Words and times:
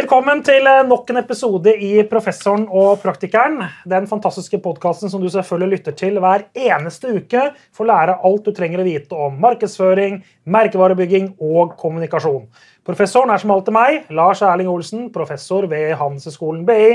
Velkommen 0.00 0.38
til 0.40 0.64
eh, 0.64 0.84
nok 0.88 1.10
en 1.12 1.18
episode 1.20 1.72
i 1.84 1.88
Professoren 2.08 2.62
og 2.72 3.02
praktikeren. 3.02 3.58
Den 3.84 4.06
fantastiske 4.08 4.56
podkasten 4.64 5.10
som 5.12 5.20
du 5.20 5.26
selvfølgelig 5.28 5.74
lytter 5.74 5.96
til 5.98 6.16
hver 6.22 6.46
eneste 6.56 7.10
uke 7.18 7.42
for 7.76 7.84
å 7.84 7.88
lære 7.90 8.14
alt 8.24 8.46
du 8.46 8.54
trenger 8.56 8.80
å 8.80 8.86
vite 8.86 9.18
om 9.26 9.36
markedsføring, 9.42 10.22
merkevarebygging 10.56 11.26
og 11.44 11.74
kommunikasjon. 11.82 12.46
Professoren 12.86 13.34
er 13.34 13.42
som 13.42 13.52
alltid 13.52 13.76
meg, 13.76 14.08
Lars 14.16 14.40
Erling 14.46 14.70
Olsen, 14.72 15.10
professor 15.12 15.68
ved 15.68 15.92
Handelshøyskolen 16.00 16.64
BI. 16.70 16.88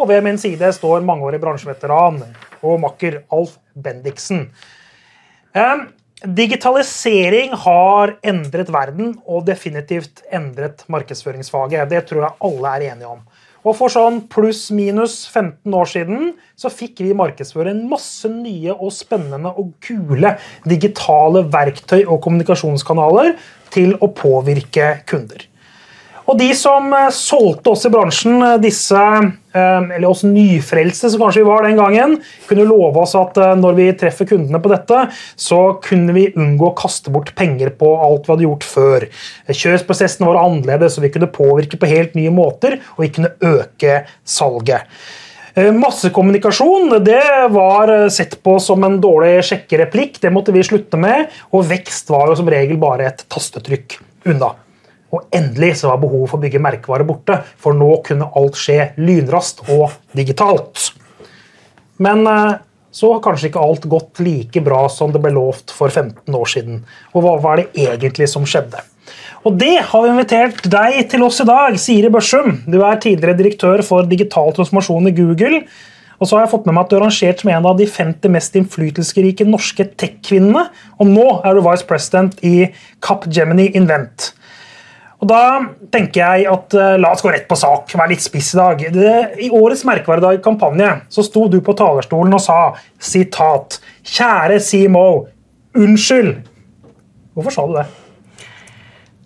Og 0.00 0.10
ved 0.10 0.26
min 0.26 0.42
side 0.42 0.72
står 0.74 1.06
mangeårig 1.06 1.38
bransjeveteran 1.44 2.24
og 2.58 2.82
makker 2.82 3.20
Alf 3.38 3.54
Bendiksen. 3.78 4.48
Um, 5.54 5.86
Digitalisering 6.18 7.52
har 7.62 8.16
endret 8.26 8.72
verden 8.74 9.12
og 9.22 9.44
definitivt 9.46 10.24
endret 10.34 10.82
markedsføringsfaget. 10.90 11.86
Det 11.92 12.00
tror 12.08 12.24
jeg 12.24 12.38
alle 12.48 12.72
er 12.72 12.86
enige 12.88 13.12
om. 13.12 13.20
Og 13.62 13.76
For 13.78 13.92
sånn 13.92 14.24
pluss-minus 14.30 15.20
15 15.28 15.76
år 15.78 15.90
siden 15.90 16.32
så 16.58 16.70
fikk 16.72 17.04
vi 17.04 17.14
markedsføre 17.14 17.70
en 17.70 17.84
masse 17.90 18.26
nye 18.32 18.74
og 18.74 18.90
spennende 18.96 19.52
og 19.54 19.70
kule 19.84 20.34
digitale 20.66 21.44
verktøy 21.52 22.00
og 22.00 22.18
kommunikasjonskanaler 22.24 23.36
til 23.74 23.94
å 24.02 24.10
påvirke 24.10 24.96
kunder. 25.06 25.46
Og 26.28 26.36
de 26.36 26.48
som 26.56 26.90
eh, 26.92 27.10
solgte 27.14 27.72
oss 27.72 27.86
i 27.88 27.92
bransjen, 27.92 28.36
eh, 28.44 28.56
disse, 28.60 29.04
eh, 29.56 29.86
eller 29.96 30.08
oss 30.10 30.26
nyfrelste 30.28 31.08
som 31.08 31.22
kanskje 31.22 31.40
vi 31.40 31.48
var 31.48 31.64
den 31.64 31.78
gangen, 31.80 32.18
kunne 32.50 32.66
love 32.68 33.00
oss 33.00 33.14
at 33.18 33.38
når 33.58 33.78
vi 33.78 33.86
treffer 33.98 34.28
kundene 34.28 34.60
på 34.62 34.72
dette, 34.72 35.06
så 35.40 35.60
kunne 35.84 36.16
vi 36.16 36.28
unngå 36.36 36.68
å 36.68 36.76
kaste 36.76 37.12
bort 37.14 37.32
penger 37.38 37.72
på 37.80 37.94
alt 37.96 38.28
vi 38.28 38.34
hadde 38.34 38.46
gjort 38.48 38.66
før. 38.68 39.08
Kjøpsprosessen 39.48 40.28
var 40.28 40.42
annerledes, 40.42 40.98
og 40.98 41.06
vi 41.06 41.12
kunne 41.14 41.30
påvirke 41.32 41.80
på 41.80 41.88
helt 41.88 42.18
nye 42.18 42.32
måter, 42.34 42.78
og 42.96 43.06
vi 43.06 43.12
kunne 43.16 43.32
øke 43.44 44.02
salget. 44.28 44.84
Massekommunikasjon 45.58 46.92
det 47.02 47.24
var 47.50 47.90
sett 48.14 48.36
på 48.46 48.60
som 48.62 48.84
en 48.86 49.00
dårlig 49.02 49.40
sjekkereplikk. 49.48 50.20
Det 50.22 50.30
måtte 50.30 50.54
vi 50.54 50.62
slutte 50.62 51.00
med. 51.00 51.32
Og 51.50 51.66
vekst 51.72 52.12
var 52.14 52.30
jo 52.30 52.38
som 52.38 52.52
regel 52.52 52.78
bare 52.78 53.08
et 53.10 53.26
tastetrykk 53.32 53.98
unna. 54.30 54.52
Og 55.14 55.24
endelig 55.32 55.78
så 55.80 55.92
var 55.92 56.00
behovet 56.02 56.30
for 56.30 56.38
å 56.38 56.44
bygge 56.44 56.60
merkevare 56.62 57.06
borte, 57.08 57.40
for 57.56 57.76
nå 57.76 57.88
kunne 58.06 58.28
alt 58.36 58.58
skje 58.60 58.90
lynraskt 59.00 59.64
og 59.72 59.94
digitalt. 60.16 60.90
Men 62.02 62.26
eh, 62.28 62.58
så 62.94 63.14
har 63.14 63.24
kanskje 63.24 63.50
ikke 63.50 63.62
alt 63.62 63.88
gått 63.90 64.20
like 64.24 64.62
bra 64.64 64.84
som 64.92 65.12
det 65.14 65.22
ble 65.22 65.32
lovt 65.36 65.72
for 65.74 65.92
15 65.92 66.34
år 66.34 66.48
siden. 66.52 66.80
Og 67.14 67.24
hva 67.24 67.36
var 67.42 67.60
det 67.60 67.70
egentlig 67.78 68.28
som 68.30 68.46
skjedde? 68.48 68.80
Og 69.46 69.54
det 69.56 69.76
har 69.90 70.02
vi 70.02 70.10
invitert 70.10 70.64
deg 70.68 70.98
til 71.12 71.22
oss 71.24 71.38
i 71.40 71.46
dag, 71.48 71.76
Siri 71.80 72.10
Børsum. 72.12 72.58
Du 72.66 72.80
er 72.82 72.98
tidligere 73.00 73.38
direktør 73.38 73.84
for 73.86 74.08
digital 74.08 74.50
transformasjon 74.56 75.08
i 75.08 75.14
Google. 75.16 75.62
Og 76.18 76.26
så 76.26 76.34
har 76.34 76.44
jeg 76.44 76.52
fått 76.56 76.66
med 76.66 76.74
meg 76.74 76.84
at 76.84 76.90
du 76.90 76.96
er 76.98 77.04
rangert 77.04 77.42
som 77.42 77.52
en 77.54 77.68
av 77.70 77.76
de 77.78 77.86
50 77.86 78.32
mest 78.34 78.56
innflytelsesrike 78.58 79.46
norske 79.46 79.86
tech-kvinnene. 80.00 80.64
Og 80.98 81.12
nå 81.12 81.26
er 81.46 81.54
du 81.54 81.62
vice 81.64 81.86
president 81.86 82.34
i 82.42 82.72
Cap 83.04 83.28
Gemini 83.30 83.68
Invent. 83.78 84.32
Og 85.18 85.26
da 85.26 85.42
tenker 85.90 86.22
jeg 86.22 86.46
at 86.46 86.74
uh, 86.78 86.94
La 87.00 87.10
oss 87.14 87.24
gå 87.24 87.32
rett 87.34 87.48
på 87.50 87.58
sak. 87.58 87.90
Være 87.98 88.12
litt 88.12 88.22
spiss 88.22 88.52
i 88.54 88.60
dag. 88.60 88.84
I 89.42 89.50
årets 89.50 89.82
Merkevaredag-kampanje 89.88 90.92
så 91.10 91.24
sto 91.26 91.48
du 91.50 91.58
på 91.64 91.74
talerstolen 91.78 92.36
og 92.36 92.44
sa 92.44 92.58
sitat 93.02 93.80
Kjære 94.06 94.60
CMO, 94.62 95.08
unnskyld. 95.78 96.36
Hvorfor 97.34 97.54
sa 97.54 97.66
du 97.66 97.74
det? 97.80 97.88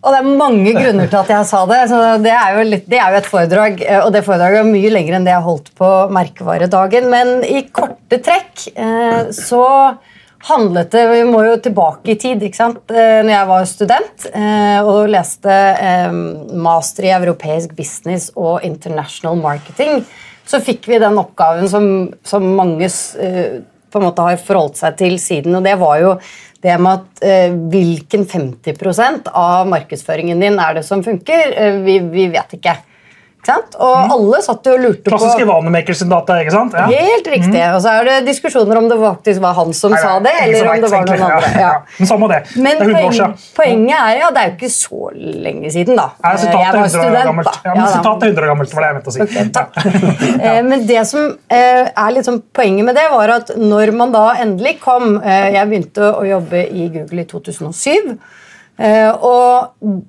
Og 0.03 0.11
Det 0.11 0.19
er 0.19 0.39
mange 0.41 0.73
grunner 0.75 1.07
til 1.07 1.21
at 1.21 1.29
jeg 1.31 1.47
sa 1.47 1.61
det. 1.71 1.83
Så 1.91 1.99
det, 2.25 2.33
er 2.35 2.57
jo 2.57 2.65
litt, 2.67 2.89
det 2.91 2.99
er 2.99 3.13
jo 3.13 3.21
et 3.21 3.29
foredrag, 3.31 3.85
eh, 3.87 4.01
og 4.03 4.11
det 4.15 4.25
foredraget 4.27 4.65
er 4.65 4.73
mye 4.73 4.91
lenger 4.91 5.19
enn 5.19 5.29
det 5.29 5.35
jeg 5.37 5.47
holdt 5.47 5.71
på 5.79 5.91
Merkevaredagen. 6.17 7.07
Men 7.13 7.45
i 7.47 7.63
korte 7.71 8.19
trekk 8.25 8.65
eh, 8.73 9.31
så 9.37 9.67
handlet 10.49 10.91
det 10.91 11.07
Vi 11.11 11.23
må 11.29 11.43
jo 11.47 11.57
tilbake 11.63 12.13
i 12.13 12.19
tid. 12.19 12.43
ikke 12.43 12.59
sant? 12.59 12.83
Eh, 12.91 13.21
når 13.23 13.35
jeg 13.35 13.49
var 13.51 13.67
student 13.71 14.29
eh, 14.33 14.79
og 14.83 15.11
leste 15.13 15.53
eh, 15.53 16.15
master 16.53 17.09
i 17.09 17.15
europeisk 17.17 17.75
business 17.79 18.31
og 18.37 18.65
international 18.67 19.39
marketing, 19.41 20.03
så 20.47 20.61
fikk 20.63 20.89
vi 20.91 21.03
den 21.03 21.21
oppgaven 21.21 21.69
som, 21.71 21.85
som 22.27 22.49
mange 22.57 22.89
på 22.93 24.01
en 24.01 24.07
måte 24.09 24.25
har 24.27 24.41
forholdt 24.43 24.81
seg 24.81 24.97
til 24.99 25.15
siden. 25.23 25.55
og 25.55 25.63
det 25.65 25.77
var 25.79 26.01
jo 26.03 26.17
det 26.63 26.75
med 26.83 27.01
at 27.01 27.53
hvilken 27.71 28.25
50% 28.31 29.31
av 29.39 29.67
markedsføringen 29.71 30.43
din 30.43 30.59
er 30.63 30.77
det 30.77 30.85
som 30.87 31.03
funker, 31.03 31.55
vi, 31.83 31.97
vi, 32.11 32.27
vet 32.35 32.55
ikke. 32.59 32.75
Og 33.43 33.97
mm. 34.07 34.13
alle 34.15 34.39
satt 34.45 34.69
jo 34.69 34.73
og 34.77 34.83
lurte 34.85 35.03
på 35.03 35.17
Klassiske 35.17 35.47
Vanemakers 35.49 36.03
data, 36.07 36.37
ikke 36.45 36.53
sant? 36.55 36.77
Ja. 36.79 36.85
Helt 36.87 37.27
riktig. 37.27 37.59
Mm. 37.59 37.75
Og 37.75 37.81
så 37.83 37.95
er 37.97 38.07
det 38.07 38.19
diskusjoner 38.29 38.79
om 38.79 38.87
det 38.87 38.99
faktisk 39.01 39.43
var 39.43 39.57
han 39.57 39.73
som 39.75 39.95
Nei, 39.95 40.03
sa 40.05 40.13
det, 40.23 40.35
eller 40.45 40.69
om 40.71 40.85
det 40.85 40.91
var 40.93 41.09
noen 41.09 41.25
andre. 41.27 41.51
Ja. 41.59 41.73
Men 41.99 42.11
samme 42.13 42.29
det. 42.31 42.39
Men 42.55 42.79
det 42.79 42.87
er 42.87 43.09
poeng, 43.09 43.35
poenget 43.57 43.97
er 43.99 44.21
ja, 44.21 44.29
det 44.31 44.45
er 44.45 44.53
jo 44.53 44.55
ikke 44.55 44.71
så 44.77 45.11
lenge 45.17 45.73
siden, 45.75 45.99
da. 45.99 46.07
Nei, 46.23 46.37
jeg 46.39 46.77
var 46.77 46.93
student, 46.95 47.43
da. 47.51 47.57
Ja, 47.67 47.75
men 47.75 47.91
Sitatet 47.91 48.29
er 48.29 48.31
100 48.31 48.45
år 48.45 48.53
gammelt, 48.53 48.77
var 48.77 48.87
det 48.87 48.93
jeg 48.93 48.99
mente 49.01 49.11
å 49.11 49.17
si. 49.17 49.27
Okay, 49.27 49.51
takk. 49.59 49.83
Eh, 50.43 50.59
men 50.67 50.87
det 50.89 51.03
som 51.07 51.29
eh, 51.53 51.87
er 51.87 52.15
liksom 52.15 52.41
poenget 52.55 52.87
med 52.87 52.97
det, 52.99 53.05
var 53.13 53.31
at 53.37 53.53
når 53.59 53.93
man 53.95 54.15
da 54.15 54.25
endelig 54.43 54.79
kom 54.83 55.19
eh, 55.21 55.53
Jeg 55.55 55.69
begynte 55.71 56.09
å 56.09 56.25
jobbe 56.27 56.65
i 56.67 56.89
Google 56.95 57.23
i 57.23 57.29
2007. 57.31 58.17
og 59.23 60.03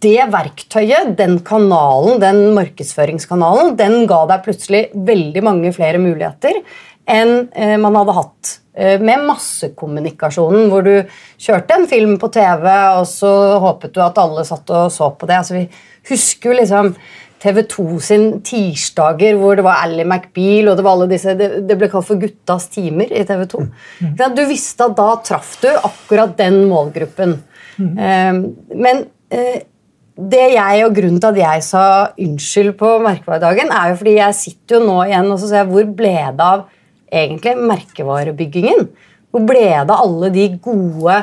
det 0.00 0.26
verktøyet, 0.32 1.14
den 1.18 1.38
kanalen, 1.46 2.20
den 2.22 2.54
markedsføringskanalen, 2.56 3.74
den 3.78 4.06
ga 4.10 4.22
deg 4.30 4.46
plutselig 4.46 4.86
veldig 4.94 5.44
mange 5.44 5.72
flere 5.76 6.00
muligheter 6.02 6.62
enn 7.10 7.48
eh, 7.56 7.76
man 7.80 7.96
hadde 7.98 8.16
hatt 8.16 8.50
eh, 8.74 9.00
med 9.02 9.24
massekommunikasjonen, 9.28 10.68
hvor 10.70 10.84
du 10.86 10.94
kjørte 11.40 11.76
en 11.76 11.88
film 11.90 12.18
på 12.22 12.30
TV, 12.32 12.66
og 13.00 13.06
så 13.08 13.32
håpet 13.62 13.96
du 13.96 14.02
at 14.04 14.20
alle 14.20 14.44
satt 14.46 14.70
og 14.76 14.92
så 14.94 15.10
på 15.16 15.28
det. 15.28 15.40
Altså, 15.40 15.58
vi 15.58 15.66
husker 16.12 16.52
jo 16.52 16.60
liksom 16.60 16.94
TV 17.40 17.62
2 17.72 17.86
sin 18.04 18.24
tirsdager 18.44 19.38
hvor 19.40 19.56
det 19.56 19.64
var 19.64 19.80
Ally 19.86 20.04
McBeal 20.04 20.68
og 20.68 20.76
det 20.76 20.84
var 20.84 20.98
alle 20.98 21.08
disse, 21.08 21.32
det, 21.38 21.48
det 21.68 21.76
ble 21.80 21.88
kalt 21.88 22.08
for 22.08 22.20
Guttas 22.20 22.68
timer 22.72 23.12
i 23.16 23.24
TV 23.28 23.46
2. 23.48 23.62
Mm. 24.04 24.18
Du 24.36 24.42
visste 24.50 24.90
at 24.90 24.98
da 24.98 25.08
traff 25.24 25.54
du 25.62 25.70
akkurat 25.72 26.36
den 26.36 26.66
målgruppen. 26.68 27.38
Mm. 27.80 27.94
Um, 27.96 28.42
men 28.76 29.06
det 30.28 30.46
jeg 30.54 30.84
og 30.84 30.96
Grunnen 30.96 31.20
til 31.22 31.30
at 31.30 31.40
jeg 31.40 31.64
sa 31.64 31.84
unnskyld 32.20 32.74
på 32.80 32.90
merkevaredagen, 33.04 33.72
er 33.72 33.92
jo 33.92 34.00
fordi 34.00 34.16
jeg 34.18 34.36
sitter 34.36 34.76
jo 34.76 34.88
nå 34.88 34.98
igjen 35.06 35.30
og 35.30 35.38
så 35.40 35.48
ser 35.48 35.62
jeg, 35.62 35.70
hvor 35.70 35.86
ble 36.00 36.16
det 36.36 36.46
av 36.46 36.66
egentlig 37.10 37.54
merkevarebyggingen? 37.70 38.90
Hvor 39.30 39.46
ble 39.46 39.64
det 39.64 39.94
av 39.94 39.96
alle 39.96 40.30
de 40.34 40.46
gode 40.62 41.16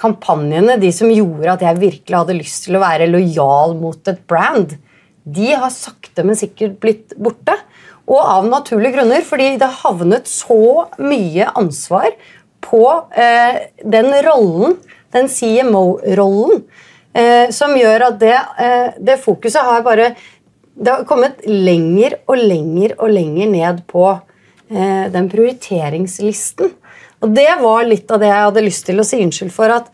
kampanjene, 0.00 0.78
de 0.82 0.90
som 0.94 1.10
gjorde 1.12 1.54
at 1.54 1.64
jeg 1.64 1.80
virkelig 1.82 2.20
hadde 2.20 2.38
lyst 2.38 2.66
til 2.66 2.78
å 2.78 2.84
være 2.84 3.10
lojal 3.10 3.76
mot 3.80 4.12
et 4.12 4.22
brand? 4.28 4.76
De 5.24 5.50
har 5.52 5.72
sakte, 5.72 6.24
men 6.26 6.38
sikkert 6.38 6.78
blitt 6.82 7.14
borte. 7.16 7.56
Og 8.04 8.20
av 8.20 8.46
naturlige 8.50 8.98
grunner, 8.98 9.24
fordi 9.24 9.54
det 9.60 9.70
havnet 9.80 10.28
så 10.28 10.90
mye 11.00 11.48
ansvar 11.56 12.10
på 12.64 12.84
eh, 13.16 13.62
den 13.80 14.10
rollen, 14.26 14.76
den 15.14 15.30
CMO-rollen, 15.30 16.64
eh, 17.14 17.50
som 17.54 17.74
gjør 17.78 18.08
at 18.10 18.20
det, 18.20 18.36
eh, 18.60 18.94
det, 18.98 19.20
fokuset 19.22 19.64
har 19.64 19.82
bare 19.86 20.14
Det 20.74 20.90
har 20.90 21.04
kommet 21.06 21.44
lenger 21.46 22.16
og 22.26 22.36
lenger 22.36 22.96
og 22.98 23.12
lenger 23.14 23.46
ned 23.46 23.84
på 23.86 24.08
eh, 24.10 25.06
den 25.14 25.28
prioriteringslisten. 25.30 26.72
Og 27.22 27.30
det 27.30 27.52
var 27.60 27.86
litt 27.86 28.10
av 28.10 28.18
det 28.18 28.32
jeg 28.32 28.48
hadde 28.48 28.64
lyst 28.64 28.86
til 28.88 28.98
å 28.98 29.06
si 29.06 29.22
unnskyld 29.22 29.54
for. 29.54 29.70
at 29.70 29.86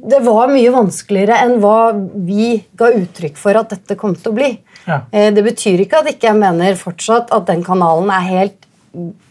det 0.00 0.20
var 0.24 0.48
mye 0.48 0.72
vanskeligere 0.72 1.36
enn 1.44 1.58
hva 1.60 1.92
vi 2.24 2.54
ga 2.78 2.90
uttrykk 2.96 3.36
for 3.36 3.58
at 3.58 3.74
dette 3.74 3.98
kom 4.00 4.14
til 4.16 4.32
å 4.32 4.36
bli. 4.38 4.50
Ja. 4.86 5.02
Eh, 5.12 5.28
det 5.34 5.44
betyr 5.44 5.84
ikke 5.84 6.00
at 6.00 6.10
ikke 6.14 6.30
jeg 6.30 6.40
mener 6.40 6.78
fortsatt 6.78 7.32
at 7.36 7.48
den 7.50 7.64
kanalen 7.66 8.12
er 8.14 8.26
helt 8.28 8.69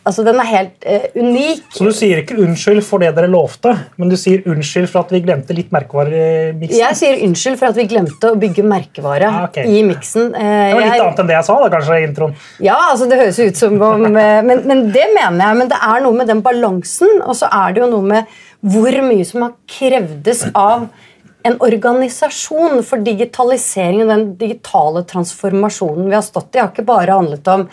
Altså, 0.07 0.23
Den 0.23 0.37
er 0.39 0.47
helt 0.47 0.85
uh, 0.87 1.07
unik. 1.19 1.65
Så 1.75 1.83
du 1.83 1.91
sier 1.95 2.21
ikke 2.21 2.37
unnskyld 2.39 2.79
for 2.87 3.03
det 3.03 3.09
dere 3.17 3.27
lovte, 3.31 3.73
men 3.99 4.11
du 4.11 4.15
sier 4.19 4.45
unnskyld 4.47 4.87
for 4.87 5.03
at 5.03 5.11
vi 5.11 5.19
glemte 5.25 5.55
litt 5.57 5.73
merkevare 5.75 6.21
i 6.21 6.53
miksen? 6.61 6.77
Jeg 6.79 6.99
sier 6.99 7.23
unnskyld 7.27 7.59
for 7.59 7.73
at 7.73 7.79
vi 7.79 7.85
glemte 7.91 8.31
å 8.31 8.37
bygge 8.39 8.63
merkevare 8.63 9.27
ah, 9.27 9.41
okay. 9.49 9.67
i 9.67 9.83
miksen. 9.83 10.31
Uh, 10.31 10.39
det 10.39 10.77
var 10.77 10.85
litt 10.85 10.93
jeg... 10.93 11.03
annet 11.03 11.21
enn 11.23 11.31
det 11.31 11.37
jeg 11.37 11.47
sa, 11.49 11.57
da, 11.59 11.71
kanskje, 11.75 11.99
i 11.99 12.07
introen? 12.07 12.37
Ja, 12.69 12.77
altså 12.93 13.09
det 13.11 13.19
høres 13.19 13.41
ut 13.43 13.59
som 13.59 13.75
om 13.75 14.07
uh, 14.07 14.15
men, 14.15 14.63
men, 14.63 14.87
det 14.95 15.09
mener 15.17 15.43
jeg. 15.43 15.59
Men 15.59 15.73
det 15.75 15.83
er 15.91 16.07
noe 16.07 16.21
med 16.21 16.31
den 16.31 16.45
balansen, 16.45 17.19
og 17.19 17.35
så 17.41 17.51
er 17.59 17.75
det 17.75 17.83
jo 17.83 17.91
noe 17.97 18.09
med 18.15 18.39
hvor 18.63 19.03
mye 19.03 19.27
som 19.27 19.43
har 19.47 19.55
krevdes 19.71 20.47
av 20.53 20.89
en 21.47 21.55
organisasjon 21.63 22.81
for 22.83 23.03
digitalisering 23.03 24.03
og 24.03 24.11
den 24.11 24.25
digitale 24.39 25.05
transformasjonen 25.07 26.09
vi 26.09 26.17
har 26.17 26.25
stått 26.25 26.55
i, 26.55 26.61
har 26.61 26.71
ikke 26.73 26.87
bare 26.87 27.15
handlet 27.15 27.47
om 27.51 27.67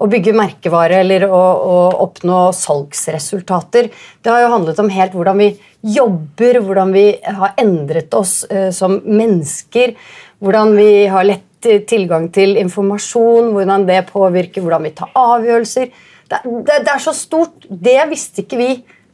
å 0.00 0.08
bygge 0.08 0.32
merkevare 0.36 1.02
eller 1.02 1.26
å, 1.28 1.40
å, 1.40 1.76
oppnå 2.06 2.48
salgsresultater. 2.56 3.90
Det 4.22 4.32
har 4.32 4.44
jo 4.44 4.54
handlet 4.54 4.80
om 4.80 4.90
helt 4.92 5.16
hvordan 5.16 5.40
vi 5.42 5.50
jobber, 5.96 6.60
hvordan 6.64 6.94
vi 6.96 7.04
har 7.24 7.54
endret 7.60 8.14
oss 8.16 8.42
eh, 8.48 8.70
som 8.74 8.98
mennesker. 9.04 9.94
Hvordan 10.40 10.72
vi 10.78 10.90
har 11.12 11.28
lett 11.28 11.46
tilgang 11.60 12.30
til 12.32 12.56
informasjon, 12.56 13.50
hvordan 13.52 13.84
det 13.88 14.06
påvirker 14.08 14.64
hvordan 14.64 14.86
vi 14.88 14.94
tar 14.96 15.10
avgjørelser. 15.20 15.90
Det, 16.30 16.40
det, 16.46 16.78
det 16.86 16.94
er 16.94 17.04
så 17.04 17.12
stort. 17.16 17.68
Det 17.68 17.98
visste 18.08 18.46
ikke 18.46 18.60
vi 18.60 18.70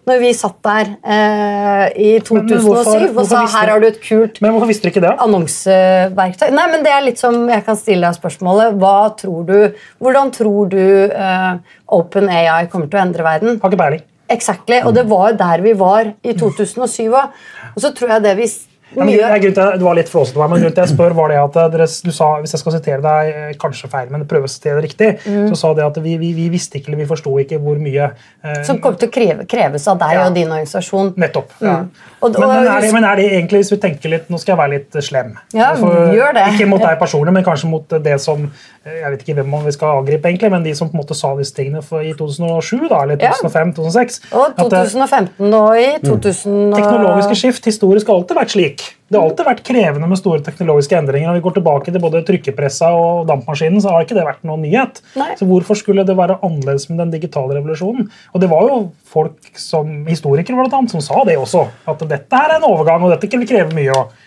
når 0.06 0.20
vi 0.22 0.32
satt 0.38 0.58
der 0.62 0.90
eh, 1.02 1.86
i 1.98 2.10
2007 2.22 2.32
men, 2.32 2.50
men 2.52 2.66
hvorfor, 2.66 3.06
og 3.22 3.30
sa 3.30 3.42
her 3.56 3.72
har 3.72 3.82
du 3.82 3.88
et 3.88 3.98
kult 4.02 4.40
men 4.44 4.54
hvorfor 4.54 4.70
visste 4.70 4.86
du 4.86 4.92
ikke 4.92 5.02
det? 5.02 5.14
annonseverktøy. 5.26 6.50
Nei, 6.54 6.66
men 6.72 6.84
det 6.86 6.92
er 6.94 7.06
litt 7.06 7.22
som 7.22 7.40
jeg 7.50 7.64
kan 7.66 7.78
stille 7.78 8.06
deg 8.06 8.18
spørsmålet. 8.18 8.76
Hva 8.80 8.98
tror 9.18 9.46
du, 9.48 9.56
Hvordan 10.02 10.30
tror 10.34 10.70
du 10.70 10.82
eh, 10.82 11.78
OpenAI 11.96 12.68
kommer 12.70 12.90
til 12.90 13.00
å 13.00 13.02
endre 13.02 13.26
verden? 13.26 13.58
Har 13.62 13.72
ikke 13.72 13.82
peiling. 13.82 14.06
Exactly, 14.30 14.80
Og 14.82 14.94
det 14.94 15.04
var 15.06 15.36
der 15.38 15.62
vi 15.62 15.72
var 15.78 16.08
i 16.26 16.32
2007 16.34 17.12
Og 17.14 17.76
så 17.78 17.92
tror 17.94 18.16
jeg 18.16 18.24
det 18.24 18.32
vi 18.40 18.48
men, 18.94 19.08
jeg, 19.10 19.50
det 19.56 19.82
var 19.82 19.96
litt 19.98 20.10
flåsete, 20.10 20.38
men 20.38 20.60
grunnen 20.60 20.74
til 20.76 20.84
jeg 20.84 20.92
spør 20.92 21.14
var 21.16 21.32
det 21.32 21.38
at 21.40 21.56
dere, 21.72 21.88
du 22.06 22.12
sa, 22.14 22.28
Hvis 22.42 22.54
jeg 22.54 22.62
skal 22.62 22.74
sitere 22.76 23.02
deg 23.02 23.30
eh, 23.32 23.48
kanskje 23.58 23.90
feil, 23.90 24.12
men 24.12 24.22
prøve 24.30 24.46
å 24.46 24.50
sitere 24.50 24.78
det 24.78 24.86
riktig, 24.86 25.08
mm. 25.26 25.48
så 25.50 25.58
sa 25.58 25.72
det 25.74 25.82
at 25.88 25.98
vi, 26.04 26.14
vi, 26.20 26.30
vi, 26.36 26.46
visste 26.52 26.78
ikke 26.78 26.92
eller 26.92 27.02
vi 27.02 27.08
forsto 27.10 27.32
ikke 27.42 27.58
hvor 27.64 27.80
mye 27.82 28.06
eh, 28.06 28.60
Som 28.68 28.78
kommer 28.84 29.00
til 29.00 29.10
å 29.10 29.14
kreve, 29.16 29.46
kreves 29.50 29.88
av 29.90 29.98
deg 30.00 30.14
ja. 30.14 30.28
og 30.28 30.36
din 30.36 30.46
organisasjon. 30.46 31.12
Nettopp. 31.18 31.56
Ja. 31.58 31.80
Mm. 31.82 31.90
Og, 32.20 32.30
og, 32.30 32.38
men, 32.38 32.48
men, 32.48 32.70
er 32.70 32.86
det, 32.86 32.92
men, 32.94 33.08
er 33.10 33.20
det, 33.20 33.26
egentlig, 33.34 33.62
hvis 33.64 33.72
vi 33.74 33.80
tenker 33.82 34.12
litt 34.12 34.30
Nå 34.32 34.38
skal 34.40 34.54
jeg 34.54 34.60
være 34.62 34.72
litt 34.76 34.96
slem. 35.04 35.34
Ja, 35.56 35.72
For, 35.78 36.14
gjør 36.14 36.38
det. 36.38 36.46
Ikke 36.54 36.70
mot 36.70 36.82
deg 36.82 36.96
personlig, 37.02 37.34
men 37.34 37.44
kanskje 37.46 37.70
mot 37.72 37.96
det 38.06 38.16
som 38.22 38.46
eh, 38.46 39.00
Jeg 39.02 39.12
vet 39.16 39.26
ikke 39.26 39.36
hvem 39.40 39.58
vi 39.66 39.74
skal 39.74 40.00
angripe, 40.00 40.30
egentlig, 40.30 40.52
men 40.54 40.64
de 40.64 40.76
som 40.78 40.90
på 40.92 40.96
en 40.96 41.02
måte 41.02 41.18
sa 41.18 41.34
disse 41.38 41.56
tingene 41.56 41.82
i 41.82 42.14
2007 42.16 42.86
da, 42.86 43.02
eller 43.02 43.18
2005-2006. 43.20 44.20
Og 44.30 44.56
2015 44.62 45.58
og 45.58 45.82
i 45.82 45.90
2000 46.06 46.54
mm. 46.54 46.74
Teknologiske 46.76 47.40
skift 47.42 47.68
historisk 47.68 48.10
har 48.10 48.20
alltid 48.20 48.38
vært 48.38 48.54
slik. 48.54 48.75
Det 49.06 49.14
har 49.14 49.22
alltid 49.22 49.46
vært 49.46 49.62
krevende 49.66 50.08
med 50.10 50.18
store 50.18 50.42
teknologiske 50.42 50.96
endringer. 50.98 51.30
Når 51.30 51.38
vi 51.38 51.44
går 51.44 51.54
tilbake 51.60 51.92
til 51.94 52.02
både 52.02 52.24
trykkepressa 52.26 52.88
og 52.98 53.28
dampmaskinen, 53.28 53.78
så 53.82 53.92
har 53.94 54.02
ikke 54.02 54.16
det 54.18 54.26
vært 54.26 54.42
noen 54.48 54.64
nyhet. 54.66 54.98
Nei. 55.14 55.28
Så 55.38 55.46
hvorfor 55.46 55.78
skulle 55.78 56.02
det 56.08 56.16
være 56.18 56.40
annerledes 56.40 56.88
med 56.90 56.98
den 57.04 57.14
digitale 57.14 57.54
revolusjonen? 57.54 58.08
Og 58.34 58.42
det 58.42 58.50
var 58.50 58.66
jo 58.66 58.80
folk 59.06 59.52
som 59.62 60.08
historikere 60.10 60.58
blant 60.58 60.74
annet, 60.74 60.96
som 60.96 61.04
sa 61.04 61.22
det 61.28 61.38
også. 61.38 61.68
At 61.86 62.02
dette 62.02 62.42
her 62.42 62.56
er 62.56 62.58
en 62.58 62.66
overgang, 62.66 63.06
og 63.06 63.14
dette 63.14 63.30
vil 63.30 63.46
kreve 63.46 63.78
mye. 63.78 63.94
Og 63.94 64.25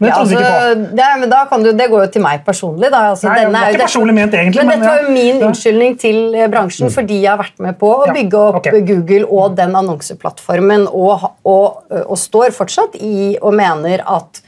men 0.00 0.08
ja, 0.08 0.16
altså, 0.16 0.40
det, 0.96 1.06
men 1.20 1.28
da 1.28 1.42
kan 1.50 1.60
du, 1.60 1.74
det 1.76 1.86
går 1.92 2.06
jo 2.06 2.10
til 2.14 2.22
meg 2.24 2.40
personlig. 2.46 2.88
Da. 2.88 3.02
Altså, 3.12 3.28
Nei, 3.28 3.42
det 3.44 3.58
er 3.60 3.74
ikke 3.74 3.84
personlig 3.84 4.14
ment 4.16 4.36
egentlig. 4.38 4.64
Men, 4.64 4.70
men 4.70 4.80
dette 4.80 4.94
var 4.94 5.02
jo 5.04 5.12
min 5.12 5.28
ja. 5.34 5.50
unnskyldning 5.50 5.96
til 6.00 6.20
eh, 6.32 6.48
bransjen 6.52 6.88
mm. 6.88 6.94
fordi 6.94 7.18
jeg 7.20 7.28
har 7.28 7.40
vært 7.42 7.60
med 7.60 7.76
på 7.80 7.90
å 7.98 8.08
bygge 8.08 8.40
opp 8.40 8.60
okay. 8.62 8.80
Google 8.88 9.28
og 9.28 9.58
den 9.60 9.76
annonseplattformen, 9.76 10.88
og, 10.88 11.28
og, 11.44 11.82
og, 12.00 12.16
står 12.20 12.56
fortsatt 12.56 12.96
i 12.96 13.34
og 13.42 13.52
mener 13.60 14.06
at 14.08 14.40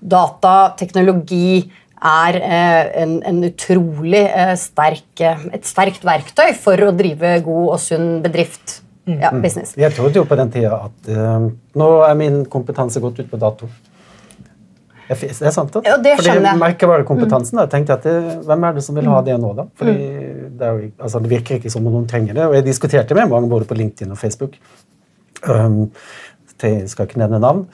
data, 0.00 0.56
teknologi 0.80 1.66
er 2.04 2.40
eh, 2.40 3.02
en, 3.02 3.18
en, 3.28 3.44
utrolig 3.46 4.24
eh, 4.24 4.56
sterk, 4.60 5.08
eh, 5.20 5.46
et 5.56 5.68
sterkt 5.68 6.04
verktøy 6.04 6.50
for 6.56 6.80
å 6.80 6.92
drive 6.96 7.38
god 7.44 7.76
og 7.76 7.80
sunn 7.80 8.10
bedrift. 8.24 8.80
Mm. 9.04 9.18
Ja, 9.20 9.30
business. 9.36 9.74
Jeg 9.76 9.92
trodde 9.92 10.16
jo 10.16 10.24
på 10.24 10.36
den 10.40 10.48
tida 10.48 10.78
at 10.86 11.08
uh, 11.12 11.50
nå 11.76 11.88
er 12.06 12.14
min 12.16 12.38
kompetanse 12.48 13.02
gått 13.04 13.18
ut 13.20 13.28
på 13.28 13.36
dato. 13.36 13.68
Det 15.08 15.30
er 15.30 15.52
sant. 15.52 15.72
da. 15.74 15.82
Ja, 15.84 15.96
det 16.00 16.16
Fordi 16.20 16.54
Merkevarekompetansen, 16.60 17.58
da, 17.60 17.66
tenkte 17.70 17.92
jeg 17.94 18.00
at 18.00 18.06
det, 18.08 18.36
Hvem 18.48 18.68
er 18.68 18.76
det 18.76 18.84
som 18.86 18.96
vil 18.96 19.10
ha 19.12 19.18
det 19.26 19.36
nå, 19.40 19.50
da? 19.56 19.66
Fordi 19.80 19.94
mm. 19.96 20.46
det, 20.60 20.70
jo, 20.70 20.86
altså, 20.98 21.20
det, 21.24 21.32
virker 21.32 21.58
ikke 21.58 21.72
som 21.72 21.84
om 21.84 21.98
noen 21.98 22.06
trenger 22.10 22.38
det. 22.38 22.46
Og 22.48 22.56
jeg 22.56 22.66
diskuterte 22.68 23.16
med 23.18 23.28
mange 23.32 23.50
både 23.50 23.68
på 23.68 23.76
LinkedIn 23.78 24.14
og 24.14 24.20
Facebook. 24.20 24.56
Um, 25.44 25.90
jeg 26.62 26.88
skal 26.88 27.08
ikke 27.08 27.20
nevne 27.20 27.42
navn. 27.42 27.66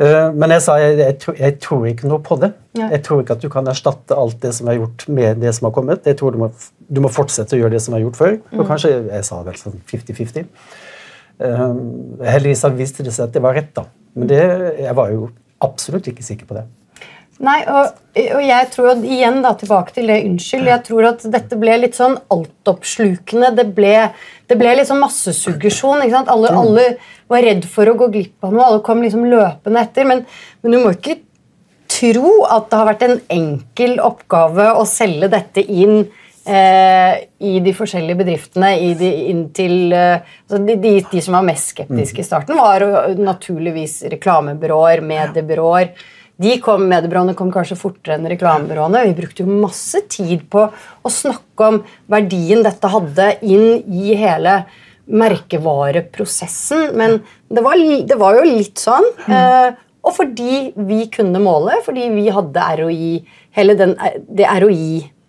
Uh, 0.00 0.30
men 0.32 0.54
jeg 0.54 0.64
sa 0.64 0.78
jeg, 0.80 0.96
jeg, 1.02 1.16
tror, 1.20 1.36
jeg, 1.36 1.56
tror 1.60 1.84
ikke 1.90 2.08
noe 2.08 2.24
på 2.24 2.38
det. 2.40 2.54
Jeg 2.78 3.02
tror 3.04 3.20
ikke 3.20 3.36
at 3.36 3.44
du 3.44 3.50
kan 3.52 3.68
erstatte 3.68 4.16
alt 4.16 4.38
det 4.40 4.54
som 4.56 4.70
er 4.72 4.78
gjort, 4.78 5.04
med 5.12 5.42
det 5.44 5.52
som 5.56 5.68
har 5.68 5.74
kommet. 5.76 6.08
Jeg 6.08 6.16
tror 6.20 6.32
du 6.32 6.40
må, 6.40 6.48
du 6.88 7.02
må 7.04 7.12
fortsette 7.12 7.58
å 7.58 7.60
gjøre 7.60 7.76
det 7.76 7.82
som 7.84 7.98
er 7.98 8.06
gjort 8.06 8.20
før. 8.20 8.38
Og 8.54 8.64
mm. 8.64 8.68
kanskje 8.70 8.94
jeg 8.96 9.28
sa 9.28 9.42
vel 9.44 9.60
sånn 9.60 9.76
50-50. 9.92 10.48
Um, 11.40 11.84
heldigvis 12.24 12.64
viste 12.76 13.04
det 13.04 13.12
seg 13.16 13.28
at 13.28 13.36
det 13.36 13.44
var 13.44 13.56
rett, 13.56 13.72
da. 13.76 13.86
Men 14.16 14.28
det, 14.28 14.42
jeg 14.80 14.96
var 14.96 15.12
jo 15.12 15.28
absolutt 15.64 16.08
ikke 16.10 16.26
sikker 16.26 16.48
på 16.48 16.58
det. 16.58 16.66
Nei, 17.40 17.60
og, 17.72 17.94
og, 18.20 18.42
jeg 18.44 18.66
tror 18.74 18.90
at, 18.90 19.04
igjen 19.08 19.38
da, 19.40 19.54
tilbake 19.56 19.94
til 19.96 20.10
det 20.12 20.18
unnskyld, 20.26 20.66
jeg 20.68 20.84
tror 20.84 21.06
at 21.14 21.22
dette 21.32 21.56
ble 21.60 21.78
litt 21.78 21.96
sånn 21.96 22.18
altoppslukende. 22.34 23.54
Det 23.56 23.64
ble, 23.76 23.94
det 24.50 24.58
ble 24.60 24.74
liksom 24.76 25.00
massesuggesjon. 25.00 26.04
ikke 26.04 26.18
sant? 26.18 26.32
Alle, 26.32 26.52
mm. 26.52 26.60
alle, 26.60 26.84
var 27.32 27.46
redd 27.46 27.64
for 27.70 27.88
å 27.88 27.96
gå 27.96 28.10
glipp 28.12 28.44
av 28.44 28.52
noe, 28.52 28.66
alle 28.66 28.84
kom 28.84 29.00
liksom 29.00 29.24
løpende 29.30 29.86
etter. 29.86 30.08
Men, 30.10 30.24
men, 30.60 30.76
du 30.76 30.82
må 30.82 30.92
ikke 30.92 31.16
tro 31.90 32.34
at 32.44 32.68
det 32.68 32.80
har 32.82 32.90
vært 32.90 33.06
en 33.08 33.18
enkel 33.32 33.96
oppgave 34.04 34.68
å 34.76 34.84
selge 34.88 35.32
dette 35.32 35.64
inn 35.64 36.10
eh, 36.50 37.24
i 37.46 37.56
de 37.62 37.74
forskjellige 37.76 38.20
bedriftene. 38.20 38.74
De, 38.98 39.10
inntil, 39.30 39.92
eh, 39.94 40.30
altså 40.44 40.62
de, 40.66 40.78
de, 40.82 40.94
de, 41.12 41.22
som 41.24 41.38
var 41.38 41.46
mest 41.46 41.74
skeptiske 41.74 42.24
i 42.24 42.26
starten, 42.26 42.58
var 42.58 42.84
naturligvis 43.18 44.00
reklamebyråer, 44.16 45.04
mediebyråer 45.06 45.94
de 46.40 46.56
kom, 46.62 46.86
Mediebyråene 46.88 47.34
kom 47.36 47.50
kanskje 47.52 47.76
fortere 47.76 48.16
enn 48.16 48.28
reklamebyråene. 48.30 49.02
Vi 49.10 49.16
brukte 49.18 49.44
jo 49.44 49.58
masse 49.60 50.00
tid 50.08 50.46
på 50.52 50.62
å 50.70 51.12
snakke 51.12 51.66
om 51.66 51.82
verdien 52.10 52.64
dette 52.64 52.88
hadde 52.88 53.26
inn 53.44 53.82
i 53.92 54.16
hele 54.16 54.62
merkevareprosessen. 55.10 56.94
Men 56.96 57.18
det 57.52 57.64
var, 57.66 57.76
det 58.08 58.18
var 58.20 58.38
jo 58.38 58.46
litt 58.48 58.80
sånn. 58.80 59.04
Eh, 59.28 59.68
og 60.00 60.16
fordi 60.16 60.70
vi 60.88 61.02
kunne 61.12 61.42
måle, 61.44 61.76
fordi 61.84 62.08
vi 62.14 62.30
hadde 62.32 62.68
ROI, 62.80 63.12
hele 63.58 63.76
den, 63.76 63.92
det 64.32 64.48
ROI-muligheten 64.48 65.19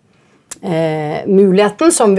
eh, 0.62 1.90
som, 1.90 2.14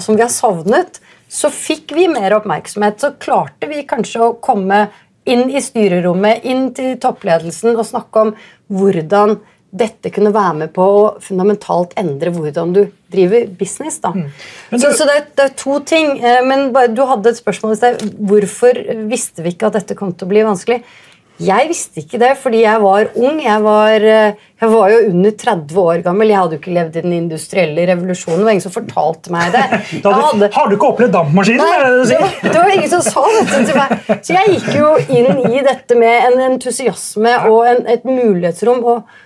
som 0.00 0.16
vi 0.16 0.22
har 0.22 0.32
savnet, 0.32 1.00
så 1.28 1.50
fikk 1.50 1.92
vi 1.96 2.06
mer 2.08 2.36
oppmerksomhet. 2.38 3.00
Så 3.00 3.14
klarte 3.20 3.68
vi 3.70 3.82
kanskje 3.88 4.22
å 4.22 4.36
komme 4.42 4.86
inn 5.26 5.50
i 5.50 5.62
styrerommet, 5.62 6.44
inn 6.46 6.70
til 6.74 6.94
toppledelsen 7.02 7.74
og 7.74 7.86
snakke 7.88 8.26
om 8.28 8.34
hvordan 8.70 9.38
dette 9.76 10.10
kunne 10.14 10.30
være 10.32 10.54
med 10.60 10.72
på 10.76 10.84
å 10.84 11.00
fundamentalt 11.22 11.96
endre 12.00 12.30
hvordan 12.32 12.72
du 12.72 12.84
driver 13.12 13.48
business. 13.58 13.98
Da. 14.00 14.12
Mm. 14.14 14.30
Du, 14.70 14.78
så, 14.78 14.92
så 14.94 15.08
det, 15.08 15.16
er, 15.16 15.26
det, 15.32 15.48
er, 15.48 15.56
to 15.58 15.80
ting. 15.84 16.14
Men 16.46 16.70
men 16.72 16.94
du 16.96 17.02
hadde 17.08 17.32
et 17.32 17.40
spørsmål 17.40 17.74
i 17.74 17.80
sted. 17.80 18.06
Hvorfor 18.30 18.80
visste 19.10 19.44
vi 19.44 19.52
ikke 19.52 19.68
at 19.70 19.80
dette 19.80 19.98
kom 19.98 20.14
til 20.14 20.28
å 20.28 20.32
bli 20.32 20.46
vanskelig? 20.46 20.80
Jeg 21.42 21.68
visste 21.68 22.00
ikke 22.00 22.20
det 22.20 22.30
fordi 22.40 22.62
jeg 22.62 22.80
var 22.80 23.10
ung. 23.12 23.40
Jeg 23.44 23.62
var, 23.64 24.04
eh, 24.08 24.38
jeg 24.62 24.70
var, 24.72 24.92
jo 24.92 25.10
under 25.10 25.34
30 25.42 25.80
år 25.82 26.04
gammel. 26.06 26.32
Jeg 26.32 26.38
hadde 26.40 26.56
jo 26.56 26.60
ikke 26.62 26.76
levd 26.76 26.96
i 26.96 27.02
den 27.04 27.16
industrielle 27.18 27.84
revolusjonen. 27.90 28.40
Det 28.40 28.46
var 28.46 28.56
ingen 28.56 28.64
som 28.64 28.74
fortalte 28.76 29.34
meg 29.34 29.52
det. 29.52 29.64
Hadde, 30.06 30.50
har 30.54 30.70
du 30.70 30.76
ikke 30.78 30.90
opplevd 30.94 31.14
dampmaskinen? 31.18 31.60
Nei, 31.60 31.92
det, 32.08 32.20
var, 32.22 32.34
det 32.46 32.56
var 32.56 32.74
ingen 32.78 32.92
som 32.94 33.04
sa 33.04 33.26
dette 33.36 33.62
til 33.68 33.78
meg. 33.82 33.94
Så 34.16 34.38
jeg 34.38 34.56
gikk 34.56 34.72
jo 34.78 34.90
inn 35.20 35.44
i 35.52 35.62
dette 35.66 36.00
med 36.00 36.30
en 36.30 36.42
entusiasme 36.48 37.38
og 37.50 37.62
en, 37.68 37.86
et 37.96 38.08
mulighetsrom. 38.08 38.84
og 38.84 39.22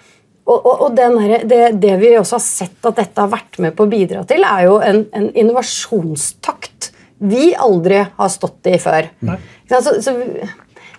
og, 0.51 0.65
og, 0.67 0.81
og 0.89 1.21
her, 1.21 1.45
det, 1.47 1.59
det, 1.79 1.93
vi 2.01 2.09
også 2.19 2.35
har 2.35 2.43
sett 2.43 2.87
at 2.89 2.97
dette 2.99 3.23
har 3.23 3.29
vært 3.31 3.61
med 3.63 3.75
på 3.77 3.85
å 3.87 3.91
bidra 3.91 4.25
til, 4.27 4.43
er 4.43 4.65
jo 4.67 4.81
en, 4.83 5.05
en 5.15 5.29
innovasjonstakt 5.39 6.89
vi 7.21 7.51
aldri 7.55 8.01
har 8.17 8.33
stått 8.33 8.67
i 8.67 8.79
før. 8.81 9.11
Så, 9.69 10.01
så, 10.03 10.15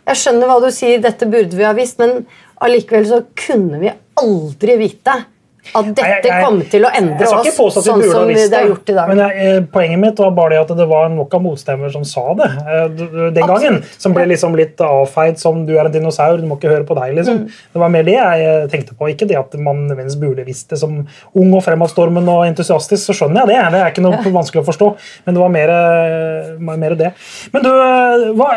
jeg 0.09 0.19
skjønner 0.21 0.49
hva 0.49 0.59
du 0.63 0.69
sier, 0.73 1.01
dette 1.03 1.27
burde 1.29 1.57
vi 1.57 1.67
ha 1.67 1.73
visst, 1.77 1.99
men 2.01 2.25
allikevel 2.61 3.07
så 3.09 3.21
kunne 3.37 3.81
vi 3.81 3.93
aldri 4.21 4.77
vite 4.81 5.17
at 5.71 5.87
dette 5.95 6.27
jeg, 6.27 6.41
kom 6.43 6.57
til 6.67 6.83
å 6.83 6.89
endre 6.97 7.27
oss 7.29 7.47
sånn 7.55 8.01
som 8.03 8.27
det 8.27 8.43
er 8.49 8.65
gjort 8.67 8.89
i 8.91 8.95
dag. 8.95 9.11
Men 9.11 9.21
jeg, 9.21 9.35
eh, 9.45 9.59
Poenget 9.71 10.01
mitt 10.01 10.19
var 10.19 10.33
bare 10.35 10.55
det 10.55 10.61
at 10.65 10.73
det 10.79 10.87
var 10.89 11.11
nok 11.13 11.35
av 11.37 11.43
motstemmer 11.45 11.91
som 11.93 12.03
sa 12.07 12.23
det 12.39 12.47
eh, 12.59 12.87
den 13.37 13.47
gangen. 13.47 13.77
Som 14.01 14.15
ble 14.17 14.25
liksom 14.33 14.57
litt 14.57 14.81
avfeid 14.83 15.39
som 15.39 15.61
'du 15.67 15.75
er 15.77 15.85
en 15.85 15.93
dinosaur, 15.93 16.41
du 16.41 16.47
må 16.49 16.57
ikke 16.57 16.73
høre 16.73 16.87
på 16.87 16.97
deg'. 16.97 17.13
liksom. 17.19 17.43
Mm. 17.43 17.61
Det 17.73 17.83
var 17.83 17.93
mer 17.93 18.07
det 18.09 18.17
jeg 18.17 18.47
eh, 18.47 18.65
tenkte 18.73 18.97
på. 18.97 19.11
Ikke 19.13 19.27
det 19.29 19.37
at 19.39 19.55
man 19.59 19.85
nødvendigvis 19.87 20.19
burde 20.19 20.47
visst 20.47 20.73
det 20.73 20.81
som 20.81 20.97
ung 21.35 21.53
og 21.53 21.63
fremadstormen 21.63 22.27
og 22.27 22.43
entusiastisk, 22.49 23.05
så 23.05 23.15
skjønner 23.21 23.45
jeg 23.45 23.53
det. 23.53 23.71
Det 23.71 23.81
er 23.83 23.93
ikke 23.93 24.05
noe 24.07 24.19
ja. 24.19 24.35
vanskelig 24.41 24.65
å 24.65 24.67
forstå. 24.67 24.91
Men 25.25 25.37
det 25.37 25.45
var 25.45 25.55
mer, 25.55 25.75
mer 26.59 26.97
det. 26.99 27.13
Men 27.53 27.63
du, 27.63 27.71
hva, 28.35 28.51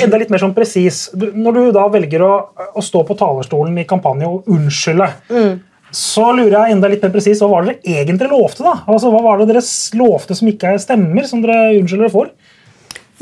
enda 0.00 0.22
litt 0.22 0.32
mer 0.32 0.42
sånn 0.42 0.56
presis. 0.56 1.10
Når 1.12 1.58
du 1.58 1.62
da 1.76 1.84
velger 1.92 2.24
å, 2.24 2.32
å, 2.72 2.80
stå 2.84 3.04
på 3.04 3.18
talerstolen 3.18 3.76
i 3.82 3.88
kampanje 3.88 4.30
og 4.30 4.48
unnskylde 4.54 5.12
mm 5.28 5.54
så 5.94 6.30
lurer 6.34 6.56
jeg 6.56 6.74
enda 6.74 6.90
litt 6.90 7.04
mer 7.04 7.12
presis, 7.14 7.38
Hva 7.42 7.50
var 7.52 7.66
det 7.66 7.76
dere 7.84 8.02
egentlig 8.02 8.30
lovte? 8.32 8.64
da? 8.66 8.74
Altså, 8.90 9.12
Hva 9.14 9.20
var 9.22 9.40
det 9.40 9.48
dere 9.52 9.62
lovte 10.00 10.34
som 10.34 10.50
ikke 10.50 10.74
stemmer, 10.82 11.28
som 11.30 11.44
dere 11.44 11.76
unnskylder 11.78 12.10
for? 12.12 12.32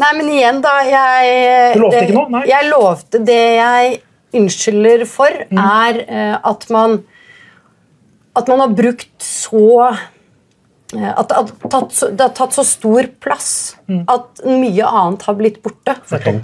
Nei, 0.01 0.13
men 0.17 0.31
igjen, 0.33 0.63
da 0.65 0.73
jeg, 0.89 1.75
Du 1.77 1.83
lovte 1.85 1.99
det, 1.99 2.07
ikke 2.09 2.17
noe? 2.17 2.33
Nei. 2.33 2.43
Jeg 2.49 2.69
lovte 2.71 3.21
Det 3.29 3.43
jeg 3.59 3.99
unnskylder 4.41 5.05
for, 5.11 5.43
mm. 5.53 5.61
er 5.61 6.01
uh, 6.09 6.37
at 6.53 6.65
man 6.73 7.03
At 8.33 8.49
man 8.49 8.65
har 8.65 8.73
brukt 8.73 9.13
så 9.21 9.93
at 10.93 11.29
det 11.29 11.37
har, 11.37 11.47
tatt, 11.73 11.93
så- 11.97 12.11
det 12.11 12.21
har 12.21 12.35
tatt 12.37 12.53
så 12.53 12.65
stor 12.65 13.09
plass 13.21 13.77
at 14.09 14.43
mye 14.45 14.85
annet 14.85 15.23
har 15.23 15.35
blitt 15.35 15.63
borte. 15.63 15.95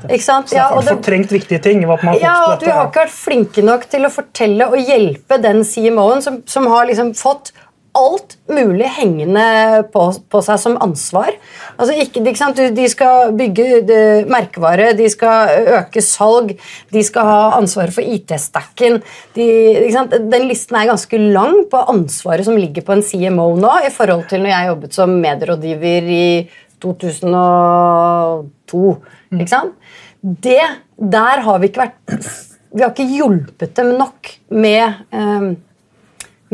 Ikke 0.08 0.22
sant? 0.24 0.52
Ja, 0.52 0.68
har 0.68 0.76
og 0.78 0.84
det, 0.84 0.96
fortrengt 0.98 1.32
viktige 1.32 1.62
ting. 1.62 1.84
At 1.84 2.02
man 2.04 2.18
ja, 2.20 2.34
og 2.46 2.52
at 2.56 2.64
vi 2.64 2.70
har 2.70 2.88
ikke 2.88 3.04
vært 3.06 3.14
flinke 3.16 3.64
nok 3.64 3.88
til 3.90 4.04
å 4.08 4.10
fortelle 4.12 4.68
og 4.68 4.78
hjelpe 4.78 5.40
den 5.40 5.62
CMO-en 5.64 6.22
som, 6.22 6.42
som 6.46 6.66
har 6.66 6.86
liksom 6.86 7.14
fått 7.16 7.52
alt 7.98 8.36
mulig 8.48 8.86
hengende 8.96 9.44
på, 9.92 10.04
på 10.30 10.40
seg 10.46 10.60
som 10.62 10.76
ansvar. 10.84 11.34
Altså 11.78 11.96
ikke, 11.98 12.22
ikke 12.24 12.38
sant? 12.40 12.60
De 12.76 12.86
skal 12.90 13.32
bygge 13.38 13.66
merkevare, 14.30 14.92
de 14.98 15.08
skal 15.12 15.66
øke 15.80 16.02
salg, 16.04 16.54
de 16.94 17.02
skal 17.06 17.26
ha 17.28 17.40
ansvaret 17.58 17.94
for 17.96 18.06
IT-stacken. 18.06 19.00
De- 19.34 19.90
Den 20.30 20.46
listen 20.48 20.78
er 20.78 20.88
ganske 20.92 21.18
lang 21.34 21.64
på 21.72 21.78
ansvaret 21.92 22.46
som 22.48 22.56
ligger 22.58 22.82
på 22.86 22.94
en 22.96 23.02
CMO 23.04 23.50
nå, 23.58 23.74
i 23.86 23.92
forhold 23.94 24.24
til 24.30 24.42
når 24.44 24.54
jeg 24.54 24.70
jobbet 24.72 24.92
som 24.96 25.08
medrådgiver 25.22 26.02
i 26.14 26.28
2002. 26.82 28.82
Ikke 29.38 29.50
sant? 29.52 29.74
Det, 30.22 30.60
der 30.98 31.44
har 31.46 31.60
vi 31.62 31.68
ikke 31.70 31.84
vært 31.84 31.98
Vi 32.74 32.82
har 32.82 32.90
ikke 32.92 33.06
hjulpet 33.16 33.70
dem 33.78 33.94
nok 33.96 34.28
med 34.52 34.82
eh, 35.14 35.44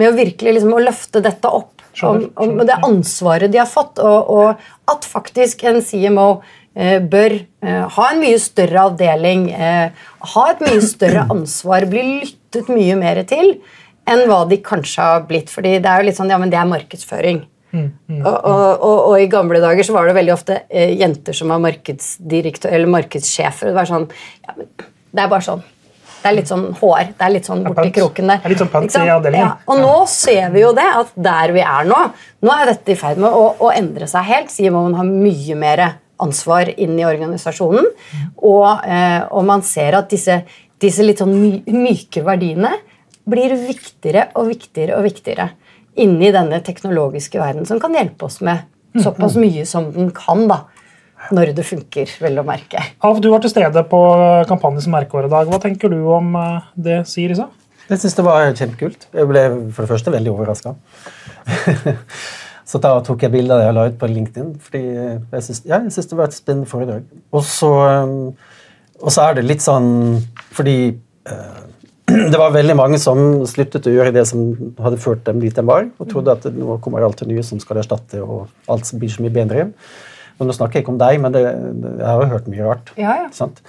med 0.00 0.10
å 0.10 0.16
virkelig 0.16 0.56
liksom, 0.58 0.74
å 0.74 0.82
løfte 0.82 1.22
dette 1.24 1.50
opp. 1.50 1.70
Om, 2.02 2.24
om 2.42 2.58
det 2.66 2.74
ansvaret 2.82 3.52
de 3.52 3.60
har 3.60 3.70
fått, 3.70 4.00
og, 4.02 4.30
og 4.34 4.90
at 4.90 5.06
faktisk 5.06 5.62
en 5.70 5.78
CMO 5.78 6.26
eh, 6.74 6.98
bør 6.98 7.36
eh, 7.38 7.84
ha 7.94 8.06
en 8.10 8.18
mye 8.18 8.40
større 8.42 8.88
avdeling, 8.90 9.46
eh, 9.54 10.06
ha 10.34 10.44
et 10.50 10.64
mye 10.66 10.82
større 10.82 11.22
ansvar, 11.34 11.86
bli 11.90 12.02
lyttet 12.24 12.70
mye 12.72 12.98
mer 12.98 13.22
til 13.30 13.54
enn 14.10 14.26
hva 14.28 14.42
de 14.50 14.58
kanskje 14.60 15.06
har 15.06 15.22
blitt. 15.28 15.52
fordi 15.54 15.78
det 15.78 15.90
er 15.90 16.02
jo 16.02 16.08
litt 16.10 16.18
sånn, 16.18 16.32
ja, 16.34 16.40
men 16.42 16.50
det 16.52 16.58
er 16.60 16.68
markedsføring. 16.68 17.44
Og, 17.74 18.34
og, 18.34 18.82
og, 18.86 18.98
og 19.10 19.14
i 19.18 19.30
gamle 19.30 19.58
dager 19.62 19.86
så 19.86 19.94
var 19.96 20.06
det 20.06 20.16
veldig 20.18 20.34
ofte 20.34 20.60
eh, 20.70 20.92
jenter 21.00 21.34
som 21.34 21.50
var 21.50 21.62
markedsdirektør 21.64 22.74
eller 22.76 22.90
markedssjefer. 22.92 23.70
og 23.70 23.72
Det 23.72 23.78
var 23.80 23.90
sånn, 23.90 24.06
ja, 24.46 24.54
men 24.58 24.68
det 25.14 25.24
er 25.24 25.32
bare 25.32 25.46
sånn. 25.46 25.64
Det 26.24 26.30
er 26.30 26.36
litt 26.38 26.48
sånn 26.48 26.62
hår. 26.78 27.10
Det 27.18 27.24
er 27.26 27.32
litt 27.34 27.48
sånn 27.50 27.62
borti 27.66 27.90
kroken 27.92 28.30
der. 28.30 28.38
Det 28.40 28.48
er 28.48 28.52
litt 28.54 28.60
sånn 28.62 28.70
pants 28.72 28.94
i 28.96 29.10
avdelingen. 29.12 29.44
Ja, 29.44 29.50
og 29.68 29.82
nå 29.82 29.96
ser 30.08 30.46
vi 30.54 30.62
jo 30.62 30.70
det, 30.72 30.86
at 30.88 31.10
der 31.26 31.52
vi 31.52 31.60
er 31.60 31.90
nå, 31.90 31.98
nå 32.40 32.54
er 32.54 32.70
dette 32.70 32.94
i 32.94 32.96
ferd 32.96 33.20
med 33.20 33.36
å, 33.36 33.42
å 33.60 33.68
endre 33.74 34.08
seg 34.08 34.24
helt. 34.30 34.54
CMO-en 34.54 34.96
har 34.96 35.10
mye 35.10 35.58
mer 35.60 35.82
ansvar 36.24 36.70
inn 36.80 36.96
i 36.96 37.04
organisasjonen. 37.04 37.90
Og, 38.40 38.70
eh, 38.88 39.20
og 39.28 39.44
man 39.50 39.66
ser 39.68 39.98
at 40.00 40.08
disse, 40.16 40.38
disse 40.80 41.04
litt 41.04 41.20
sånn 41.20 41.36
my, 41.36 41.52
myke 41.76 42.24
verdiene 42.24 42.72
blir 43.28 43.52
viktigere 43.60 44.30
og 44.40 44.48
viktigere 44.48 44.96
og 44.96 45.04
viktigere 45.04 45.50
inni 46.00 46.32
denne 46.32 46.64
teknologiske 46.64 47.36
verden, 47.38 47.68
som 47.68 47.84
kan 47.84 47.92
hjelpe 48.00 48.30
oss 48.30 48.40
med 48.40 48.64
såpass 48.96 49.36
mye 49.36 49.68
som 49.68 49.92
den 49.92 50.08
kan, 50.16 50.46
da. 50.48 50.64
Når 51.32 51.54
det 51.56 51.64
funker, 51.64 52.10
vel 52.20 52.40
å 52.40 52.44
merke. 52.46 52.82
Alf, 53.06 53.20
du 53.22 53.30
var 53.32 53.40
til 53.44 53.52
stede 53.52 53.84
på 53.88 54.00
kampanjens 54.50 54.88
merkeår 54.92 55.28
i 55.28 55.32
dag. 55.32 55.48
Hva 55.48 55.60
tenker 55.62 55.92
du 55.92 56.00
om 56.12 56.34
eh, 56.36 56.66
det, 56.86 56.98
sier 57.08 57.32
Isa? 57.32 57.48
Jeg 57.88 58.00
syns 58.00 58.16
det 58.16 58.24
var 58.24 58.46
kjempekult. 58.50 59.08
Jeg 59.12 59.28
ble 59.28 59.44
for 59.76 59.84
det 59.84 59.90
første 59.92 60.12
veldig 60.12 60.32
overraska. 60.32 60.74
så 62.70 62.80
da 62.84 62.94
tok 63.04 63.24
jeg 63.24 63.32
bilde 63.34 63.56
av 63.56 63.60
det 63.60 63.68
jeg 63.68 63.76
la 63.76 63.88
ut 63.88 63.98
på 64.00 64.10
LinkedIn. 64.10 64.54
fordi 64.66 64.84
jeg 64.84 65.46
syns, 65.48 65.64
ja, 65.68 65.80
jeg 65.84 65.92
syns 65.96 66.08
det 66.12 66.20
var 66.20 66.30
et 66.30 66.36
spennende 66.36 66.70
foredrag. 66.70 67.04
Og 67.32 67.44
så, 67.48 67.72
og 69.00 69.12
så 69.12 69.28
er 69.28 69.38
det 69.38 69.48
litt 69.48 69.64
sånn 69.64 69.90
fordi 70.56 70.78
eh, 70.92 71.60
det 72.32 72.40
var 72.40 72.52
veldig 72.52 72.76
mange 72.76 73.00
som 73.00 73.44
sluttet 73.48 73.88
å 73.88 73.92
gjøre 73.92 74.12
det 74.12 74.26
som 74.28 74.50
hadde 74.84 75.00
ført 75.00 75.24
dem 75.28 75.40
dit 75.40 75.54
de 75.56 75.64
var, 75.64 75.86
og 75.96 76.08
trodde 76.10 76.34
at 76.36 76.48
nå 76.52 76.76
kommer 76.84 77.04
alt 77.04 77.22
det 77.22 77.30
nye 77.30 77.44
som 77.46 77.60
skal 77.62 77.80
erstatte, 77.80 78.20
og 78.20 78.50
alt 78.68 78.88
som 78.88 79.00
blir 79.00 79.12
så 79.12 79.24
mye 79.24 79.32
bedre. 79.32 79.70
Og 80.38 80.48
nå 80.48 80.56
snakker 80.56 80.78
jeg 80.78 80.86
ikke 80.86 80.94
om 80.94 81.00
deg, 81.02 81.20
men 81.22 81.34
det, 81.34 81.44
jeg 81.44 82.08
har 82.08 82.22
jo 82.22 82.32
hørt 82.32 82.50
mye 82.50 82.66
rart. 82.66 82.92
Ja, 82.98 83.16
ja. 83.24 83.30
Sant? 83.34 83.62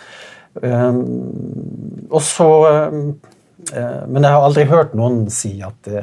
Um, 0.56 2.06
og 2.08 2.22
så 2.24 2.46
um, 2.88 3.00
uh, 3.76 4.04
Men 4.08 4.24
jeg 4.24 4.32
har 4.32 4.46
aldri 4.46 4.64
hørt 4.70 4.94
noen 4.96 5.26
si 5.28 5.58
at 5.68 5.76
det, 5.84 6.00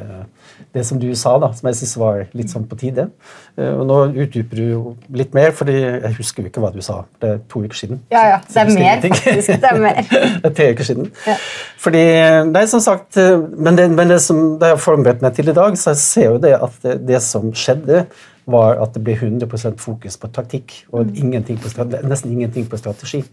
det 0.73 0.83
som 0.87 0.99
du 0.99 1.07
sa, 1.17 1.35
da, 1.41 1.51
som 1.53 1.67
jeg 1.69 1.77
syns 1.77 1.93
var 2.01 2.23
litt 2.37 2.49
sånn 2.49 2.65
på 2.69 2.77
tide 2.81 3.05
eh, 3.05 3.69
Og 3.69 3.83
nå 3.89 3.97
utdyper 4.23 4.57
du 4.57 4.63
jo 4.63 4.81
litt 5.13 5.35
mer, 5.37 5.51
fordi 5.53 5.75
jeg 5.83 6.13
husker 6.17 6.45
jo 6.45 6.49
ikke 6.49 6.63
hva 6.63 6.71
du 6.73 6.81
sa. 6.85 7.03
Det 7.21 7.29
er 7.29 7.41
to 7.51 7.61
uker 7.61 7.77
siden. 7.77 8.01
Ja, 8.13 8.23
ja. 8.31 8.39
Det 8.49 8.63
er 8.63 8.71
mer, 8.73 9.03
faktisk. 9.03 9.53
Det 9.61 9.69
er 9.69 9.81
mer. 9.83 10.01
det 10.41 10.49
er 10.49 10.55
tre 10.57 10.69
uker 10.73 10.89
siden. 10.89 11.11
Ja. 11.29 11.37
Fordi, 11.83 12.03
nei, 12.49 12.65
som 12.71 12.81
sagt, 12.83 13.19
eh, 13.21 13.37
Men 13.53 13.77
det, 13.77 13.89
men 13.93 14.09
det 14.09 14.19
som 14.25 14.41
det 14.61 14.71
jeg 14.71 14.79
har 14.79 14.81
forberedt 14.81 15.21
meg 15.25 15.37
til 15.37 15.53
i 15.53 15.57
dag, 15.57 15.77
så 15.77 15.93
jeg 15.93 16.01
ser 16.01 16.29
jo 16.31 16.41
det 16.41 16.55
at 16.57 16.79
det, 16.85 16.99
det 17.11 17.21
som 17.25 17.53
skjedde, 17.53 18.05
var 18.47 18.81
at 18.83 18.93
det 18.93 19.03
ble 19.03 19.15
100% 19.15 19.77
fokus 19.79 20.17
på 20.17 20.27
taktikk 20.35 20.85
og 20.91 21.05
Mm. 21.07 21.15
ingenting 21.15 21.57
på, 21.57 21.69
nesten 22.03 22.31
ingenting 22.31 22.65
på 22.69 22.77
strategi. 22.77 23.23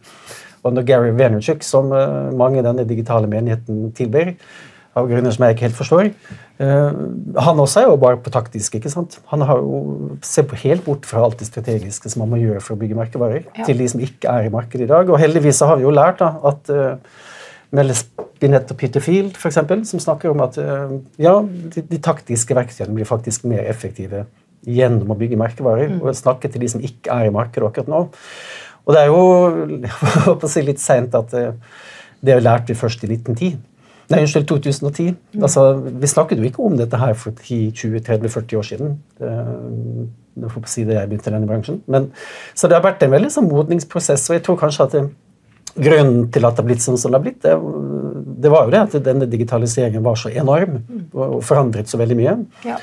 Og 0.62 0.72
når 0.74 0.82
Gary 0.86 1.10
Vaynerchuk, 1.10 1.62
som 1.62 1.92
eh, 1.92 2.30
mange 2.36 2.58
i 2.58 2.62
denne 2.62 2.84
digitale 2.86 3.26
menigheten 3.26 3.92
tilber, 3.92 4.34
av 4.96 5.06
grunner 5.08 5.30
som 5.30 5.44
jeg 5.46 5.54
ikke 5.54 5.68
helt 5.68 5.76
forstår, 5.78 6.08
eh, 6.58 6.92
han 7.38 7.58
også 7.62 7.80
er 7.80 7.84
jo 7.86 7.96
bare 7.96 8.16
på 8.16 8.30
taktisk. 8.30 8.74
ikke 8.74 8.90
sant? 8.90 9.20
Han 9.30 9.40
har 9.40 9.56
jo, 9.58 10.10
ser 10.22 10.42
på 10.42 10.56
helt 10.56 10.84
bort 10.84 11.06
fra 11.06 11.24
alt 11.24 11.38
det 11.38 11.46
strategiske 11.46 12.10
som 12.10 12.20
man 12.28 12.30
må 12.30 12.44
gjøre 12.44 12.60
for 12.60 12.74
å 12.74 12.78
bygge 12.78 12.96
merkevarer, 12.98 13.44
Ja. 13.56 13.64
til 13.64 13.78
de 13.78 13.88
som 13.88 14.00
ikke 14.00 14.28
er 14.28 14.46
i 14.46 14.50
markedet 14.50 14.82
i 14.82 14.86
dag. 14.86 15.08
Og 15.08 15.18
heldigvis 15.18 15.60
har 15.64 15.76
vi 15.76 15.82
jo 15.82 15.90
lært 15.90 16.18
da, 16.18 16.34
at 16.44 16.70
uh, 16.70 16.96
Melle 17.72 17.94
Spinett 17.94 18.70
og 18.70 18.76
Peter 18.76 19.00
Field 19.00 19.36
for 19.36 19.48
eksempel, 19.48 19.84
som 19.86 20.00
snakker 20.00 20.30
om 20.30 20.40
at 20.40 20.58
uh, 20.58 20.98
ja, 21.18 21.40
de, 21.40 21.82
de 21.82 21.98
taktiske 21.98 22.54
verktøyene 22.54 22.94
blir 22.94 23.06
faktisk 23.06 23.44
mer 23.44 23.60
effektive 23.70 24.26
gjennom 24.66 25.12
å 25.14 25.16
bygge 25.18 25.38
merkevarer 25.40 25.94
og 26.00 26.12
snakke 26.16 26.50
til 26.52 26.60
de 26.64 26.68
som 26.68 26.82
ikke 26.84 27.12
er 27.14 27.28
i 27.30 27.34
markedet 27.34 27.68
akkurat 27.70 27.88
nå. 27.90 28.02
Og 28.84 28.94
det 28.96 29.02
er 29.02 29.10
jo 29.10 30.34
å 30.34 30.50
si 30.50 30.62
litt 30.66 30.82
seint 30.82 31.14
at 31.16 31.34
eh, 31.36 31.52
det 32.20 32.40
lærte 32.44 32.72
vi 32.72 32.78
først 32.78 33.04
i 33.06 33.10
1910. 33.14 33.58
Nei, 34.10 34.24
unnskyld, 34.24 34.46
2010. 34.50 35.12
Altså, 35.38 35.64
vi 36.02 36.08
snakket 36.10 36.40
jo 36.42 36.48
ikke 36.48 36.64
om 36.66 36.74
dette 36.78 36.98
her 36.98 37.14
for 37.14 37.30
10-20-30-40 37.46 38.58
år 38.58 38.66
siden. 38.66 38.96
Eh, 39.22 40.08
Jeg 40.40 40.50
får 40.54 40.66
si 40.70 40.84
det 40.88 40.96
jeg 40.96 41.08
begynte 41.10 41.30
i 41.30 41.34
denne 41.34 41.46
bransjen. 41.48 41.80
Men, 41.90 42.10
så 42.58 42.68
det 42.70 42.76
har 42.78 42.84
vært 42.84 43.02
en 43.06 43.12
veldig 43.12 43.30
sånn 43.34 43.48
modningsprosess, 43.50 44.28
og 44.30 44.36
jeg 44.38 44.44
tror 44.46 44.58
kanskje 44.60 44.86
at 44.86 44.96
det, 44.96 45.04
grunnen 45.78 46.24
til 46.34 46.46
at 46.46 46.56
det 46.56 46.62
har 46.64 46.68
blitt 46.68 46.82
sånn 46.82 46.98
som 46.98 47.12
det 47.12 47.20
har 47.20 47.24
blitt, 47.28 47.40
det, 47.44 47.54
det 48.42 48.50
var 48.50 48.66
jo 48.66 48.74
det 48.74 48.80
at 48.86 48.96
denne 49.06 49.28
digitaliseringen 49.30 50.02
var 50.02 50.18
så 50.18 50.32
enorm 50.32 50.80
og, 51.12 51.22
og 51.36 51.42
forandret 51.46 51.90
så 51.90 52.00
veldig 52.00 52.18
mye. 52.18 52.34
Ja. 52.66 52.78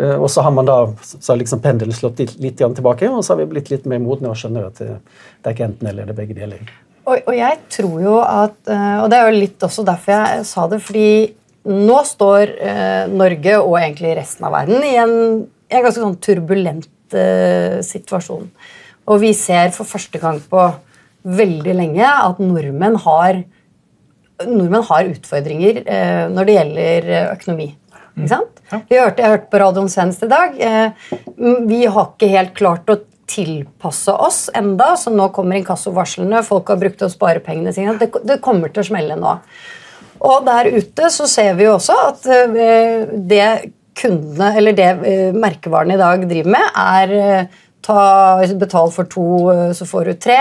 Eh, 0.00 0.16
og 0.16 0.30
så 0.32 0.44
har 0.44 0.54
man 0.56 0.68
da 0.68 0.78
så 1.04 1.36
liksom 1.36 1.62
pendelen 1.64 1.96
slått 1.96 2.22
litt, 2.22 2.36
litt 2.40 2.60
tilbake, 2.60 3.10
og 3.10 3.24
så 3.24 3.34
har 3.34 3.42
vi 3.42 3.50
blitt 3.52 3.72
litt 3.72 3.88
mer 3.90 4.00
modne 4.02 4.32
og 4.32 4.38
skjønner 4.40 4.70
at 4.70 4.80
det, 4.80 4.94
det 5.40 5.50
er 5.50 5.56
ikke 5.56 5.68
enten 5.68 5.90
eller, 5.90 6.08
det 6.08 6.16
er 6.16 6.20
begge 6.22 6.38
deler. 6.38 6.64
Og, 7.04 7.16
og 7.18 7.34
jeg 7.34 7.58
tror 7.72 8.00
jo 8.04 8.16
at 8.22 8.68
eh, 8.70 8.96
Og 9.00 9.06
det 9.10 9.18
er 9.18 9.28
jo 9.28 9.38
litt 9.40 9.64
også 9.64 9.84
derfor 9.88 10.12
jeg 10.14 10.48
sa 10.48 10.66
det, 10.70 10.82
fordi 10.84 11.12
nå 11.70 11.96
står 12.08 12.52
eh, 12.64 13.12
Norge 13.12 13.56
og 13.60 13.78
egentlig 13.80 14.14
resten 14.16 14.46
av 14.48 14.54
verden 14.56 14.84
i 14.86 14.94
en, 15.00 15.16
en 15.44 15.84
ganske 15.84 16.00
sånn 16.00 16.20
turbulent 16.22 17.16
eh, 17.16 17.80
situasjon. 17.84 18.46
Og 19.10 19.20
vi 19.20 19.32
ser 19.36 19.72
for 19.74 19.88
første 19.88 20.20
gang 20.22 20.38
på 20.48 20.68
veldig 21.40 21.74
lenge 21.76 22.06
at 22.08 22.38
nordmenn 22.40 22.96
har 23.04 23.42
nordmenn 24.40 24.86
har 24.88 25.10
utfordringer 25.10 25.82
eh, 25.84 26.26
når 26.32 26.48
det 26.48 26.54
gjelder 26.56 27.08
eh, 27.10 27.26
økonomi. 27.34 27.66
Ikke 28.16 28.30
sant? 28.32 28.60
Vi 28.90 28.98
hørte, 28.98 29.22
jeg 29.22 29.34
hørte 29.34 29.50
på 29.50 29.60
radioen 29.62 29.90
senest 29.92 30.24
i 30.26 30.30
dag. 30.30 30.56
Eh, 30.58 31.12
vi 31.68 31.84
har 31.86 32.10
ikke 32.10 32.30
helt 32.30 32.54
klart 32.58 32.90
å 32.90 33.00
tilpasse 33.30 34.12
oss 34.12 34.40
enda, 34.58 34.92
så 34.98 35.12
nå 35.14 35.28
kommer 35.34 35.60
inkassovarslene. 35.60 36.42
Folk 36.46 36.72
har 36.72 36.80
brukt 36.80 37.04
opp 37.06 37.14
sparepengene 37.14 37.74
sine. 37.74 37.94
Det, 38.00 38.10
det 38.26 38.40
kommer 38.44 38.72
til 38.72 38.82
å 38.82 38.88
smelle 38.90 39.18
nå. 39.18 39.36
Og 40.20 40.44
der 40.44 40.68
ute 40.74 41.08
så 41.14 41.28
ser 41.30 41.54
vi 41.56 41.68
jo 41.68 41.76
også 41.78 41.96
at 42.10 42.26
eh, 42.34 43.08
det 43.30 43.48
kundene, 44.00 44.52
eller 44.58 44.76
det 44.76 44.90
eh, 45.08 45.26
merkevarene 45.36 45.96
i 45.96 46.00
dag 46.00 46.26
driver 46.28 46.56
med, 46.56 46.80
er 46.80 47.48
ta, 47.84 48.02
betal 48.60 48.92
for 48.92 49.08
to, 49.08 49.26
så 49.76 49.86
får 49.88 50.10
du 50.10 50.20
tre. 50.26 50.38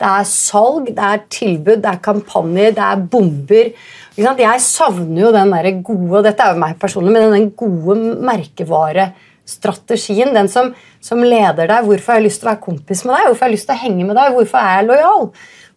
Det 0.00 0.08
er 0.08 0.26
salg, 0.28 0.90
det 0.96 1.06
er 1.12 1.24
tilbud, 1.30 1.78
det 1.84 1.92
er 1.92 2.04
kampanjer, 2.04 2.74
det 2.76 2.86
er 2.86 3.08
bomber. 3.12 3.72
Jeg 4.20 4.60
savner 4.60 5.22
jo 5.22 5.30
den 5.32 5.52
der 5.54 5.82
gode 5.84 6.18
og 6.18 6.24
Dette 6.26 6.42
er 6.44 6.52
jo 6.54 6.60
meg 6.60 6.78
personlig, 6.80 7.12
men 7.14 7.32
den 7.32 7.50
gode 7.56 7.94
merkevarestrategien. 8.26 10.34
Den 10.36 10.48
som, 10.52 10.74
som 11.00 11.24
leder 11.24 11.66
deg. 11.70 11.84
Hvorfor 11.86 12.12
har 12.12 12.18
jeg 12.20 12.28
lyst 12.28 12.40
til 12.42 12.48
å 12.48 12.52
være 12.52 12.66
kompis 12.66 13.00
med 13.06 13.12
deg? 13.16 13.26
Hvorfor 13.30 13.44
har 13.46 13.50
jeg 13.50 13.56
lyst 13.56 13.68
til 13.70 13.78
å 13.78 13.84
henge 13.84 14.04
med 14.04 14.16
deg? 14.20 14.34
Hvorfor 14.36 14.58
er 14.60 14.70
jeg 14.76 14.88
lojal? 14.90 15.24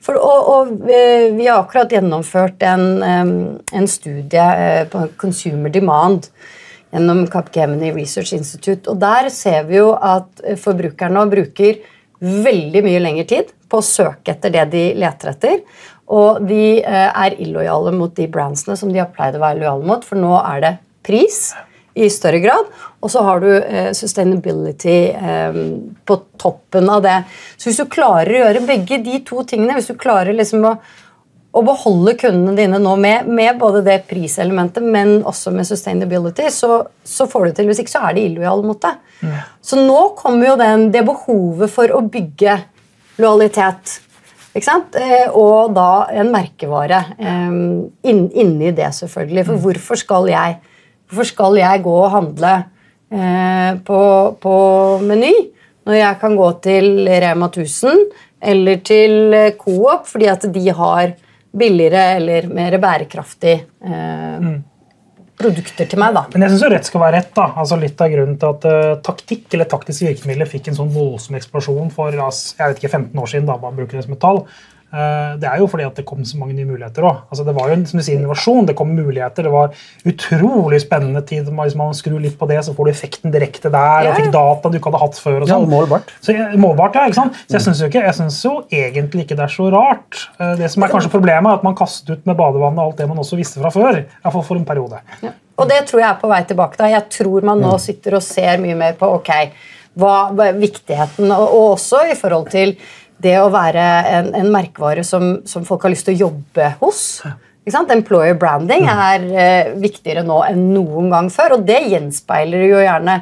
For, 0.03 0.13
og, 0.19 0.39
og 0.51 0.65
eh, 0.91 1.31
Vi 1.37 1.45
har 1.47 1.57
akkurat 1.61 1.93
gjennomført 1.95 2.59
en, 2.67 2.83
en 3.63 3.87
studie 3.87 4.43
eh, 4.43 4.83
på 4.91 4.97
Consumer 5.19 5.71
Demand 5.71 6.21
gjennom 6.93 7.27
Capgemini 7.31 7.93
Research 7.95 8.33
Institute. 8.35 8.89
og 8.91 8.99
Der 9.01 9.29
ser 9.33 9.63
vi 9.69 9.75
jo 9.79 9.89
at 9.95 10.27
forbrukerne 10.61 11.29
bruker 11.31 11.73
veldig 12.23 12.83
mye 12.85 13.01
lengre 13.03 13.25
tid 13.27 13.51
på 13.69 13.81
å 13.81 13.85
søke 13.85 14.35
etter 14.35 14.53
det 14.53 14.65
de 14.71 14.83
leter 15.01 15.33
etter. 15.33 15.61
Og 16.11 16.41
de 16.47 16.81
eh, 16.83 17.09
er 17.09 17.37
illojale 17.41 17.93
mot 17.95 18.11
de 18.15 18.25
brandsene 18.31 18.75
som 18.79 18.91
de 18.91 18.99
har 18.99 19.11
pleid 19.13 19.37
å 19.37 19.43
være 19.43 19.61
lojale 19.61 19.87
mot, 19.87 20.03
for 20.03 20.19
nå 20.19 20.33
er 20.41 20.65
det 20.65 20.73
pris 21.05 21.53
i 21.93 22.09
større 22.09 22.41
grad. 22.43 22.67
Og 23.03 23.11
så 23.11 23.23
har 23.23 23.39
du 23.43 23.49
eh, 23.53 23.91
sustainability 23.95 24.97
eh, 25.13 25.61
på 26.05 26.17
toppen 26.41 26.89
av 26.89 27.05
det. 27.05 27.21
Så 27.55 27.69
hvis 27.69 27.79
du 27.79 27.91
klarer 27.91 28.33
å 28.33 28.43
gjøre 28.43 28.67
begge 28.67 28.99
de 29.05 29.21
to 29.27 29.45
tingene, 29.47 29.77
hvis 29.77 29.91
du 29.93 29.99
klarer 29.99 30.35
liksom 30.35 30.65
å, 30.67 30.73
å 31.53 31.63
beholde 31.65 32.15
kundene 32.19 32.57
dine 32.57 32.81
nå 32.81 32.95
med, 32.99 33.29
med, 33.29 33.55
både 33.61 33.83
det 33.85 34.01
priselementet, 34.09 34.83
men 34.83 35.21
også 35.21 35.53
med 35.55 35.69
sustainability, 35.69 36.49
så, 36.51 36.81
så 37.05 37.29
får 37.29 37.47
du 37.47 37.57
til. 37.59 37.71
Hvis 37.71 37.83
ikke 37.83 37.95
så 37.95 38.07
er 38.09 38.17
de 38.17 38.27
illojale 38.27 38.65
mot 38.65 38.81
det. 38.83 38.95
Mm. 39.21 39.35
Så 39.63 39.79
nå 39.79 39.99
kommer 40.19 40.51
jo 40.51 40.59
den, 40.59 40.89
det 40.95 41.05
behovet 41.07 41.71
for 41.71 41.93
å 41.93 42.03
bygge 42.03 42.57
lojalitet. 43.21 43.99
Ikke 44.53 44.67
sant? 44.67 44.95
Eh, 44.95 45.29
og 45.33 45.73
da 45.73 46.05
en 46.13 46.29
merkevare 46.33 46.99
inn, 47.19 48.27
inni 48.29 48.69
det, 48.75 48.91
selvfølgelig. 48.93 49.47
For 49.47 49.57
mm. 49.57 49.63
hvorfor 49.65 49.99
skal 50.03 50.29
jeg 50.33 50.61
Hvorfor 51.13 51.27
skal 51.29 51.57
jeg 51.59 51.81
gå 51.85 51.91
og 51.93 52.09
handle 52.09 52.51
eh, 53.13 53.71
på, 53.85 53.99
på 54.41 54.53
Meny 55.05 55.33
når 55.83 55.99
jeg 55.99 56.19
kan 56.21 56.37
gå 56.39 56.49
til 56.63 56.87
Rema 57.05 57.49
1000 57.51 58.05
eller 58.53 58.81
til 58.87 59.35
eh, 59.35 59.53
Coop 59.59 60.07
fordi 60.09 60.29
at 60.31 60.47
de 60.55 60.63
har 60.73 61.13
billigere 61.53 62.05
eller 62.17 62.47
mer 62.49 62.77
bærekraftig 62.81 63.55
eh, 63.61 64.39
mm. 64.41 64.55
Produkter 65.39 65.89
til 65.89 66.01
meg. 66.01 66.13
da. 66.15 66.25
Men 66.33 66.45
jeg 66.45 66.53
syns 66.53 66.67
rett 66.73 66.89
skal 66.89 67.03
være 67.03 67.17
rett. 67.19 67.31
da. 67.35 67.47
Altså 67.61 67.79
Litt 67.79 68.01
av 68.03 68.11
grunnen 68.13 68.37
til 68.41 68.51
at 68.51 68.67
uh, 68.69 69.01
taktikk 69.05 69.55
eller 69.55 69.69
taktiske 69.71 70.09
virkemidler 70.09 70.49
fikk 70.49 70.69
en 70.69 70.79
sånn 70.81 70.93
voldsom 70.93 71.39
eksplosjon 71.39 71.91
for 71.93 72.13
jeg 72.13 72.59
vet 72.61 72.79
ikke, 72.81 72.93
15 72.93 73.23
år 73.23 73.31
siden, 73.31 73.49
da 73.49 73.57
man 73.61 73.75
bruker 73.77 73.99
det 73.99 74.05
som 74.07 74.15
et 74.15 74.23
tall, 74.23 74.43
det 74.93 75.47
er 75.49 75.57
jo 75.57 75.65
fordi 75.65 75.87
at 75.87 75.97
det 75.97 76.05
kom 76.05 76.21
så 76.27 76.37
mange 76.37 76.53
nye 76.53 76.67
muligheter 76.69 77.05
òg. 77.07 77.23
Altså 77.33 77.45
det 77.47 77.55
var 77.57 77.71
jo 77.71 77.77
som 77.89 77.97
du 77.99 78.03
sier, 78.05 78.19
innovasjon, 78.19 78.67
det 78.69 78.75
kom 78.77 78.91
muligheter. 78.93 79.47
Det 79.47 79.53
var 79.53 79.73
utrolig 80.09 80.79
spennende 80.83 81.23
tid. 81.25 81.49
Hvis 81.49 81.77
man 81.79 81.95
skrur 81.97 82.19
litt 82.21 82.37
på 82.37 82.47
det, 82.49 82.59
så 82.65 82.75
får 82.77 82.85
du 82.85 82.91
effekten 82.93 83.33
direkte 83.33 83.71
der. 83.73 84.11
og 84.11 84.19
fikk 84.19 84.31
data 84.35 84.69
du 84.69 84.77
ikke 84.77 84.91
hadde 84.91 85.01
hatt 85.01 85.19
før. 85.19 85.39
og 85.41 85.49
sånn. 85.49 85.65
Ja, 85.65 85.71
målbart. 85.73 86.13
Så, 86.21 86.37
målbart, 86.61 86.99
ja, 86.99 87.07
ikke 87.09 87.21
sant? 87.23 87.41
Så 87.47 87.57
jeg 87.57 87.65
syns 87.65 88.41
jo, 88.45 88.53
jo 88.53 88.83
egentlig 88.83 89.25
ikke 89.25 89.37
det 89.39 89.47
er 89.47 89.55
så 89.55 89.69
rart. 89.73 90.25
Eh, 90.37 90.55
det 90.61 90.69
som 90.73 90.85
er 90.85 90.93
kanskje 90.93 91.13
problemet, 91.13 91.49
er 91.49 91.61
at 91.61 91.65
man 91.65 91.77
kastet 91.77 92.13
ut 92.13 92.29
med 92.29 92.37
badevannet 92.39 92.83
alt 92.83 92.99
det 93.01 93.09
man 93.09 93.21
også 93.23 93.39
visste 93.39 93.63
fra 93.63 93.73
før. 93.73 94.03
I 94.03 94.05
hvert 94.05 94.37
fall 94.37 94.45
for 94.45 94.59
en 94.59 94.67
periode. 94.67 95.01
Ja. 95.23 95.33
Og 95.61 95.69
det 95.69 95.83
tror 95.89 96.01
jeg 96.01 96.09
er 96.09 96.19
på 96.21 96.31
vei 96.31 96.41
tilbake. 96.49 96.79
da. 96.79 96.89
Jeg 96.89 97.09
tror 97.13 97.45
man 97.45 97.61
nå 97.61 97.77
sitter 97.81 98.17
og 98.17 98.25
ser 98.25 98.61
mye 98.61 98.77
mer 98.77 98.97
på 98.97 99.09
ok, 99.19 99.31
hva 100.01 100.15
viktigheten, 100.57 101.29
og, 101.29 101.43
og 101.45 101.65
også 101.75 102.07
i 102.09 102.15
forhold 102.17 102.49
til 102.53 102.73
det 103.21 103.37
å 103.39 103.49
være 103.53 103.85
en, 104.17 104.29
en 104.35 104.51
merkevare 104.53 105.03
som, 105.07 105.41
som, 105.49 105.65
folk 105.67 105.85
har 105.85 105.93
lyst 105.93 106.07
til 106.09 106.15
å 106.17 106.27
jobbe 106.27 106.73
hos. 106.81 107.21
Employer 107.63 108.35
branding 108.35 108.89
er 108.91 109.23
eh, 109.23 109.71
viktigere 109.79 110.25
nå 110.27 110.41
enn 110.49 110.65
noen 110.73 111.09
gang 111.13 111.29
før, 111.31 111.57
og 111.57 111.67
det 111.67 111.79
gjenspeiler 111.93 112.65
jo 112.67 112.81
gjerne 112.83 113.21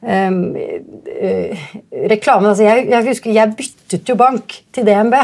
um, 0.00 0.40
uh, 0.54 1.66
reklamen. 2.08 2.50
Altså, 2.52 2.64
jeg, 2.64 2.86
jeg, 2.88 3.06
husker 3.10 3.36
jeg 3.36 3.56
byttet 3.58 4.08
jo 4.08 4.16
bank 4.20 4.56
til 4.72 4.88
DNB. 4.88 5.18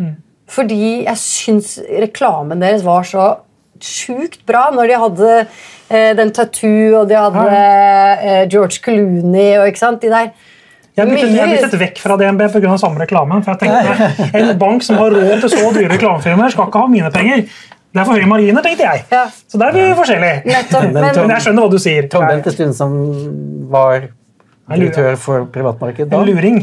Mm. 0.00 0.16
Fordi 0.50 0.82
jeg 1.04 1.20
syns 1.20 1.76
reklamen 2.06 2.62
deres 2.62 2.86
var 2.86 3.04
så 3.06 3.28
sjukt 3.80 4.42
bra 4.48 4.66
når 4.74 4.90
de 4.90 5.02
hadde 5.04 5.34
uh, 5.44 6.12
den 6.16 6.32
tattoo, 6.36 7.02
og 7.02 7.10
de 7.12 7.20
hadde 7.20 8.48
George 8.48 8.80
Clooney 8.80 9.58
og 9.58 9.68
ikke 9.68 9.84
sant, 9.84 10.00
de 10.00 10.12
der 10.12 10.32
jeg 11.08 11.40
har 11.40 11.50
blitt 11.50 11.66
sett 11.66 11.80
vekk 11.80 12.00
fra 12.02 12.16
DNB 12.20 12.46
pga. 12.52 12.76
samme 12.78 13.02
reklamen. 13.02 13.42
for 13.46 13.54
jeg 13.54 13.60
tenkte 13.64 14.38
En 14.38 14.54
bank 14.58 14.86
som 14.86 15.00
har 15.00 15.16
råd 15.16 15.44
til 15.44 15.52
så 15.56 15.72
dyre 15.74 15.90
reklamefilmer, 15.94 16.54
skal 16.54 16.70
ikke 16.70 16.84
ha 16.84 16.92
mine 16.92 17.10
penger. 17.14 17.44
Det 17.90 17.98
er 17.98 18.06
for 18.06 18.14
høye 18.14 18.30
marginer, 18.30 18.62
tenkte 18.62 18.86
jeg. 18.86 19.02
Ja. 19.10 19.24
Så 19.50 19.58
der 19.58 19.72
er 19.72 19.74
vi 19.74 19.98
forskjellige. 19.98 20.42
Men, 20.46 20.94
men, 20.94 21.34
jeg 21.34 21.42
skjønner 21.46 21.66
hva 21.66 21.70
du 21.72 21.80
sier. 21.82 22.06
Tom 22.12 22.26
Bente 22.28 22.72
som 22.76 22.96
var 23.72 24.10
direktør 24.70 25.16
for 25.18 25.46
privatmarked. 25.50 26.12
En 26.14 26.26
luring. 26.26 26.60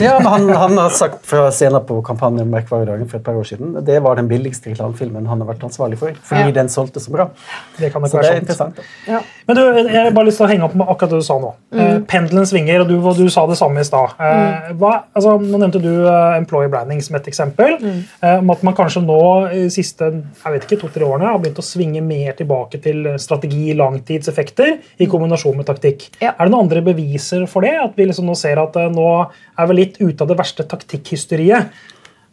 ja, 0.00 0.14
men 0.18 0.28
han, 0.32 0.48
han, 0.62 0.78
har 0.78 0.94
sagt 0.96 1.26
fra 1.28 1.50
scenen 1.52 1.84
på 1.86 1.98
kampanjen 2.06 2.48
Merkvaredagen 2.52 3.08
for 3.10 3.20
et 3.20 3.26
par 3.26 3.36
år 3.36 3.48
siden 3.48 3.74
det 3.84 3.98
var 4.04 4.16
den 4.16 4.30
billigste 4.30 4.72
reklamefilmen 4.72 5.28
han 5.28 5.42
har 5.42 5.50
vært 5.50 5.66
ansvarlig 5.68 6.00
for. 6.00 6.16
Fordi 6.30 6.48
ja. 6.48 6.54
den 6.62 6.72
solgte 6.72 7.02
så 7.02 7.12
bra. 7.14 7.28
Det 7.76 7.92
kan 7.92 8.06
så 8.08 8.16
det 8.16 8.24
er 8.24 8.30
sant. 8.30 8.44
interessant. 8.44 8.80
Ja. 9.08 9.20
Men 9.50 9.58
du, 9.58 9.90
Jeg 9.90 9.98
har 9.98 10.12
bare 10.14 10.28
lyst 10.28 10.38
til 10.38 10.46
å 10.46 10.50
henge 10.50 10.66
opp 10.68 10.76
med 10.78 10.86
akkurat 10.86 11.10
det 11.10 11.18
du 11.18 11.26
sa 11.26 11.36
nå. 11.42 11.50
Mm. 11.74 11.80
Eh, 11.82 11.96
pendelen 12.10 12.46
svinger, 12.46 12.84
og 12.84 12.90
du, 12.90 12.94
du, 13.18 13.24
sa 13.32 13.42
det 13.50 13.56
samme 13.58 13.82
i 13.82 13.86
stad. 13.86 14.14
Eh, 14.22 14.70
mm. 14.70 14.84
altså, 15.18 15.34
nå 15.42 15.58
nevnte 15.58 15.82
du 15.82 15.90
uh, 16.06 16.36
employer 16.36 16.70
branding 16.70 17.02
som 17.02 17.18
et 17.18 17.26
eksempel. 17.32 17.74
Mm. 17.82 17.98
Eh, 18.20 18.36
om 18.38 18.54
at 18.54 18.62
man 18.66 18.76
kanskje 18.78 19.02
nå 19.02 19.20
i 19.58 19.64
siste 19.74 20.12
jeg 20.12 20.54
vet 20.54 20.68
ikke, 20.68 20.84
to-tre 20.84 21.08
årene 21.08 21.32
har 21.32 21.42
begynt 21.42 21.58
å 21.58 21.66
svinge 21.66 22.02
mer 22.04 22.36
tilbake 22.38 22.78
til 22.84 23.10
strategi, 23.22 23.74
langtidseffekter, 23.78 24.76
i 25.00 25.08
mm. 25.08 25.10
kombinasjon 25.10 25.58
med 25.58 25.66
taktikk. 25.70 26.06
Ja. 26.22 26.36
Er 26.36 26.46
det 26.46 26.54
noen 26.54 26.68
andre 26.68 26.84
beviser 26.86 27.48
for 27.50 27.66
det? 27.66 27.74
At 27.82 27.98
vi 27.98 28.06
liksom 28.06 28.30
nå 28.30 28.38
ser 28.38 28.62
at 28.62 28.78
eh, 28.78 28.92
nå 28.94 29.08
er 29.26 29.70
vi 29.72 29.80
litt 29.82 29.98
ute 29.98 30.22
av 30.22 30.30
det 30.30 30.38
verste 30.38 30.68
taktikkhysteriet. 30.70 31.74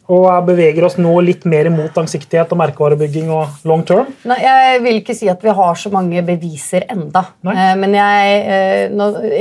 Og 0.08 0.24
beveger 0.46 0.86
oss 0.86 0.96
nå 0.96 1.10
litt 1.20 1.44
mer 1.44 1.68
imot 1.68 1.96
langsiktighet 1.98 2.52
og 2.54 2.60
merkevarebygging 2.62 3.28
og 3.34 3.66
long 3.68 3.82
term? 3.84 4.08
Nei, 4.28 4.38
Jeg 4.40 4.80
vil 4.86 5.00
ikke 5.02 5.16
si 5.16 5.28
at 5.28 5.42
vi 5.44 5.52
har 5.52 5.74
så 5.76 5.92
mange 5.92 6.22
beviser 6.24 6.86
enda. 6.88 7.26
Nei. 7.44 7.54
Eh, 7.54 7.74
men 7.76 7.96
jeg, 7.98 8.38
eh, 8.56 8.88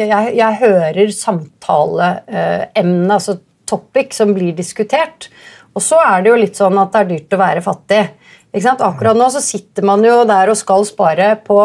jeg, 0.01 0.33
jeg 0.35 0.59
hører 0.63 1.13
samtaleemnet, 1.15 3.13
altså 3.15 3.39
topic, 3.67 4.11
som 4.15 4.33
blir 4.35 4.51
diskutert. 4.57 5.29
Og 5.71 5.83
så 5.83 5.99
er 6.03 6.23
det 6.23 6.33
jo 6.33 6.41
litt 6.41 6.59
sånn 6.59 6.77
at 6.81 6.91
det 6.93 6.99
er 6.99 7.11
dyrt 7.13 7.37
å 7.37 7.43
være 7.45 7.63
fattig. 7.63 8.03
Akkurat 8.57 9.17
nå 9.17 9.27
så 9.29 9.41
sitter 9.43 9.85
man 9.85 10.01
jo 10.03 10.23
der 10.25 10.49
og 10.49 10.57
skal 10.57 10.85
spare 10.87 11.35
på 11.45 11.59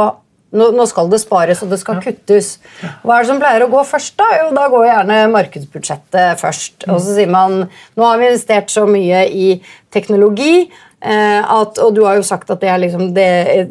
nå, 0.52 0.86
skal 0.90 1.10
det 1.12 1.20
spares, 1.22 1.62
og 1.64 1.72
det 1.72 1.78
skal 1.80 2.00
kuttes. 2.04 2.54
Hva 3.02 3.16
er 3.16 3.24
det 3.24 3.30
som 3.30 3.40
pleier 3.40 3.64
å 3.64 3.70
gå 3.72 3.82
først? 3.88 4.16
Da 4.20 4.28
Jo, 4.38 4.48
da 4.56 4.68
går 4.72 4.86
gjerne 4.88 5.18
markedsbudsjettet 5.32 6.40
først. 6.42 6.86
Og 6.88 7.00
så 7.00 7.16
sier 7.16 7.32
man 7.32 7.62
nå 7.64 8.08
har 8.08 8.20
vi 8.20 8.30
investert 8.30 8.72
så 8.72 8.84
mye 8.88 9.24
i 9.28 9.52
teknologi 9.92 10.68
at, 11.02 11.78
og 11.82 11.96
du 11.96 12.04
har 12.06 12.14
jo 12.14 12.22
sagt 12.26 12.50
at 12.54 12.60
det 12.62 12.68
er 12.70 12.78
liksom 12.78 13.08
the, 13.16 13.28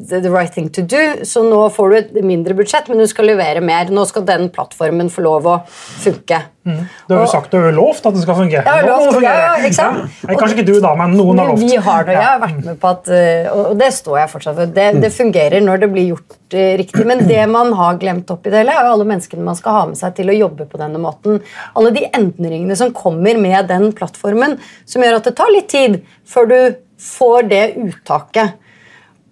the, 0.10 0.32
right 0.32 0.52
thing 0.52 0.68
to 0.74 0.84
do, 0.84 1.00
så 1.28 1.44
nå 1.46 1.62
får 1.72 1.92
du 1.92 1.98
et 2.02 2.18
mindre 2.28 2.58
budsjett, 2.58 2.90
men 2.92 3.00
du 3.00 3.08
skal 3.08 3.30
levere 3.32 3.64
mer. 3.64 3.92
Nå 3.94 4.04
skal 4.10 4.26
den 4.28 4.50
plattformen 4.52 5.12
få 5.14 5.24
lov 5.24 5.48
å 5.48 5.60
funke. 5.72 6.42
Mm. 6.62 6.82
Du 7.08 7.16
har 7.16 7.24
jo 7.24 7.30
sagt 7.32 7.50
du 7.50 7.58
har 7.58 7.74
lovt 7.74 8.06
at 8.06 8.14
det 8.14 8.22
skal 8.22 8.38
fungere. 8.38 8.62
Ja, 8.62 8.84
lovt, 8.86 9.18
ja, 9.24 9.32
ja, 9.40 9.54
ikke 9.64 9.78
sant? 9.80 10.20
Ja. 10.22 10.36
Kanskje 10.38 10.60
ikke 10.60 10.66
du, 10.68 10.76
da, 10.84 10.92
men 11.00 11.16
noen 11.18 11.42
har 11.42 11.50
lovt. 11.50 11.64
Vi 11.64 11.80
har 11.88 12.06
det, 12.06 12.18
Jeg 12.20 12.28
har 12.28 12.44
vært 12.44 12.60
med 12.68 12.78
på 12.84 12.92
at, 12.92 13.10
eh, 13.18 13.50
og 13.50 13.74
det 13.80 13.90
står 13.96 14.20
jeg 14.20 14.32
fortsatt 14.36 14.60
for. 14.60 14.76
Det, 14.76 14.86
det 15.02 15.12
fungerer 15.16 15.66
når 15.66 15.82
det 15.82 15.90
blir 15.96 16.12
gjort 16.12 16.38
eh, 16.54 16.76
riktig. 16.84 17.08
Men 17.10 17.26
det 17.26 17.42
man 17.50 17.74
har 17.80 17.98
glemt 18.02 18.30
oppi 18.34 18.54
det 18.54 18.62
hele, 18.62 18.78
er 18.78 18.86
jo 18.86 18.94
alle 18.94 19.10
menneskene 19.10 19.48
man 19.48 19.58
skal 19.58 19.78
ha 19.80 19.84
med 19.90 20.02
seg 20.04 20.14
til 20.20 20.30
å 20.30 20.38
jobbe 20.38 20.70
på 20.70 20.82
denne 20.82 21.02
måten. 21.02 21.42
Alle 21.74 21.96
de 21.98 22.06
endringene 22.12 22.78
som 22.78 22.94
kommer 22.94 23.42
med 23.42 23.72
den 23.72 23.90
plattformen, 23.98 24.60
som 24.86 25.02
gjør 25.02 25.18
at 25.18 25.32
det 25.32 25.38
tar 25.42 25.54
litt 25.56 25.72
tid 25.74 26.02
før 26.30 26.52
du 26.52 26.58
får 27.02 27.50
det 27.50 27.64
uttaket. 27.82 28.60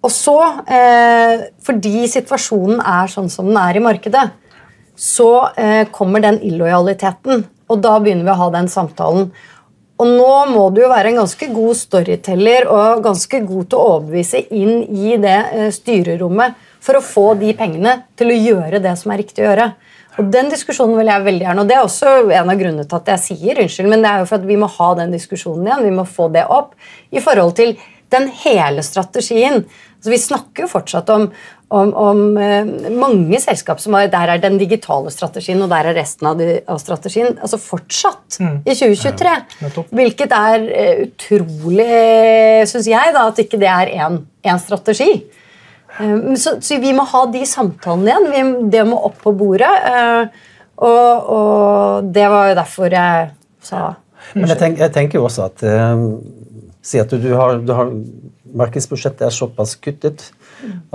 Og 0.00 0.10
så, 0.12 0.36
eh, 0.66 1.46
fordi 1.62 2.08
situasjonen 2.08 2.80
er 2.80 3.10
sånn 3.12 3.28
som 3.30 3.46
den 3.50 3.58
er 3.60 3.76
i 3.76 3.84
markedet, 3.84 4.30
så 4.96 5.50
eh, 5.56 5.84
kommer 5.92 6.24
den 6.24 6.40
illojaliteten. 6.40 7.44
Og 7.70 7.80
da 7.84 7.98
begynner 8.00 8.26
vi 8.26 8.32
å 8.34 8.40
ha 8.40 8.50
den 8.56 8.68
samtalen. 8.68 9.30
Og 10.00 10.08
nå 10.08 10.32
må 10.54 10.64
du 10.72 10.80
jo 10.80 10.88
være 10.88 11.12
en 11.12 11.20
ganske 11.20 11.50
god 11.52 11.76
storyteller 11.76 12.66
og 12.72 13.02
ganske 13.04 13.42
god 13.44 13.68
til 13.68 13.78
å 13.78 13.88
overbevise 13.96 14.40
inn 14.56 14.80
i 14.88 15.18
det 15.20 15.38
eh, 15.52 15.70
styrerommet 15.74 16.56
for 16.80 16.96
å 16.96 17.04
få 17.04 17.26
de 17.40 17.52
pengene 17.56 17.98
til 18.16 18.32
å 18.32 18.38
gjøre 18.38 18.80
det 18.80 18.96
som 18.96 19.12
er 19.12 19.20
riktig 19.20 19.44
å 19.44 19.50
gjøre. 19.50 19.68
Og 20.18 20.32
Den 20.32 20.50
diskusjonen 20.50 20.98
vil 20.98 21.10
jeg 21.10 21.26
veldig 21.26 21.46
gjerne, 21.46 21.62
og 21.62 21.70
det 21.70 21.76
er 21.76 21.84
også 21.86 22.16
en 22.26 22.50
av 22.50 22.58
grunnene 22.58 22.88
til 22.88 22.98
at 22.98 23.12
jeg 23.14 23.24
sier 23.28 23.62
unnskyld, 23.62 23.88
men 23.92 24.02
det 24.02 24.10
er 24.10 24.22
jo 24.22 24.28
for 24.32 24.40
at 24.40 24.48
vi 24.48 24.58
må 24.58 24.68
ha 24.74 24.90
den 24.98 25.14
diskusjonen 25.14 25.68
igjen, 25.68 25.86
vi 25.86 25.94
må 26.00 26.04
få 26.08 26.28
det 26.34 26.48
opp 26.50 26.74
i 27.14 27.22
forhold 27.22 27.54
til 27.60 27.76
den 28.10 28.26
hele 28.42 28.82
strategien. 28.82 29.64
Altså, 30.00 30.10
vi 30.10 30.18
snakker 30.18 30.64
jo 30.64 30.70
fortsatt 30.72 31.10
om, 31.14 31.26
om, 31.76 31.90
om 31.94 32.22
uh, 32.40 32.90
mange 32.96 33.38
selskap 33.42 33.82
som 33.82 33.94
har, 33.94 34.08
der 34.10 34.34
er 34.34 34.42
den 34.42 34.58
digitale 34.58 35.12
strategien, 35.14 35.60
og 35.62 35.70
der 35.70 35.90
er 35.90 35.98
resten 35.98 36.26
av, 36.30 36.40
de, 36.40 36.58
av 36.66 36.80
strategien. 36.82 37.36
Altså 37.38 37.60
fortsatt 37.62 38.40
mm. 38.40 38.56
i 38.64 38.74
2023. 38.74 39.34
Ja, 39.60 39.84
hvilket 40.00 40.34
er 40.36 40.66
uh, 40.66 41.04
utrolig, 41.06 41.90
syns 42.70 42.90
jeg, 42.90 43.14
da, 43.14 43.28
at 43.28 43.44
ikke 43.44 43.60
det 43.60 43.70
er 43.70 43.94
én 44.00 44.64
strategi. 44.64 45.12
Eh, 46.00 46.34
så, 46.34 46.56
så, 46.60 46.78
vi 46.80 46.92
må 46.96 47.04
ha 47.12 47.24
de 47.32 47.44
samtalene 47.46 48.10
igjen. 48.10 48.30
Vi, 48.32 48.68
det 48.72 48.84
må 48.88 49.00
opp 49.10 49.20
på 49.24 49.34
bordet. 49.36 49.70
Eh, 49.90 50.46
og, 50.80 51.32
og, 51.36 52.12
det 52.14 52.28
var 52.32 52.50
jo 52.50 52.56
derfor 52.56 52.94
jeg 52.94 53.24
sa 53.60 53.80
Men 54.32 54.48
jeg, 54.48 54.56
tenk, 54.62 54.78
jeg 54.80 54.92
tenker 54.94 55.18
jo 55.18 55.26
også 55.26 55.42
at 55.50 55.64
um, 55.68 56.06
Si 56.80 56.96
at 56.96 57.10
du, 57.12 57.18
du, 57.20 57.34
har, 57.36 57.58
du 57.60 57.74
har 57.76 57.90
Markedsbudsjettet 58.56 59.26
er 59.26 59.34
såpass 59.34 59.74
kuttet 59.84 60.30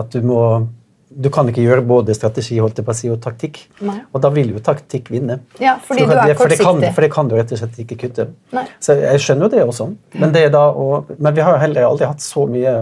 at 0.02 0.10
du 0.14 0.26
må 0.26 0.40
du 1.16 1.30
kan 1.32 1.48
ikke 1.48 1.64
gjøre 1.64 1.84
både 1.88 2.16
strategi 2.18 2.58
holdt 2.60 2.82
på 2.84 2.92
å 2.92 2.96
si, 2.98 3.08
og 3.14 3.22
taktikk. 3.24 3.62
Nei. 3.86 4.02
Og 4.12 4.20
da 4.24 4.32
vil 4.36 4.50
jo 4.52 4.60
taktikk 4.64 5.08
vinne. 5.14 5.38
Ja, 5.64 5.78
fordi 5.80 6.04
du 6.10 6.12
er 6.12 6.34
for, 6.36 6.52
det 6.52 6.58
kan, 6.60 6.82
for 6.82 7.06
det 7.06 7.10
kan 7.14 7.30
du 7.32 7.38
rett 7.38 7.54
og 7.56 7.62
slett 7.62 7.78
ikke 7.86 7.98
kutte. 8.02 8.26
Nei. 8.56 8.66
Så 8.84 8.98
jeg 9.00 9.22
skjønner 9.24 9.48
jo 9.48 9.52
det 9.54 9.62
også. 9.64 9.88
Men, 10.18 10.34
det 10.36 10.50
da, 10.58 10.66
og, 10.76 11.14
men 11.16 11.38
vi 11.38 11.46
har 11.46 11.56
jo 11.56 11.62
heller 11.62 11.88
aldri 11.88 12.10
hatt 12.10 12.26
så 12.26 12.44
mye 12.52 12.76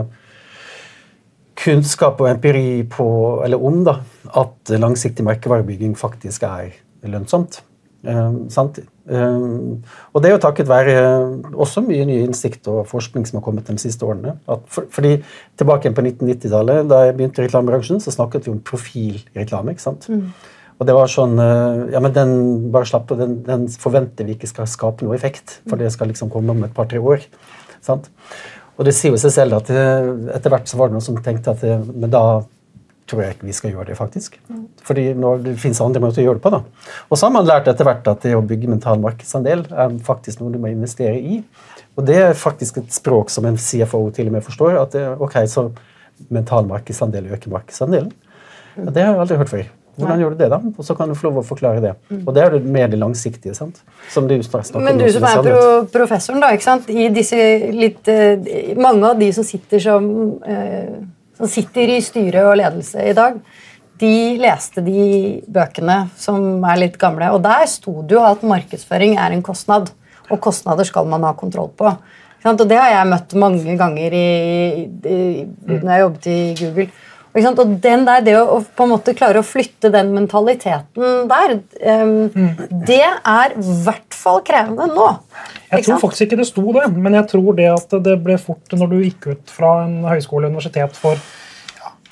kunnskap 1.64 2.22
og 2.22 2.30
empiri 2.30 2.84
på, 2.92 3.06
eller 3.46 3.62
om 3.64 3.84
da, 3.88 4.00
at 4.40 4.74
langsiktig 4.76 5.26
merkevarebygging 5.28 5.96
faktisk 6.00 6.44
er 6.48 6.74
lønnsomt. 7.08 7.62
Eh, 8.04 8.32
sant? 8.52 8.80
Eh, 9.08 9.44
og 10.12 10.24
det 10.24 10.30
er 10.30 10.34
jo 10.36 10.42
takket 10.44 10.68
være 10.68 10.96
også 11.54 11.84
mye 11.86 12.08
ny 12.08 12.18
innsikt 12.26 12.68
og 12.72 12.84
forskning 12.90 13.28
som 13.28 13.40
har 13.40 13.46
kommet 13.46 13.70
de 13.70 13.78
siste 13.80 14.04
årene. 14.08 14.36
For, 14.72 14.90
fordi 14.92 15.18
Tilbake 15.60 15.94
på 15.96 16.04
1990-tallet, 16.04 16.90
da 16.90 17.06
jeg 17.08 17.16
begynte 17.18 17.44
i 17.44 17.48
reklamebransjen, 17.48 18.04
så 18.04 18.12
snakket 18.12 18.48
vi 18.48 18.56
om 18.56 18.60
profilreklame. 18.66 19.76
ikke 19.76 19.86
sant? 19.86 20.10
Mm. 20.12 20.28
Og 20.80 20.90
det 20.90 20.96
var 20.98 21.12
sånn 21.12 21.38
eh, 21.40 21.94
Ja, 21.94 22.02
men 22.04 22.16
den 22.16 22.34
bare 22.74 22.90
slapp 22.90 23.12
av, 23.14 23.22
den, 23.22 23.40
den, 23.48 23.70
forventer 23.80 24.28
vi 24.28 24.36
ikke 24.36 24.52
skal 24.52 24.68
skape 24.68 25.06
noe 25.06 25.16
effekt. 25.16 25.62
For 25.70 25.80
det 25.80 25.94
skal 25.96 26.12
liksom 26.12 26.32
komme 26.34 26.56
om 26.56 26.68
et 26.68 26.76
par-tre 26.76 27.00
år. 27.00 27.24
sant? 27.84 28.12
Og 28.78 28.88
det 28.88 28.96
sier 28.98 29.14
jo 29.14 29.22
seg 29.22 29.34
selv 29.36 29.60
at 29.60 29.70
eh, 29.74 30.10
etter 30.34 30.54
hvert 30.54 30.70
så 30.70 30.80
var 30.80 30.90
det 30.90 30.98
noen 30.98 31.06
som 31.06 31.18
tenkte 31.22 31.54
at 31.54 31.64
eh, 31.68 31.82
men 31.94 32.12
da 32.14 32.24
tror 33.10 33.20
jeg 33.20 33.36
ikke 33.36 33.48
vi 33.50 33.56
skal 33.56 33.74
gjøre 33.74 33.90
det, 33.92 33.98
faktisk. 34.00 34.38
Fordi 34.88 35.10
når 35.20 35.44
det 35.44 35.56
finnes 35.62 35.82
andre 35.84 36.02
måter 36.02 36.24
å 36.24 36.28
gjøre 36.28 36.40
det 36.40 36.46
på. 36.46 36.54
da. 36.54 36.62
Og 37.10 37.20
så 37.20 37.28
har 37.28 37.34
man 37.36 37.48
lært 37.48 37.68
etter 37.70 37.88
hvert 37.88 38.08
at 38.10 38.24
det 38.24 38.34
å 38.38 38.44
bygge 38.48 38.72
mental 38.72 39.02
markedsandel 39.04 39.66
er 39.68 39.98
faktisk 40.08 40.42
noe 40.42 40.54
du 40.54 40.60
må 40.64 40.72
investere 40.72 41.20
i. 41.20 41.42
Og 42.00 42.08
det 42.08 42.18
er 42.22 42.40
faktisk 42.40 42.80
et 42.82 42.96
språk 42.96 43.30
som 43.34 43.46
en 43.46 43.60
CFO 43.60 44.06
til 44.16 44.32
og 44.32 44.38
med 44.38 44.48
forstår. 44.48 44.80
at 44.82 44.96
det, 44.96 45.06
ok, 45.20 45.38
så 45.52 45.68
mental 46.34 46.66
markedsandel 46.70 47.28
øker 47.36 47.54
markedsandelen. 47.54 48.12
Ja, 48.78 48.90
det 48.90 49.04
har 49.04 49.14
jeg 49.14 49.26
aldri 49.26 49.42
hørt 49.44 49.54
før. 49.54 49.72
Hvordan 49.98 50.22
gjør 50.24 50.34
du 50.34 50.40
det, 50.40 50.50
da? 50.50 50.58
Og 50.58 50.86
så 50.88 50.96
kan 50.98 51.12
du 51.12 51.16
få 51.18 51.28
lov 51.28 51.42
å 51.44 51.46
forklare 51.46 51.82
det. 51.84 51.92
Mm. 52.10 52.22
Og 52.24 52.32
det 52.34 52.44
er 52.44 52.56
det 52.56 52.62
mer 52.76 52.88
det 52.90 52.98
langsiktige. 53.02 53.54
sant? 53.54 53.82
Som 54.10 54.28
du 54.28 54.34
Men 54.34 54.98
du 54.98 55.06
som 55.14 55.26
er 55.30 55.42
pro 55.46 55.66
professoren, 55.94 56.42
da, 56.42 56.50
ikke 56.56 56.66
sant? 56.66 56.90
I 56.90 57.10
disse 57.14 57.38
litt 57.74 58.10
uh, 58.10 58.74
Mange 58.82 59.12
av 59.12 59.20
de 59.20 59.30
som 59.36 59.46
sitter 59.46 59.84
som, 59.84 60.08
uh, 60.42 60.96
som 61.38 61.52
sitter 61.52 61.94
i 61.94 62.00
styre 62.02 62.48
og 62.50 62.58
ledelse 62.58 63.06
i 63.06 63.14
dag, 63.14 63.38
de 64.02 64.16
leste 64.42 64.82
de 64.82 65.06
bøkene 65.46 66.08
som 66.18 66.66
er 66.66 66.82
litt 66.82 66.98
gamle, 67.00 67.30
og 67.36 67.44
der 67.46 67.68
sto 67.70 68.02
det 68.02 68.18
jo 68.18 68.26
at 68.26 68.42
markedsføring 68.42 69.20
er 69.22 69.36
en 69.36 69.46
kostnad. 69.46 69.94
Og 70.32 70.40
kostnader 70.42 70.88
skal 70.88 71.06
man 71.06 71.26
ha 71.28 71.36
kontroll 71.38 71.70
på. 71.78 71.92
Og 72.44 72.62
det 72.68 72.76
har 72.80 72.90
jeg 72.92 73.08
møtt 73.08 73.34
mange 73.40 73.76
ganger 73.80 74.16
i, 74.18 74.28
i, 74.84 75.18
i, 75.46 75.78
når 75.78 75.92
jeg 75.92 76.02
jobbet 76.02 76.28
i 76.28 76.40
Google. 76.60 76.88
Og 77.34 77.62
den 77.82 78.06
der, 78.06 78.22
Det 78.22 78.36
å, 78.38 78.60
på 78.62 78.86
en 78.86 78.92
måte 78.94 79.16
klare 79.18 79.42
å 79.42 79.46
flytte 79.46 79.90
den 79.94 80.12
mentaliteten 80.14 81.30
der, 81.30 81.56
mm. 82.30 82.50
det 82.86 83.02
er 83.02 83.56
i 83.58 83.64
hvert 83.86 84.14
fall 84.14 84.44
krevende 84.46 84.86
nå. 84.92 85.08
Jeg 85.72 85.88
tror 85.88 86.02
faktisk 86.04 86.28
ikke 86.28 86.42
det 86.44 86.50
sto 86.50 86.66
det, 86.76 86.86
men 86.94 87.18
jeg 87.18 87.30
tror 87.34 87.58
det 87.58 87.72
at 87.74 87.96
det 88.06 88.20
ble 88.24 88.38
fort 88.42 88.78
når 88.78 88.92
du 88.92 89.00
gikk 89.02 89.32
ut 89.34 89.56
fra 89.56 89.80
en 89.88 90.04
høyskole 90.06 90.46
eller 90.46 90.54
universitet 90.54 91.00
for 91.00 91.18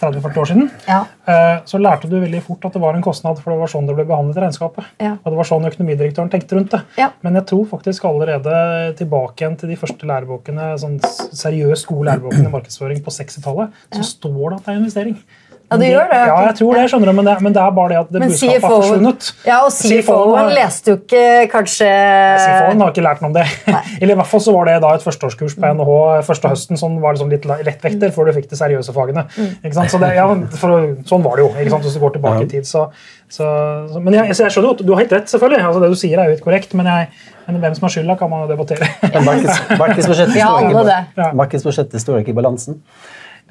30-40 0.01 0.41
år 0.41 0.49
siden, 0.49 0.69
ja. 0.87 0.99
Eh, 1.31 1.57
så 1.69 1.79
lærte 1.81 2.09
du 2.09 2.17
veldig 2.19 2.41
fort 2.45 2.65
at 2.67 2.75
det 2.75 2.81
var 2.83 2.97
en 2.97 3.05
kostnad, 3.05 3.39
for 3.41 3.53
det 3.53 3.59
var 3.61 3.71
sånn 3.71 3.89
det 3.89 3.95
ble 3.97 4.07
behandlet 4.09 4.39
i 4.39 4.43
regnskapet. 4.45 4.89
Ja. 5.03 5.13
Og 5.21 5.29
det 5.29 5.39
var 5.39 5.49
sånn 5.51 5.67
økonomidirektøren 5.69 6.31
tenkte 6.33 6.57
rundt 6.57 6.73
det. 6.75 6.81
Ja. 6.99 7.11
Men 7.25 7.37
jeg 7.39 7.47
tror 7.51 7.67
faktisk 7.69 8.07
allerede 8.09 8.55
tilbake 8.99 9.45
igjen 9.45 9.59
til 9.61 9.71
de 9.73 9.79
første 9.79 10.09
lærebokene, 10.09 10.71
sånn 10.81 10.97
seriøst 11.03 11.89
gode 11.89 12.09
lærebokene 12.09 12.49
i 12.49 12.55
markedsføring 12.55 13.03
på 13.05 13.13
60-tallet, 13.15 13.79
så 13.95 14.07
står 14.07 14.41
det 14.41 14.57
at 14.57 14.67
det 14.67 14.73
er 14.73 14.81
investering. 14.81 15.17
Ja, 15.71 15.77
det 15.79 15.87
gjør 15.87 16.09
det. 16.11 16.17
Ja, 16.27 16.39
jeg 16.49 16.55
tror 16.57 16.75
det, 16.75 16.81
skjønner 16.91 17.07
du, 17.07 17.13
men 17.15 17.27
det, 17.29 17.33
men 17.45 17.53
det 17.55 17.61
er 17.63 17.75
bare 17.75 17.89
det 17.93 17.97
at 18.01 18.09
det 18.11 18.21
budskapet 18.25 18.65
har 18.65 18.73
forsvunnet. 18.73 19.27
Ja, 19.47 19.59
og 19.63 19.71
CFO-en 19.71 20.49
leste 20.51 20.91
jo 20.91 20.95
ikke 20.99 21.21
kanskje 21.53 21.87
CFO-en 21.87 22.83
har 22.83 22.91
ikke 22.91 23.05
lært 23.05 23.21
noe 23.23 23.29
om 23.31 23.37
det. 23.37 23.45
Eller 24.01 24.11
i 24.11 24.17
hvert 24.19 24.27
fall 24.33 24.43
så 24.43 24.55
var 24.57 24.67
det 24.67 24.73
da 24.83 24.89
et 24.97 25.05
førsteårskurs 25.05 25.55
på 25.55 25.71
NHH 25.77 25.93
første 26.27 26.51
høsten 26.51 26.81
som 26.81 26.97
var 26.99 27.15
liksom 27.15 27.31
litt 27.31 27.47
lettvekter 27.47 28.11
før 28.11 28.27
du 28.27 28.33
fikk 28.35 28.51
de 28.51 28.59
seriøse 28.59 28.97
fagene. 28.97 29.23
Mm. 29.31 29.71
Så 29.79 30.01
det, 30.03 30.11
ja, 30.19 30.27
for, 30.59 30.91
sånn 31.07 31.23
var 31.23 31.39
det 31.39 31.47
jo, 31.47 31.53
ikke 31.55 31.75
sant, 31.77 31.87
hvis 31.87 31.95
du 31.95 32.03
går 32.03 32.15
tilbake 32.17 32.43
i 32.43 32.51
tid. 32.57 32.67
Så, 32.67 32.83
så, 33.31 33.47
så, 33.93 34.03
men 34.03 34.19
jeg, 34.19 34.33
jeg, 34.33 34.51
skjønner 34.51 34.73
jo 34.73 34.75
at 34.75 34.83
du 34.83 34.91
har 34.91 35.03
helt 35.05 35.17
rett, 35.21 35.31
selvfølgelig. 35.31 35.63
Altså, 35.69 35.85
det 35.85 35.93
du 35.95 35.99
sier, 36.03 36.19
er 36.19 36.27
jo 36.27 36.35
ikke 36.35 36.49
korrekt. 36.49 36.75
Men, 36.75 36.91
jeg, 36.91 37.31
men 37.47 37.63
hvem 37.63 37.79
som 37.79 37.87
har 37.87 37.95
skylda, 37.95 38.19
kan 38.19 38.35
man 38.35 38.43
jo 38.43 38.51
debattere. 38.51 38.91
Markedsbudsjettet 41.39 42.03
står 42.03 42.25
ikke 42.25 42.35
i 42.35 42.39
balansen 42.43 42.83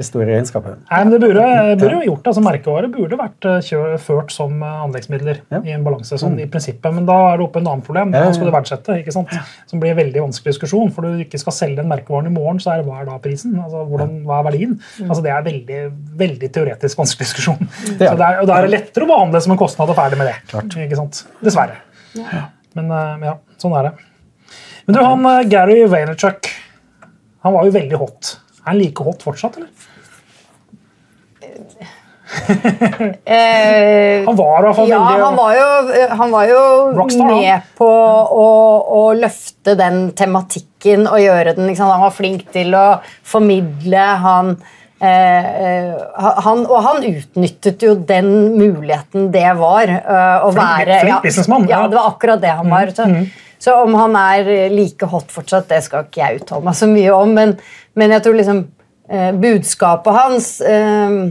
det 0.01 0.07
store 0.07 0.27
regnskapet. 0.31 0.79
Nei, 0.89 1.01
men 1.05 1.13
Det 1.13 1.21
burde, 1.23 1.47
burde 1.81 1.99
jo 1.99 2.07
gjort, 2.09 2.29
altså 2.31 2.43
Merkevaret 2.45 2.93
burde 2.95 3.19
vært 3.21 3.47
eh, 3.49 3.59
kjør, 3.67 3.97
ført 4.01 4.33
som 4.35 4.55
eh, 4.65 4.83
anleggsmidler 4.87 5.41
ja. 5.53 5.61
i 5.67 5.75
en 5.77 5.85
balanse. 5.85 6.17
sånn 6.21 6.39
mm. 6.39 6.43
i 6.45 6.49
prinsippet, 6.53 6.89
Men 6.97 7.09
da 7.09 7.17
er 7.31 7.41
det 7.41 7.47
oppe 7.47 7.61
en 7.61 7.69
annen 7.69 7.85
problem. 7.85 8.15
Hva 8.15 8.31
skal 8.37 8.49
du 8.49 8.55
verdsette? 8.55 8.97
ikke 9.03 9.15
sant? 9.15 9.35
Som 9.71 9.83
blir 9.83 9.93
en 9.93 10.01
veldig 10.01 10.25
vanskelig 10.25 10.55
diskusjon. 10.55 10.93
For 10.97 11.07
du 11.07 11.25
ikke 11.27 11.41
skal 11.43 11.57
selge 11.57 11.83
den 11.83 11.91
merkevaren 11.91 12.31
i 12.31 12.35
morgen, 12.35 12.61
så 12.63 12.75
er 12.75 12.81
det 12.81 12.89
hva 12.89 13.03
er 13.03 13.11
da 13.11 13.19
prisen? 13.23 13.59
Altså, 13.61 13.85
hvordan, 13.91 14.15
Hva 14.29 14.41
er 14.41 14.49
verdien? 14.49 14.77
Mm. 14.79 15.11
Altså 15.11 15.27
Det 15.27 15.35
er 15.35 15.47
veldig 15.51 15.83
veldig 16.25 16.53
teoretisk 16.57 17.03
vanskelig 17.03 17.29
diskusjon. 17.29 17.61
Det 18.01 18.09
så 18.09 18.17
det 18.17 18.25
er, 18.27 18.41
og 18.41 18.49
Da 18.49 18.57
er 18.57 18.67
det 18.69 18.75
lettere 18.79 19.05
å 19.05 19.11
behandle 19.11 19.43
som 19.45 19.53
en 19.55 19.61
kostnad 19.61 19.93
og 19.93 19.99
ferdig 19.99 20.21
med 20.21 20.31
det. 20.31 20.39
Klart. 20.51 20.79
ikke 20.87 20.99
sant? 20.99 21.25
Dessverre. 21.45 21.77
Ja. 22.17 22.47
Men 22.79 22.91
uh, 22.95 23.29
ja, 23.29 23.37
sånn 23.61 23.77
er 23.77 23.91
det. 23.91 23.95
Men 24.87 24.97
du, 24.97 25.01
han 25.05 25.51
Gary 25.51 25.83
Vaynerchuk 25.91 26.49
han 27.41 27.57
var 27.57 27.67
jo 27.67 27.75
veldig 27.75 28.01
hot. 28.01 28.35
Er 28.61 28.73
han 28.75 28.81
like 28.81 29.05
hot 29.05 29.23
fortsatt, 29.25 29.57
eller? 29.57 29.80
Eh, 33.25 34.23
han 34.27 34.37
var 34.38 34.61
i 34.61 34.66
hvert 34.66 34.77
fall 34.77 34.90
ja, 34.90 34.99
veldig 35.03 35.25
han 35.25 35.38
var 35.38 35.55
jo, 35.57 35.69
han 36.21 36.31
var 36.31 36.45
jo 36.47 36.61
rockstar, 36.95 37.31
med 37.33 37.73
på 37.79 37.88
å, 37.90 38.51
å, 38.99 39.01
løfte 39.19 39.75
den 39.79 39.99
tematikken 40.19 41.09
og 41.11 41.19
gjøre 41.23 41.57
den 41.59 41.66
liksom, 41.73 41.90
Han 41.90 42.05
var 42.05 42.14
flink 42.14 42.47
til 42.55 42.75
å 42.79 42.85
formidle. 43.27 44.05
Han, 44.23 44.55
eh, 45.03 45.51
eh 45.66 45.93
han, 46.47 46.64
og 46.69 46.79
han 46.87 47.05
utnyttet 47.11 47.83
jo 47.83 47.97
den 47.99 48.31
muligheten 48.55 49.31
det 49.35 49.51
var 49.59 49.90
uh, 49.90 50.47
å 50.47 50.55
flink, 50.55 50.64
være 50.79 51.03
Flink 51.03 51.27
businessmann. 51.27 51.69
Ja, 51.71 51.85
det 51.90 51.99
var 51.99 52.14
akkurat 52.14 52.43
det 52.43 52.55
han 52.62 52.71
var. 52.71 52.95
Så, 52.95 53.11
mm. 53.11 53.27
så, 53.59 53.79
om 53.83 53.99
han 53.99 54.19
er 54.23 54.71
like 54.71 55.11
hot 55.11 55.35
fortsatt, 55.35 55.69
det 55.73 55.83
skal 55.88 56.07
ikke 56.07 56.23
jeg 56.23 56.45
uttale 56.45 56.71
meg 56.71 56.79
så 56.79 56.90
mye 56.90 57.12
om, 57.19 57.38
men, 57.43 57.59
men 57.99 58.14
jeg 58.14 58.27
tror 58.27 58.38
liksom 58.38 58.66
eh, 59.11 59.31
budskapet 59.35 60.21
hans 60.23 60.53
eh, 60.62 61.23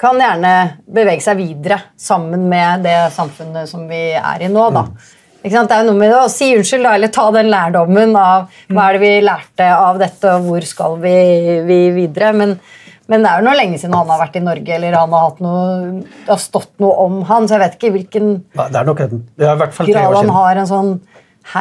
kan 0.00 0.18
gjerne 0.20 0.54
bevege 0.92 1.24
seg 1.24 1.38
videre 1.40 1.78
sammen 2.00 2.48
med 2.50 2.84
det 2.86 2.96
samfunnet 3.16 3.68
som 3.70 3.86
vi 3.88 4.08
er 4.16 4.44
i 4.44 4.50
nå. 4.52 4.68
da. 4.74 4.86
Mm. 4.90 5.14
Det 5.46 5.52
er 5.54 5.84
jo 5.84 5.92
noe 5.92 5.98
med 6.00 6.14
å 6.16 6.24
si 6.32 6.48
unnskyld, 6.56 6.82
da, 6.82 6.96
eller 6.96 7.12
ta 7.14 7.28
den 7.34 7.52
lærdommen 7.52 8.16
av 8.18 8.48
hva 8.72 8.88
er 8.88 8.96
det 8.96 9.02
vi 9.04 9.12
lærte 9.22 9.68
av 9.70 10.00
dette, 10.00 10.32
og 10.32 10.48
hvor 10.48 10.64
skal 10.66 10.96
vi, 11.02 11.14
vi 11.68 11.78
videre. 11.94 12.32
Men, 12.34 12.56
men, 13.06 13.22
det 13.22 13.30
er 13.30 13.38
jo 13.38 13.46
noe 13.46 13.58
lenge 13.60 13.78
siden 13.78 13.94
han 13.94 14.10
har 14.10 14.24
vært 14.24 14.40
i 14.40 14.42
Norge, 14.42 14.72
eller 14.74 14.96
han 14.98 15.14
har 15.14 15.28
hatt 15.28 15.44
noe, 15.44 15.68
det 16.24 16.32
har 16.32 16.42
stått 16.42 16.72
noe 16.82 16.96
om 17.04 17.20
han, 17.28 17.46
så 17.46 17.56
jeg 17.56 17.62
vet 17.62 17.78
ikke 17.78 17.92
hvilken 17.94 18.32
ja, 18.58 18.66
det 18.66 18.80
er 18.80 18.90
nok 18.90 19.04
en, 19.06 19.22
det 19.38 19.46
er 19.46 19.54
i 19.54 19.62
hvert 19.62 19.78
fall 19.78 19.92
grad 19.92 20.18
han 20.18 20.34
har 20.40 20.62
en 20.64 20.70
sånn, 20.72 20.92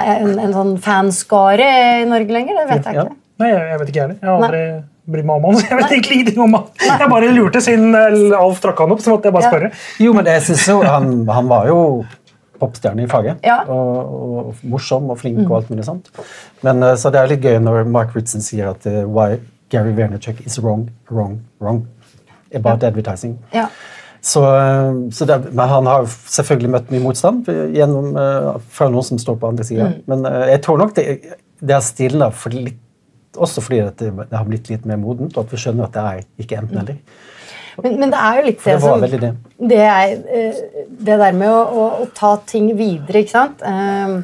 en, 0.02 0.34
en 0.48 0.58
sånn 0.58 0.76
fanskare 0.82 1.70
i 2.02 2.10
Norge 2.10 2.40
lenger. 2.40 2.64
Det 2.64 2.68
vet 2.74 2.90
jeg 2.90 3.04
ikke. 3.04 3.18
Nei, 3.44 3.54
jeg 3.54 3.80
vet 3.84 3.94
ikke 3.94 4.06
heller. 4.08 4.18
Jeg 4.18 4.32
har 4.32 4.50
aldri 4.50 4.66
bryr 5.06 5.26
meg 5.26 5.40
om 5.40 5.48
han. 5.50 5.64
Jeg 5.70 5.80
vet 5.80 5.96
egentlig 5.98 6.20
ingenting 6.20 6.44
om 6.46 6.58
han. 6.58 6.68
Jeg 6.86 7.10
bare 7.12 7.32
lurte 7.34 7.62
siden 7.64 7.96
eh, 7.98 8.38
Alf 8.38 8.62
trakk 8.64 8.84
han 8.84 8.94
opp, 8.96 9.02
så 9.04 9.14
måtte 9.14 9.30
jeg 9.30 9.36
bare 9.36 9.50
spørre. 9.50 9.72
Jo, 10.02 10.14
men 10.18 10.30
jeg 10.30 10.44
synes 10.48 10.68
jo, 10.70 10.78
han, 10.86 11.10
han 11.30 11.50
var 11.50 11.68
jo 11.70 11.80
popstjerne 12.60 13.04
i 13.04 13.10
faget. 13.12 13.42
Ja. 13.46 13.62
Og, 13.72 14.14
og, 14.28 14.62
morsom 14.68 15.10
og 15.12 15.20
flink 15.22 15.42
og 15.46 15.58
alt 15.60 15.74
mulig 15.74 15.88
sånt. 15.88 16.10
Men, 16.66 16.84
eh, 16.84 16.96
så 17.00 17.12
det 17.14 17.22
er 17.22 17.34
litt 17.34 17.46
gøy 17.46 17.60
når 17.64 17.84
Mark 17.90 18.16
Ritson 18.18 18.44
sier 18.46 18.72
at 18.72 18.88
uh, 18.90 19.04
why 19.06 19.40
Gary 19.74 19.94
Vernerchuk 19.98 20.42
is 20.46 20.58
wrong, 20.62 20.88
wrong, 21.12 21.40
wrong 21.60 21.84
about 22.54 22.82
ja. 22.82 22.92
advertising. 22.94 23.38
Ja. 23.56 23.68
Så, 24.26 24.42
så 25.14 25.26
det, 25.30 25.36
men 25.52 25.70
han 25.70 25.86
har 25.86 26.08
selvfølgelig 26.10 26.70
møtt 26.74 26.88
mye 26.90 27.04
motstand 27.04 27.50
gjennom, 27.76 28.16
uh, 28.18 28.56
fra 28.74 28.88
noen 28.90 29.06
som 29.06 29.20
står 29.22 29.38
på 29.42 29.52
andre 29.52 29.68
sida. 29.68 29.92
Mm. 29.92 30.00
Men 30.10 30.26
uh, 30.26 30.46
jeg 30.50 30.64
tror 30.66 30.82
nok 30.82 30.96
det, 30.98 31.06
det 31.62 31.76
er 31.78 31.86
stilna 31.86 32.32
for 32.34 32.56
litt 32.56 32.82
også 33.38 33.64
fordi 33.64 33.82
det, 34.00 34.12
det, 34.20 34.36
har 34.36 34.46
blitt 34.48 34.70
litt 34.72 34.86
mer 34.90 35.00
modent, 35.02 35.36
og 35.38 35.46
at 35.46 35.56
vi 35.56 35.62
skjønner 35.62 35.88
at 35.88 35.96
det 35.96 36.06
er 36.12 36.46
ikke 36.46 36.60
enten-eller. 36.62 37.00
Men, 37.84 37.98
men, 38.00 38.12
det 38.14 38.22
er 38.22 38.38
jo 38.38 38.46
litt 38.46 38.64
det, 38.64 38.76
som 38.80 39.04
det. 39.04 39.32
Det, 39.60 39.82
er, 39.84 40.14
eh, 40.32 40.60
det 40.88 41.18
der 41.20 41.36
med 41.36 41.52
å, 41.52 41.60
å, 41.60 41.88
å, 42.04 42.08
ta 42.16 42.36
ting 42.48 42.70
videre, 42.78 43.24
ikke 43.24 43.34
sant. 43.34 43.64
Um, 43.68 44.22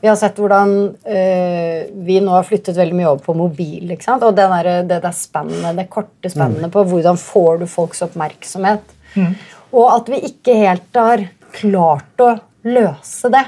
vi 0.00 0.08
har 0.08 0.16
sett 0.16 0.38
hvordan 0.40 0.74
uh, 1.04 1.78
vi 2.08 2.18
nå 2.24 2.32
har 2.32 2.46
flyttet 2.48 2.76
veldig 2.76 2.96
mye 2.96 3.08
over 3.10 3.24
på 3.24 3.36
mobil. 3.36 3.90
ikke 3.92 4.06
sant? 4.06 4.24
Og 4.24 4.36
det 4.36 4.46
der, 4.52 4.70
det 4.88 5.00
der 5.04 5.16
spennende, 5.16 5.74
det 5.76 5.88
korte 5.92 6.32
spennende 6.32 6.70
mm. 6.70 6.74
på 6.76 6.84
hvordan 6.92 7.20
får 7.20 7.60
du 7.60 7.66
folks 7.68 8.04
oppmerksomhet. 8.08 8.94
Mm. 9.16 9.34
Og 9.76 9.90
at 9.92 10.08
vi 10.12 10.22
ikke 10.30 10.56
helt 10.56 10.96
har 11.00 11.26
klart 11.56 12.24
å 12.24 12.32
løse 12.68 13.32
det. 13.32 13.44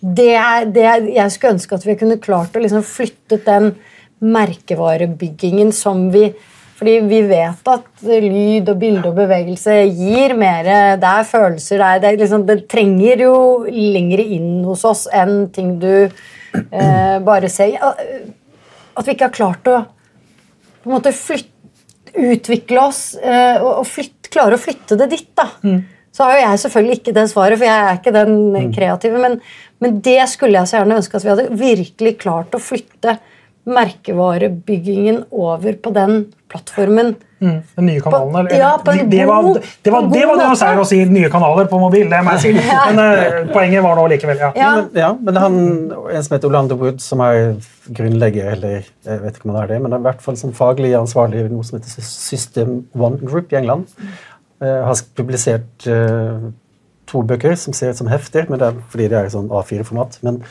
Det 0.00 0.32
er, 0.32 0.66
det 0.72 0.84
jeg 1.12 1.32
skulle 1.34 1.56
ønske 1.58 1.76
at 1.76 1.86
vi 1.86 1.96
kunne 2.00 2.20
klart 2.22 2.56
å 2.56 2.62
liksom 2.62 2.84
flyttet 2.86 3.44
den 3.46 3.74
merkevarebyggingen 4.20 5.72
som 5.74 6.08
vi 6.14 6.30
fordi 6.80 6.94
vi 7.04 7.18
vet 7.28 7.68
at 7.68 8.04
lyd 8.08 8.70
og 8.72 8.78
bilde 8.80 9.10
og 9.10 9.18
bevegelse 9.18 9.74
gir 9.92 10.32
mer 10.32 10.64
Det 10.96 11.08
er 11.10 11.26
følelser. 11.28 11.76
Det, 11.76 11.88
er, 11.90 12.00
det, 12.00 12.12
liksom, 12.22 12.46
det 12.48 12.56
trenger 12.72 13.20
jo 13.26 13.34
lengre 13.68 14.24
inn 14.24 14.62
hos 14.64 14.86
oss 14.88 15.02
enn 15.12 15.50
ting 15.52 15.74
du 15.82 15.92
eh, 16.08 17.18
bare 17.20 17.50
ser 17.52 17.76
At 17.84 19.04
vi 19.04 19.12
ikke 19.12 19.28
har 19.28 19.36
klart 19.36 19.68
å 19.68 19.82
på 20.80 20.88
en 20.88 20.96
måte 20.96 21.12
flytte 21.12 21.60
utvikle 22.16 22.80
oss 22.82 23.14
eh, 23.20 23.60
og, 23.60 23.82
og 23.82 23.86
flytte, 23.86 24.30
klare 24.32 24.56
å 24.56 24.60
flytte 24.60 24.96
det 24.98 25.10
dit, 25.12 25.28
da. 25.38 25.50
Så 26.10 26.26
har 26.26 26.34
jo 26.34 26.42
jeg 26.42 26.60
selvfølgelig 26.64 26.96
ikke 26.98 27.14
det 27.14 27.26
svaret, 27.30 27.58
for 27.60 27.68
jeg 27.68 27.82
er 27.84 27.98
ikke 28.00 28.14
den 28.16 28.72
kreative. 28.74 29.20
Men, 29.22 29.36
men 29.78 30.00
det 30.02 30.18
skulle 30.32 30.58
jeg 30.58 30.70
så 30.70 30.80
gjerne 30.80 30.96
ønske 30.98 31.20
at 31.20 31.26
vi 31.26 31.30
hadde 31.30 31.60
virkelig 31.60 32.16
klart 32.22 32.56
å 32.56 32.62
flytte 32.62 33.18
merkevarebyggingen 33.68 35.24
over 35.30 35.72
på 35.82 35.90
den 35.94 36.22
plattformen. 36.50 37.14
Mm, 37.40 37.60
den 37.76 37.86
nye 37.86 38.00
kanalen, 38.04 38.34
eller? 38.36 38.52
ja, 38.58 38.70
på 38.84 38.92
en 38.92 39.10
det, 39.10 39.24
var, 39.26 39.42
god- 39.42 39.60
det, 39.82 39.90
var, 39.92 40.08
det 40.12 40.24
var 40.28 40.40
det 40.40 40.46
å 40.50 40.56
si 40.60 40.70
å 40.82 40.86
si 40.88 40.98
nye 41.08 41.30
kanaler 41.32 41.68
på 41.70 41.78
mobil, 41.80 42.08
det 42.10 42.20
må 42.26 42.34
jeg 42.36 42.42
si. 42.42 42.72
Men 42.90 43.00
eh, 43.00 43.36
poenget 43.52 43.84
var 43.84 43.96
nå 43.96 44.06
likevel, 44.12 44.42
ja. 44.42 44.50
Ja. 44.58 44.72
Men, 44.76 44.88
ja, 45.00 45.10
men 45.16 45.40
han, 45.40 45.60
en 46.10 46.26
som 46.26 46.36
heter 46.36 46.50
Orlando 46.50 46.76
Wood, 46.80 47.00
som 47.04 47.22
er 47.24 47.54
grunnlegger, 47.96 48.50
eller 48.56 48.80
jeg 48.80 49.22
vet 49.22 49.38
ikke 49.38 49.48
om 49.48 49.54
han 49.54 49.62
er 49.62 49.72
det, 49.72 49.78
men 49.84 49.96
er 49.96 50.02
i 50.02 50.08
hvert 50.10 50.24
fall 50.24 50.36
som 50.40 50.52
faglig 50.56 50.92
ansvarlig 50.98 51.46
i 51.46 51.52
noe 51.52 51.64
som 51.66 51.78
heter 51.78 52.04
System 52.10 52.74
One 52.98 53.22
Group 53.22 53.54
i 53.54 53.60
England, 53.62 53.88
uh, 54.60 54.82
har 54.90 55.00
publisert 55.16 55.88
uh, 55.88 56.50
to 57.10 57.24
bøker 57.26 57.56
som 57.58 57.74
ser 57.76 57.94
ut 57.94 58.00
som 58.00 58.10
hefter, 58.10 58.46
men 58.50 58.60
det 58.60 58.68
er 58.68 58.84
fordi 58.92 59.08
det 59.10 59.18
er 59.18 59.30
i 59.30 59.32
sånn 59.32 59.48
A4-format. 59.48 60.20
Men 60.26 60.42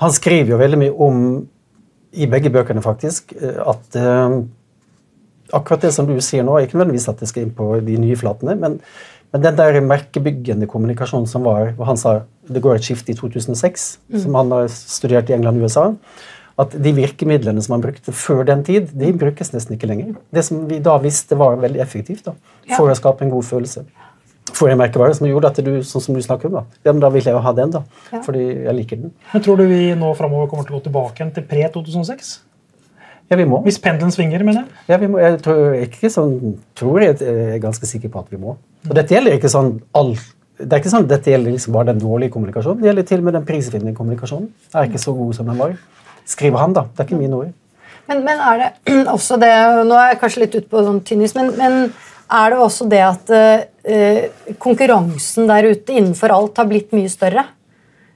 han 0.00 0.14
skriver 0.16 0.54
jo 0.54 0.60
veldig 0.60 0.80
mye 0.80 0.94
om, 1.06 1.24
i 2.12 2.26
begge 2.30 2.50
bøkene 2.52 2.82
faktisk, 2.84 3.34
eh, 3.38 3.60
at 3.62 3.96
eh, 3.98 4.40
akkurat 5.56 5.86
det 5.86 5.94
som 5.94 6.08
du 6.08 6.16
sier 6.24 6.46
nå, 6.46 6.56
er 6.56 6.66
ikke 6.66 6.78
nødvendigvis 6.78 7.08
at 7.12 7.22
det 7.22 7.30
skal 7.30 7.46
inn 7.46 7.54
på 7.56 7.72
de 7.86 7.98
nye 8.02 8.18
flatene, 8.18 8.56
men, 8.58 8.80
men 9.30 9.46
den 9.46 9.56
der 9.58 9.80
merkebyggende 9.84 10.68
kommunikasjonen 10.70 11.28
som 11.30 11.46
var 11.46 11.72
hvor 11.78 11.90
Han 11.90 12.00
sa 12.00 12.20
det 12.50 12.62
går 12.64 12.80
et 12.80 12.86
skifte 12.86 13.12
i 13.12 13.18
2006, 13.18 13.86
som 14.24 14.34
han 14.34 14.50
har 14.50 14.68
studert 14.72 15.30
i 15.30 15.36
England 15.36 15.60
og 15.60 15.68
USA. 15.68 15.84
At 16.58 16.74
de 16.74 16.92
virkemidlene 16.92 17.62
som 17.62 17.76
han 17.76 17.84
brukte 17.84 18.12
før 18.12 18.42
den 18.48 18.64
tid, 18.66 18.90
de 18.90 19.12
brukes 19.16 19.52
nesten 19.54 19.76
ikke 19.76 19.88
lenger. 19.88 20.16
Det 20.34 20.42
som 20.44 20.64
vi 20.68 20.80
da 20.82 20.96
visste 21.00 21.38
var 21.38 21.60
veldig 21.62 21.80
effektivt 21.80 22.26
da, 22.26 22.34
for 22.74 22.90
å 22.90 22.96
skape 22.98 23.24
en 23.24 23.30
god 23.32 23.46
følelse. 23.46 23.84
For 24.60 24.68
en 24.68 24.76
merkevare 24.80 25.16
som 25.16 25.24
gjorde 25.28 25.48
at 25.54 25.58
du, 25.64 25.72
sånn 25.88 26.04
som 26.04 26.16
du 26.16 26.20
snakker 26.24 26.50
om, 26.50 26.58
da, 26.60 26.62
ja, 26.84 26.92
men 26.92 27.00
da 27.00 27.08
vil 27.14 27.24
jeg 27.24 27.32
jo 27.32 27.40
ha 27.46 27.52
den, 27.56 27.72
da, 27.72 27.80
Ja. 28.12 28.20
fordi 28.26 28.42
jeg 28.66 28.76
liker 28.76 29.00
den. 29.00 29.12
Men 29.32 29.42
tror 29.46 29.56
du 29.60 29.64
vi 29.70 29.82
nå 29.96 30.12
framover 30.18 30.50
kommer 30.50 30.66
til 30.68 30.76
å 30.76 30.80
gå 30.80 30.84
tilbake 30.90 31.16
igjen 31.22 31.32
til 31.38 31.46
pre-2006? 31.48 32.32
Ja, 33.30 33.36
vi 33.38 33.46
må. 33.46 33.60
Hvis 33.62 33.78
pendelen 33.78 34.10
svinger, 34.10 34.42
mener 34.44 34.64
jeg. 34.66 34.84
Ja, 34.90 34.96
vi 34.98 35.06
må, 35.06 35.20
jeg 35.22 35.38
tror 35.44 35.76
ikke 35.78 36.10
sånn, 36.10 36.58
tror 36.76 36.98
jeg, 37.04 37.20
jeg 37.22 37.54
er 37.54 37.62
ganske 37.62 37.86
sikker 37.86 38.10
på 38.10 38.24
at 38.24 38.32
vi 38.34 38.40
må. 38.42 38.56
Og 38.88 38.94
dette 38.98 39.14
gjelder 39.14 39.36
ikke 39.38 39.52
sånn 39.52 39.76
all, 39.94 40.16
det 40.58 40.72
er 40.74 40.82
ikke 40.82 40.92
sånn 40.92 41.06
at 41.06 41.12
dette 41.14 41.30
gjelder 41.30 41.54
liksom 41.54 41.72
bare 41.76 41.92
den 41.92 42.02
dårlige 42.02 42.34
kommunikasjonen. 42.34 42.82
Det 42.82 42.90
gjelder 42.90 43.06
til 43.08 43.22
og 43.22 43.28
med 43.28 43.38
den 43.38 43.46
prisvinnende 43.48 43.94
kommunikasjonen. 43.96 44.50
Er 44.74 44.90
ikke 44.90 45.00
så 45.00 45.14
god 45.16 45.38
som 45.38 45.46
den 45.46 45.60
var. 45.62 45.76
Skriver 46.28 46.58
han, 46.60 46.74
da. 46.76 46.82
Det 46.90 47.04
er 47.04 47.08
ikke 47.08 47.20
mine 47.22 47.38
ord. 47.38 47.54
Men, 48.10 48.24
men 48.26 48.42
er 48.42 48.64
det 48.64 48.96
også 49.14 49.38
det 49.38 49.52
Nå 49.86 49.94
er 49.94 50.10
jeg 50.10 50.20
kanskje 50.24 50.42
litt 50.42 50.56
ute 50.58 50.68
på 50.72 50.82
sånn 50.82 51.00
tynnis, 51.06 51.36
men, 51.38 51.52
men 51.56 51.78
er 52.30 52.50
det 52.50 52.58
også 52.66 52.88
det 52.90 53.00
at 53.06 53.30
eh, 53.34 53.62
konkurransen 54.60 55.48
der 55.48 55.70
ute 55.70 55.94
innenfor 55.96 56.34
alt 56.34 56.58
har 56.60 56.66
blitt 56.68 56.90
mye 56.92 57.08
større? 57.08 57.46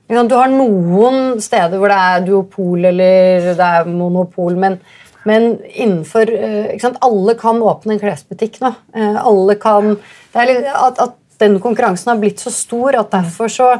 Du 0.04 0.34
har 0.36 0.50
noen 0.52 1.40
steder 1.40 1.80
hvor 1.80 1.88
det 1.88 1.96
er 1.96 2.26
duopol 2.26 2.90
eller 2.90 3.54
det 3.56 3.68
er 3.78 3.88
monopol, 3.88 4.52
men, 4.60 4.76
men 5.24 5.54
innenfor 5.72 6.28
eh, 6.28 6.74
ikke 6.74 6.84
sant, 6.84 7.00
Alle 7.04 7.36
kan 7.40 7.62
åpne 7.64 7.96
en 7.96 8.02
klesbutikk 8.02 8.60
nå. 8.60 8.74
Eh, 8.92 9.16
alle 9.16 9.56
kan 9.60 9.94
det 9.96 10.42
er 10.42 10.50
litt, 10.50 10.68
at, 10.68 11.00
at 11.00 11.40
den 11.40 11.56
konkurransen 11.62 12.12
har 12.12 12.20
blitt 12.20 12.42
så 12.42 12.52
stor 12.52 13.00
at 13.00 13.12
derfor 13.14 13.52
så 13.52 13.72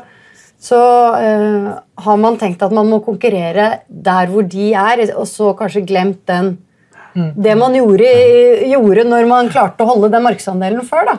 så 0.64 0.80
uh, 1.12 1.66
har 2.06 2.16
man 2.16 2.38
tenkt 2.40 2.62
at 2.64 2.72
man 2.72 2.88
må 2.88 3.02
konkurrere 3.04 3.66
der 3.84 4.30
hvor 4.32 4.46
de 4.48 4.70
er, 4.72 5.02
og 5.12 5.26
så 5.28 5.50
kanskje 5.58 5.82
glemt 5.84 6.22
den 6.30 6.54
Det 7.44 7.52
man 7.54 7.76
gjorde, 7.76 8.08
gjorde 8.70 9.04
når 9.06 9.26
man 9.28 9.50
klarte 9.52 9.84
å 9.84 9.90
holde 9.90 10.08
den 10.14 10.24
markedsandelen 10.24 10.86
før. 10.88 11.10
da. 11.10 11.18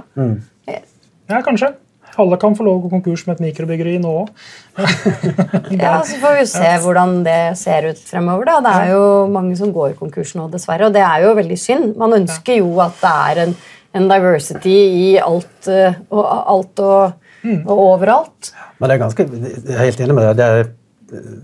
Ja, 1.29 1.41
kanskje. 1.45 1.73
Alle 2.21 2.38
kan 2.39 2.53
få 2.55 2.63
lov 2.63 2.77
å 2.77 2.83
gå 2.85 2.89
konkurs 2.93 3.25
med 3.27 3.35
et 3.35 3.43
mikrobryggeri 3.49 3.97
nå 3.99 4.11
òg. 4.21 4.29
Ja, 5.75 5.97
Så 6.07 6.19
får 6.21 6.38
vi 6.39 6.45
se 6.47 6.69
hvordan 6.83 7.17
det 7.25 7.39
ser 7.59 7.89
ut 7.89 7.99
fremover. 7.99 8.47
da. 8.47 8.59
Det 8.63 8.75
er 8.85 8.93
jo 8.93 9.07
mange 9.31 9.57
som 9.59 9.73
går 9.75 9.97
konkurs 9.99 10.35
nå, 10.38 10.47
dessverre, 10.53 10.88
og 10.88 10.95
det 10.95 11.03
er 11.03 11.25
jo 11.25 11.33
veldig 11.35 11.57
synd. 11.59 11.89
Man 11.99 12.15
ønsker 12.21 12.61
jo 12.61 12.69
at 12.85 13.01
det 13.01 13.11
er 13.25 13.41
en, 13.45 13.55
en 13.99 14.07
diversity 14.11 14.77
i 15.01 15.09
alt, 15.19 15.67
eh, 15.67 15.97
og, 16.09 16.23
alt 16.55 16.85
og, 16.85 17.27
og 17.65 17.75
overalt. 17.75 18.53
Men 18.79 18.91
det 18.91 18.95
er 18.95 19.03
ganske, 19.03 19.27
jeg 19.35 19.75
er 19.75 19.83
helt 19.83 20.05
enig 20.07 20.15
med 20.15 20.29
deg. 20.29 20.39
Det 20.39 20.47
er 20.47 20.73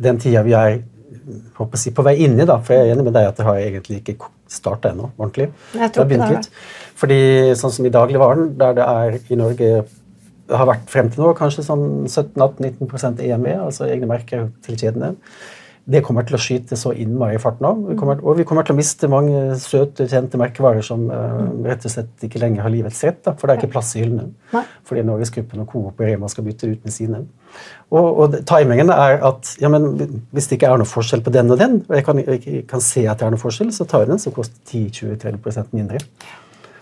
den 0.08 0.24
tida 0.24 0.46
vi 0.48 0.56
er 0.58 0.80
håper 1.58 1.78
å 1.78 1.80
si, 1.80 1.92
på 1.96 2.04
vei 2.06 2.16
inn 2.26 2.40
i. 2.40 2.46
da, 2.48 2.58
For 2.64 2.76
jeg 2.76 2.88
er 2.88 2.96
enig 2.96 3.06
med 3.08 3.16
deg 3.18 3.28
at 3.30 3.40
det 3.40 3.48
har 3.48 3.60
egentlig 3.62 4.02
ikke 4.02 4.32
starta 4.52 4.92
ennå 4.92 5.12
ordentlig. 5.18 5.52
Jeg 5.76 5.94
tror 5.96 6.08
Det 6.08 6.20
har 6.20 6.32
ikke 6.32 6.42
det 6.42 6.48
er. 6.48 6.80
Fordi 7.02 7.22
sånn 7.58 7.74
som 7.74 7.88
i 7.88 7.94
dagligvaren, 7.94 8.54
der 8.60 8.78
det 8.78 8.86
er 8.86 9.18
i 9.18 9.40
Norge 9.40 9.72
har 10.52 10.68
vært 10.68 10.92
frem 10.92 11.10
til 11.12 11.24
nå 11.24 11.32
kanskje 11.38 11.66
sånn 11.66 11.88
17-18-19% 12.10 13.24
EMV, 13.26 13.50
altså 13.70 13.88
egne 13.88 14.10
merker 14.10 14.52
til 14.66 14.78
kjedene. 14.78 15.16
Det 15.92 16.04
kommer 16.06 16.22
til 16.28 16.36
å 16.38 16.40
skyte 16.40 16.78
så 16.78 16.92
innmari 16.94 17.40
i 17.40 17.42
fart 17.42 17.58
nå. 17.64 17.72
Vi 17.88 17.96
kommer, 17.98 18.20
og 18.22 18.38
vi 18.38 18.44
kommer 18.48 18.66
til 18.68 18.76
å 18.76 18.78
miste 18.78 19.10
mange 19.10 19.56
søte, 19.60 20.06
kjente 20.12 20.38
merkevarer 20.38 20.86
som 20.86 21.08
uh, 21.10 21.48
rett 21.66 21.88
og 21.88 21.94
slett 21.96 22.28
ikke 22.28 22.40
lenger 22.44 22.62
har 22.68 22.74
livets 22.74 23.02
rett. 23.08 23.18
Da, 23.26 23.34
for 23.34 23.50
det 23.50 23.56
er 23.56 23.64
ikke 23.64 23.72
plass 23.74 23.90
i 23.98 24.04
hyllene. 24.04 24.28
Fordi 24.88 25.04
Norgesgruppen 25.08 25.64
og 25.64 25.72
Coop 25.72 25.90
og 25.90 26.06
Rema 26.06 26.30
skal 26.32 26.46
bytte 26.46 26.70
ut 26.70 26.86
med 26.86 26.94
sine. 26.94 27.24
Og, 27.90 28.22
og 28.22 28.38
timingen 28.48 28.94
er 28.94 29.18
at 29.32 29.56
ja, 29.64 29.74
men 29.74 29.90
hvis 30.30 30.52
det 30.52 30.60
ikke 30.60 30.70
er 30.70 30.84
noe 30.84 30.92
forskjell 30.92 31.26
på 31.26 31.34
den 31.34 31.50
og 31.50 31.60
den, 31.60 31.82
og 31.90 31.98
jeg 31.98 32.08
kan, 32.08 32.24
jeg 32.28 32.64
kan 32.70 32.86
se 32.86 33.08
at 33.10 33.18
det 33.18 33.28
er 33.28 33.34
noe 33.34 33.42
forskjell, 33.42 33.74
så 33.74 33.90
tar 33.90 34.06
jeg 34.06 34.14
den 34.14 34.22
som 34.22 34.38
koster 34.38 34.62
10-20-30 34.70 35.74
mindre. 35.74 36.06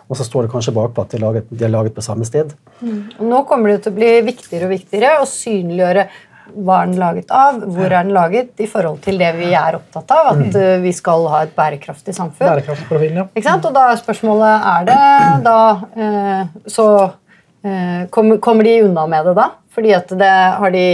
Og 0.09 0.17
så 0.17 0.25
står 0.25 0.47
det 0.47 0.53
kanskje 0.53 0.73
bakpå 0.73 1.05
at 1.05 1.11
de 1.11 1.19
er 1.19 1.21
laget, 1.21 1.51
de 1.53 1.65
er 1.67 1.71
laget 1.71 1.93
på 1.93 2.01
samme 2.01 2.25
sted. 2.25 2.55
Og 2.81 3.21
Nå 3.29 3.43
kommer 3.49 3.73
det 3.73 3.83
til 3.85 3.93
å 3.93 3.99
bli 3.99 4.09
viktigere 4.25 4.65
og 4.65 4.73
viktigere 4.73 5.19
å 5.21 5.29
synliggjøre 5.29 6.07
hva 6.49 6.79
er 6.81 6.89
den 6.89 6.99
laget 6.99 7.31
av, 7.35 7.59
hvor 7.61 7.85
er 7.85 8.05
den 8.07 8.13
laget, 8.15 8.51
i 8.57 8.67
forhold 8.69 9.01
til 9.05 9.19
det 9.21 9.29
vi 9.37 9.51
er 9.53 9.77
opptatt 9.77 10.13
av, 10.15 10.31
at 10.33 10.55
mm. 10.55 10.81
vi 10.81 10.93
skal 10.97 11.27
ha 11.29 11.43
et 11.45 11.53
bærekraftig 11.57 12.15
samfunn. 12.17 12.47
Bærekraftprofilen, 12.47 13.19
ja. 13.21 13.25
Ikke 13.35 13.45
sant? 13.45 13.67
Og 13.69 13.75
da 13.75 13.85
er 13.91 13.99
spørsmålet 14.01 14.69
er 14.73 14.87
det 14.89 15.01
da 15.45 15.59
eh, 15.93 16.41
Så 16.71 16.87
eh, 17.05 18.07
kommer, 18.13 18.41
kommer 18.41 18.67
de 18.67 18.79
unna 18.87 19.05
med 19.11 19.29
det 19.29 19.35
da? 19.37 19.51
Fordi 19.75 19.93
at 19.95 20.09
det, 20.17 20.31
Har 20.63 20.73
de 20.73 20.85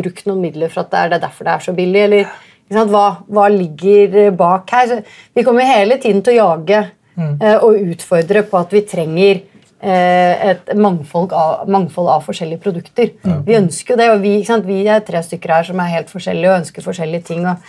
brukt 0.00 0.26
noen 0.26 0.42
midler 0.42 0.72
for 0.72 0.84
at 0.84 0.90
det 0.90 1.04
er 1.04 1.14
det 1.14 1.22
derfor 1.28 1.46
det 1.46 1.54
er 1.54 1.64
så 1.68 1.76
billig? 1.76 2.02
Eller? 2.08 2.34
Hva, 2.74 3.06
hva 3.30 3.46
ligger 3.52 4.32
bak 4.34 4.70
her? 4.74 5.00
Vi 5.36 5.44
kommer 5.46 5.68
hele 5.68 6.00
tiden 6.02 6.24
til 6.24 6.40
å 6.40 6.48
jage 6.48 6.82
eh, 7.18 7.56
og 7.56 7.80
utfordre 7.94 8.44
på 8.48 8.60
at 8.60 8.74
vi 8.74 8.84
trenger 8.88 9.40
eh, 9.40 10.50
et 10.52 10.74
mangfold 10.76 11.32
av, 11.32 11.64
mangfold 11.70 12.10
av 12.12 12.26
forskjellige 12.26 12.62
produkter. 12.64 13.14
Vi 13.46 13.58
ønsker 13.58 13.94
jo 13.94 14.00
det, 14.00 14.12
og 14.12 14.22
vi, 14.24 14.36
vi 14.68 14.78
er 14.86 15.04
tre 15.06 15.22
stykker 15.24 15.58
her 15.58 15.66
som 15.70 15.82
er 15.82 15.92
helt 15.96 16.12
forskjellige 16.12 16.52
og 16.52 16.62
ønsker 16.62 16.86
forskjellige 16.86 17.28
ting. 17.32 17.44
og? 17.50 17.62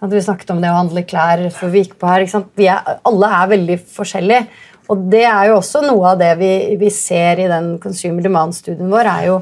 Vi 0.00 0.20
snakket 0.24 0.50
om 0.54 0.62
det 0.62 0.70
å 0.72 0.78
handle 0.78 1.04
klær 1.04 1.42
før 1.52 1.72
vi 1.74 1.84
gikk 1.84 1.98
på 2.00 2.08
her. 2.08 2.24
ikke 2.24 2.32
sant? 2.32 2.52
Vi 2.56 2.68
er, 2.72 3.00
alle 3.04 3.32
er 3.36 3.50
veldig 3.50 3.80
forskjellige. 3.98 4.46
Og 4.90 5.02
det 5.12 5.26
er 5.28 5.50
jo 5.50 5.58
også 5.60 5.82
noe 5.84 6.14
av 6.14 6.20
det 6.20 6.30
vi, 6.40 6.52
vi 6.80 6.90
ser 6.90 7.42
i 7.44 7.50
den 7.50 7.74
consumer 7.82 8.24
demand-studien 8.24 8.90
vår, 8.90 9.10
er 9.10 9.26
jo 9.28 9.36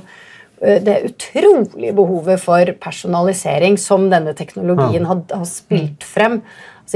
eh, 0.61 0.81
det 0.85 0.97
utrolige 1.09 1.95
behovet 1.97 2.43
for 2.43 2.73
personalisering 2.83 3.79
som 3.81 4.11
denne 4.13 4.35
teknologien 4.37 5.09
har, 5.09 5.23
har 5.31 5.47
spilt 5.49 6.05
frem. 6.05 6.43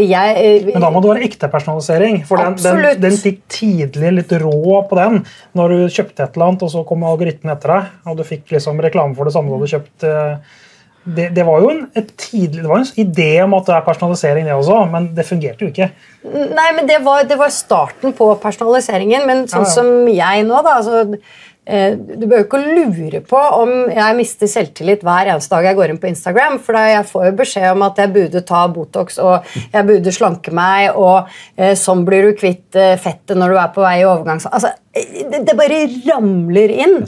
Jeg, 0.00 0.36
eh, 0.40 0.70
Men 0.72 0.80
da 0.80 0.88
må 0.94 1.02
det 1.04 1.10
være 1.10 1.26
ekte 1.28 1.50
personalisering. 1.52 2.22
For 2.24 2.40
den, 2.40 2.56
den, 2.56 3.02
den 3.02 3.18
fikk 3.20 3.42
tidlig 3.52 4.14
litt 4.16 4.32
rå 4.40 4.80
på 4.88 4.96
den 4.96 5.20
når 5.58 5.68
du 5.76 5.78
kjøpte 5.92 6.24
et 6.24 6.36
eller 6.38 6.46
annet, 6.52 6.62
og 6.64 6.72
så 6.72 6.86
kom 6.88 7.04
algoritmen 7.04 7.52
etter 7.52 7.74
deg, 7.76 7.90
og 8.08 8.16
du 8.16 8.24
fikk 8.24 8.54
liksom 8.56 8.80
reklame 8.80 9.14
for 9.18 9.28
det 9.28 9.34
samme 9.36 9.52
du 9.52 9.58
hadde 9.58 9.72
kjøpt. 9.76 10.08
eh, 10.08 10.60
Det, 11.02 11.24
det 11.34 11.42
var 11.42 11.58
jo 11.64 11.70
en, 11.72 11.80
tidlig, 12.14 12.60
det 12.62 12.68
var 12.70 12.78
en 12.78 13.00
idé 13.02 13.42
om 13.42 13.54
at 13.58 13.66
det 13.66 13.74
er 13.74 13.80
personalisering, 13.88 14.44
det 14.46 14.54
også, 14.54 14.76
men 14.92 15.08
det 15.16 15.24
fungerte 15.26 15.64
jo 15.64 15.70
ikke. 15.72 15.88
Nei, 16.30 16.66
men 16.76 16.86
det 16.86 17.00
var, 17.02 17.24
det 17.26 17.38
var 17.40 17.50
starten 17.50 18.14
på 18.14 18.28
personaliseringen. 18.38 19.26
Men 19.26 19.48
sånn 19.50 19.64
Ja, 19.64 19.66
ja. 19.66 19.72
som 19.74 20.06
jeg 20.06 20.44
nå, 20.46 20.60
da 20.62 20.76
altså, 20.78 21.18
Du 21.62 22.24
behøver 22.26 22.42
ikke 22.42 22.58
ikke 22.58 22.74
lure 22.74 23.20
på 23.22 23.38
om 23.38 23.70
jeg 23.92 24.16
mister 24.18 24.50
selvtillit 24.50 25.04
hver 25.06 25.28
eneste 25.30 25.54
dag 25.54 25.68
jeg 25.68 25.78
går 25.78 25.92
inn 25.92 26.00
på 26.02 26.08
Instagram. 26.10 26.58
For 26.62 26.74
da 26.74 26.82
jeg 26.88 27.06
får 27.06 27.28
jo 27.28 27.36
beskjed 27.38 27.68
om 27.70 27.84
at 27.86 28.00
jeg 28.02 28.12
burde 28.16 28.42
ta 28.48 28.64
Botox 28.72 29.20
og 29.22 29.46
jeg 29.54 29.86
burde 29.86 30.14
slanke 30.16 30.54
meg, 30.58 30.98
og 30.98 31.30
eh, 31.54 31.76
sånn 31.78 32.02
blir 32.08 32.26
du 32.26 32.34
kvitt 32.40 32.74
eh, 32.74 32.96
fettet 33.00 33.38
når 33.38 33.54
du 33.54 33.60
er 33.62 33.72
på 33.76 33.84
vei 33.84 33.94
i 34.00 34.08
overgangs... 34.08 34.48
Altså, 34.50 34.74
eh, 34.90 35.22
det, 35.30 35.54
bare 35.58 35.84
ramler 36.08 36.74
inn. 36.82 36.98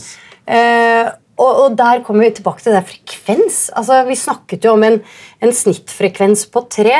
Eh, 0.46 1.10
og, 1.34 1.52
og 1.64 1.78
der 1.78 2.04
kommer 2.06 2.28
vi 2.28 2.36
tilbake 2.36 2.62
til 2.62 2.76
det 2.76 2.84
frekvens. 2.86 3.64
Altså, 3.74 4.04
vi 4.06 4.18
snakket 4.18 4.68
jo 4.68 4.76
om 4.76 4.86
en, 4.86 5.00
en 5.42 5.54
snittfrekvens 5.54 6.46
på 6.54 6.62
tre. 6.70 6.94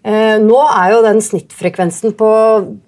Eh, 0.00 0.36
nå 0.40 0.60
er 0.64 0.94
jo 0.94 1.00
den 1.04 1.18
snittfrekvensen 1.20 2.14
på, 2.16 2.28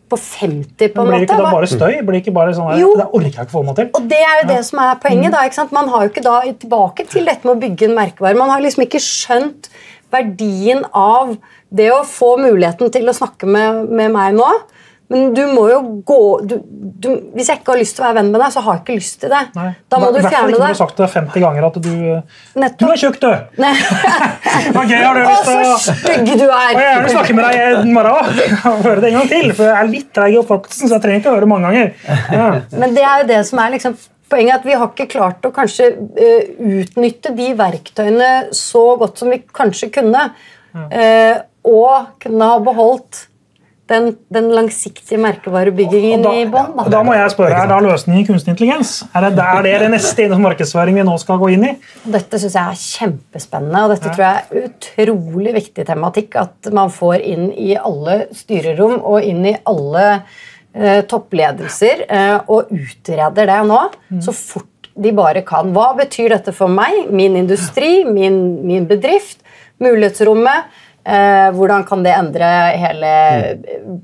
på 0.08 0.16
50, 0.16 0.94
på 0.94 1.02
en 1.02 1.10
måte. 1.10 1.10
Blir 1.10 1.18
det 1.20 1.28
ikke 1.28 1.40
da 1.42 1.50
bare 1.52 1.68
støy? 1.68 1.96
Blir 2.00 2.16
det 2.16 2.20
ikke 2.22 2.34
bare 2.38 2.54
sånn 2.56 2.70
Jo. 2.80 2.94
Det 2.96 3.08
orker 3.08 3.28
jeg 3.28 3.48
ikke 3.48 3.52
få 3.52 3.64
meg 3.66 3.80
til. 3.80 3.90
og 3.98 4.06
det 4.08 4.20
er 4.24 4.38
jo 4.40 4.46
det 4.52 4.60
som 4.68 4.80
er 4.80 5.00
poenget. 5.02 5.34
da, 5.34 5.42
ikke 5.44 5.60
sant? 5.60 5.74
Man 5.76 5.90
har 5.92 6.06
jo 6.06 6.12
ikke 6.12 6.24
da 6.24 6.36
tilbake 6.64 7.08
til 7.12 7.28
dette 7.28 7.44
med 7.48 7.54
å 7.56 7.62
bygge 7.66 7.90
en 7.90 7.98
merkevare. 7.98 8.38
Man 8.40 8.52
har 8.54 8.64
liksom 8.64 8.86
ikke 8.86 9.02
skjønt 9.04 9.68
verdien 10.12 10.84
av 10.96 11.36
det 11.72 11.90
å 11.92 12.02
få 12.08 12.34
muligheten 12.40 12.92
til 12.92 13.08
å 13.08 13.16
snakke 13.16 13.48
med, 13.48 13.92
med 13.92 14.12
meg 14.12 14.36
nå, 14.36 14.48
Men 15.12 15.34
du 15.36 15.42
må 15.52 15.66
jo 15.68 15.78
gå 16.08 16.18
du, 16.48 16.54
du, 16.64 17.08
Hvis 17.36 17.50
jeg 17.50 17.60
ikke 17.60 17.74
har 17.74 17.80
lyst 17.82 17.96
til 17.98 18.04
å 18.04 18.06
være 18.06 18.16
venn 18.20 18.30
med 18.32 18.40
deg, 18.40 18.52
så 18.54 18.62
har 18.64 18.78
jeg 18.78 18.82
ikke 18.82 18.96
lyst 18.96 19.18
til 19.22 19.32
det. 19.32 19.42
Nei. 19.58 19.66
Da 19.92 19.98
må 20.00 20.08
Nei, 20.08 20.12
du 20.12 20.18
hvert 20.18 20.26
fall 20.26 20.34
fjerne 20.34 20.52
ikke 20.52 20.60
når. 20.62 20.62
Du 20.62 20.72
har 20.72 20.78
sagt 20.80 21.02
det 21.02 21.08
50 21.14 21.44
ganger 21.44 21.66
at 21.68 21.78
du 21.84 21.90
Nettopp. 22.62 22.82
Du 22.82 22.86
er 22.94 23.02
tjukk, 23.02 23.18
du! 23.22 23.28
Hva 24.72 24.84
gøy 24.90 24.96
har 25.02 25.18
du 25.18 25.22
lyst 25.26 25.48
til 25.48 25.60
så 25.60 25.74
å 25.74 25.82
stygg 25.88 26.30
du 26.30 26.46
er! 26.46 26.54
Og 26.54 26.80
jeg 26.80 26.86
gjerne 26.86 27.04
er! 27.04 27.12
snakke 27.16 27.36
med 27.38 27.48
deg 27.48 27.90
i 27.90 27.96
morgen 27.98 28.40
og 28.72 28.86
høre 28.86 29.04
det 29.04 29.12
en 29.12 29.18
gang 29.20 29.30
til, 29.34 29.52
for 29.58 29.68
jeg 29.68 29.76
er 29.82 29.92
litt 29.92 30.08
treig 30.16 30.36
i 30.36 30.40
oppfattelsen, 30.40 30.88
så 30.88 30.96
jeg 30.96 31.04
trenger 31.06 31.22
ikke 31.22 31.32
å 31.32 31.36
høre 31.36 31.46
det 31.46 31.52
mange 31.52 31.70
ganger. 31.70 31.92
Ja. 32.32 32.48
Men 32.84 32.96
det 32.96 33.06
er 33.06 33.22
jo 33.22 33.28
det 33.32 33.40
som 33.50 33.62
er 33.62 33.76
liksom 33.76 33.98
poenget, 34.32 34.54
er 34.54 34.58
at 34.60 34.66
vi 34.68 34.76
har 34.80 34.90
ikke 34.92 35.10
klart 35.12 35.44
å 35.44 35.52
kanskje 35.54 35.90
uh, 35.92 36.52
utnytte 36.80 37.34
de 37.36 37.52
verktøyene 37.58 38.32
så 38.56 38.84
godt 39.00 39.20
som 39.20 39.32
vi 39.32 39.42
kanskje 39.52 39.92
kunne. 39.92 40.30
eh, 40.72 41.36
og 41.68 42.16
kunne 42.22 42.46
ha 42.48 42.60
beholdt 42.64 43.26
den, 43.92 44.08
den 44.32 44.48
langsiktige 44.56 45.18
merkevarebyggingen 45.22 46.24
da, 46.24 46.32
i 46.34 46.46
bånn. 46.50 46.72
da. 46.78 46.86
da 46.94 47.02
må 47.06 47.14
jeg 47.16 47.32
spørre, 47.34 47.58
Er 47.62 47.70
da 47.70 47.78
løsningen 47.84 48.26
kunstig 48.28 48.54
intelligens? 48.54 48.94
Er 49.12 49.28
det, 49.28 49.32
er 49.44 49.66
det 49.66 49.74
det 49.84 49.90
neste 49.94 50.24
innenfor 50.24 50.46
markedsføring 50.48 50.98
vi 50.98 51.06
nå 51.06 51.16
skal 51.22 51.40
gå 51.42 51.52
inn 51.54 51.68
i? 51.68 51.72
Dette 52.16 52.40
syns 52.42 52.56
jeg 52.58 52.74
er 52.76 52.80
kjempespennende, 52.82 53.84
og 53.84 53.94
dette 53.94 54.12
tror 54.12 54.24
jeg 54.26 54.42
er 54.42 54.66
utrolig 54.70 55.54
viktig 55.58 55.86
tematikk. 55.88 56.40
At 56.42 56.72
man 56.74 56.92
får 56.94 57.22
inn 57.34 57.50
i 57.52 57.74
alle 57.78 58.26
styrerom 58.36 58.98
og 58.98 59.28
inn 59.28 59.44
i 59.52 59.56
alle 59.68 60.06
eh, 60.16 61.00
toppledelser 61.08 62.06
eh, 62.08 62.36
og 62.46 62.72
utreder 62.72 63.50
det 63.52 63.62
nå 63.68 63.80
så 64.22 64.36
fort 64.36 64.68
de 64.92 65.12
bare 65.16 65.44
kan. 65.46 65.72
Hva 65.72 65.92
betyr 65.96 66.34
dette 66.34 66.52
for 66.56 66.72
meg, 66.72 67.08
min 67.12 67.36
industri, 67.40 68.02
min, 68.08 68.38
min 68.66 68.88
bedrift, 68.88 69.40
mulighetsrommet? 69.82 70.80
Eh, 71.02 71.50
hvordan 71.56 71.84
kan 71.88 72.04
det 72.04 72.14
endre 72.14 72.48
hele 72.78 73.12
mm. 73.50 73.94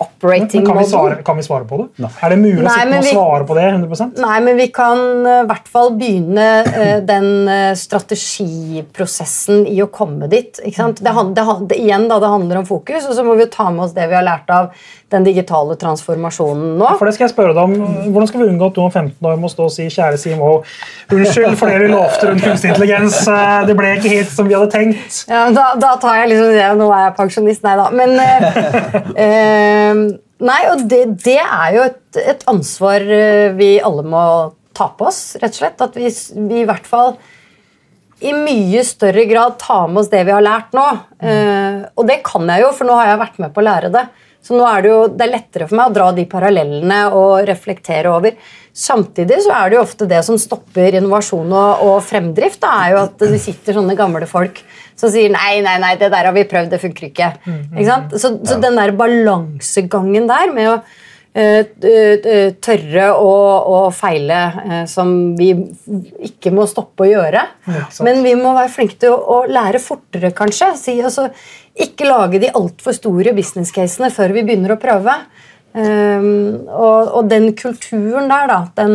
operating 0.00 0.62
Men 0.62 0.70
kan, 0.70 0.78
vi 0.78 0.84
svare, 0.88 1.16
kan 1.26 1.36
vi 1.36 1.42
svare 1.44 1.66
på 1.68 1.80
det? 1.82 2.08
Er 2.22 2.32
det 2.32 2.38
mulig 2.40 2.62
å 2.62 2.70
sitte 2.72 2.86
men 2.88 3.02
og 3.02 3.08
svare 3.10 3.48
på 3.50 3.56
det 3.58 3.66
100 3.74 4.06
Nei, 4.22 4.38
men 4.46 4.56
vi 4.56 4.68
kan 4.72 5.02
i 5.28 5.34
i 5.42 5.48
hvert 5.50 5.68
fall 5.68 5.92
begynne 6.00 6.46
uh, 6.64 6.94
den 7.04 7.28
uh, 7.50 7.74
strategiprosessen 7.76 9.66
i 9.68 9.76
å 9.84 9.90
komme 9.92 10.30
dit. 10.32 10.62
Ikke 10.64 10.80
sant? 10.80 11.02
Det, 11.04 11.12
han- 11.18 11.34
det, 11.36 11.44
han- 11.50 11.68
det, 11.68 11.82
igjen 11.84 12.08
da, 12.08 12.16
det 12.22 12.32
handler 12.32 12.62
om 12.62 12.70
fokus, 12.70 13.04
og 13.04 13.18
så 13.18 13.26
må 13.28 13.36
vi 13.36 13.50
ta 13.52 13.68
med 13.74 13.84
oss 13.84 13.96
det 13.98 14.08
vi 14.08 14.16
har 14.16 14.24
lært 14.24 14.48
av 14.48 14.72
den 15.12 15.24
digitale 15.24 15.76
transformasjonen 15.80 16.74
nå. 16.80 16.90
For 17.00 17.08
det 17.08 17.14
skal 17.16 17.26
jeg 17.26 17.32
spørre 17.32 17.54
deg 17.56 17.62
om. 17.64 17.94
Hvordan 18.12 18.28
skal 18.30 18.42
vi 18.42 18.48
unngå 18.52 18.68
at 18.68 18.76
du 18.76 18.82
om 18.84 18.90
15 18.90 19.30
år 19.30 19.40
må 19.40 19.48
stå 19.52 19.68
og 19.68 19.72
si 19.72 19.88
kjære 19.88 20.20
CMO, 20.20 20.52
unnskyld 21.14 21.56
for 21.60 21.72
det 21.72 21.80
vi 21.84 21.90
lovte 21.94 22.28
rundt 22.28 22.44
kunstig 22.44 22.74
intelligens, 22.74 23.22
eh, 23.32 23.56
det 23.68 23.76
ble 23.78 23.94
ikke 23.96 24.12
helt 24.12 24.32
som 24.34 24.50
vi 24.50 24.56
hadde 24.58 24.70
tenkt. 24.74 25.22
Ja, 25.30 25.46
da, 25.54 25.70
da 25.80 25.94
tar 26.02 26.22
jeg 26.22 26.32
liksom 26.34 26.54
det, 26.54 26.70
Nå 26.78 26.92
er 26.92 27.06
jeg 27.06 27.16
pensjonist, 27.18 27.64
nei 27.64 27.76
da. 27.80 27.90
Men 27.94 28.16
eh, 28.22 28.64
eh, 29.26 30.08
Nei, 30.38 30.60
og 30.70 30.84
det, 30.86 31.00
det 31.24 31.40
er 31.42 31.72
jo 31.74 31.80
et, 31.88 32.02
et 32.22 32.44
ansvar 32.50 33.02
eh, 33.02 33.48
vi 33.58 33.72
alle 33.82 34.04
må 34.06 34.20
ta 34.76 34.86
på 34.94 35.08
oss, 35.08 35.34
rett 35.42 35.50
og 35.56 35.58
slett. 35.58 35.82
At 35.82 35.98
vi, 35.98 36.12
vi 36.46 36.62
i 36.62 36.68
hvert 36.68 36.86
fall 36.86 37.16
i 38.20 38.32
mye 38.34 38.82
større 38.86 39.24
grad 39.30 39.58
tar 39.62 39.88
med 39.90 40.02
oss 40.02 40.10
det 40.10 40.24
vi 40.26 40.34
har 40.34 40.44
lært 40.44 40.74
nå. 40.74 40.86
Eh, 41.22 41.82
og 41.94 42.06
det 42.08 42.20
kan 42.26 42.46
jeg 42.50 42.64
jo, 42.64 42.72
for 42.74 42.88
nå 42.88 42.96
har 42.98 43.12
jeg 43.12 43.22
vært 43.24 43.42
med 43.42 43.54
på 43.54 43.62
å 43.62 43.66
lære 43.66 43.92
det. 43.94 44.04
Så 44.44 44.56
nå 44.56 44.64
er 44.68 44.84
det 44.84 44.90
jo 44.92 45.00
det 45.12 45.26
er 45.26 45.34
lettere 45.34 45.66
for 45.68 45.76
meg 45.76 45.90
å 45.90 45.94
dra 45.96 46.08
de 46.16 46.24
parallellene 46.30 47.00
og 47.18 47.42
reflektere 47.48 48.12
over. 48.12 48.36
Samtidig 48.78 49.40
så 49.44 49.54
er 49.56 49.70
det 49.70 49.78
jo 49.78 49.82
ofte 49.82 50.06
det 50.08 50.20
som 50.24 50.38
stopper 50.38 50.94
innovasjon 51.00 51.50
og, 51.50 51.82
og 51.88 51.96
fremdrift, 52.06 52.60
da, 52.62 52.74
er 52.84 52.94
jo 52.94 53.00
at 53.02 53.24
det 53.24 53.40
sitter 53.42 53.80
sånne 53.80 53.96
gamle 53.98 54.28
folk 54.30 54.62
som 54.98 55.10
sier 55.12 55.32
nei, 55.32 55.58
nei, 55.64 55.76
nei, 55.82 55.96
det 55.98 56.10
der 56.14 56.28
har 56.28 56.34
vi 56.34 56.46
prøvd, 56.48 56.72
det 56.72 56.80
funker 56.82 57.10
ikke. 57.10 57.32
ikke 57.48 57.86
sant? 57.86 58.16
Så, 58.18 58.32
så 58.46 58.58
den 58.62 58.78
der 58.78 58.94
balansegangen 58.98 60.26
der 60.30 60.54
med 60.54 60.70
å 60.72 60.74
eh, 61.38 61.60
eh, 61.86 62.48
tørre 62.64 63.12
å, 63.14 63.34
å 63.76 63.78
feile, 63.94 64.40
eh, 64.64 64.82
som 64.90 65.12
vi 65.38 65.52
ikke 66.26 66.52
må 66.54 66.66
stoppe 66.70 67.06
å 67.06 67.10
gjøre. 67.12 67.44
Ja. 67.70 67.84
Men 68.06 68.24
vi 68.26 68.34
må 68.38 68.56
være 68.58 68.74
flinke 68.74 68.98
til 69.04 69.14
å, 69.14 69.20
å 69.38 69.38
lære 69.50 69.82
fortere, 69.82 70.32
kanskje. 70.34 70.72
Si, 70.80 70.98
altså, 70.98 71.28
ikke 71.84 72.08
lage 72.08 72.40
de 72.42 72.50
altfor 72.54 72.96
store 72.96 73.34
business 73.36 73.74
casene 73.74 74.10
før 74.14 74.34
vi 74.36 74.46
begynner 74.46 74.74
å 74.74 74.80
prøve. 74.80 75.14
Um, 75.78 76.64
og, 76.72 77.10
og 77.18 77.26
den 77.28 77.50
kulturen 77.54 78.24
der, 78.30 78.46
da, 78.48 78.56
den, 78.80 78.94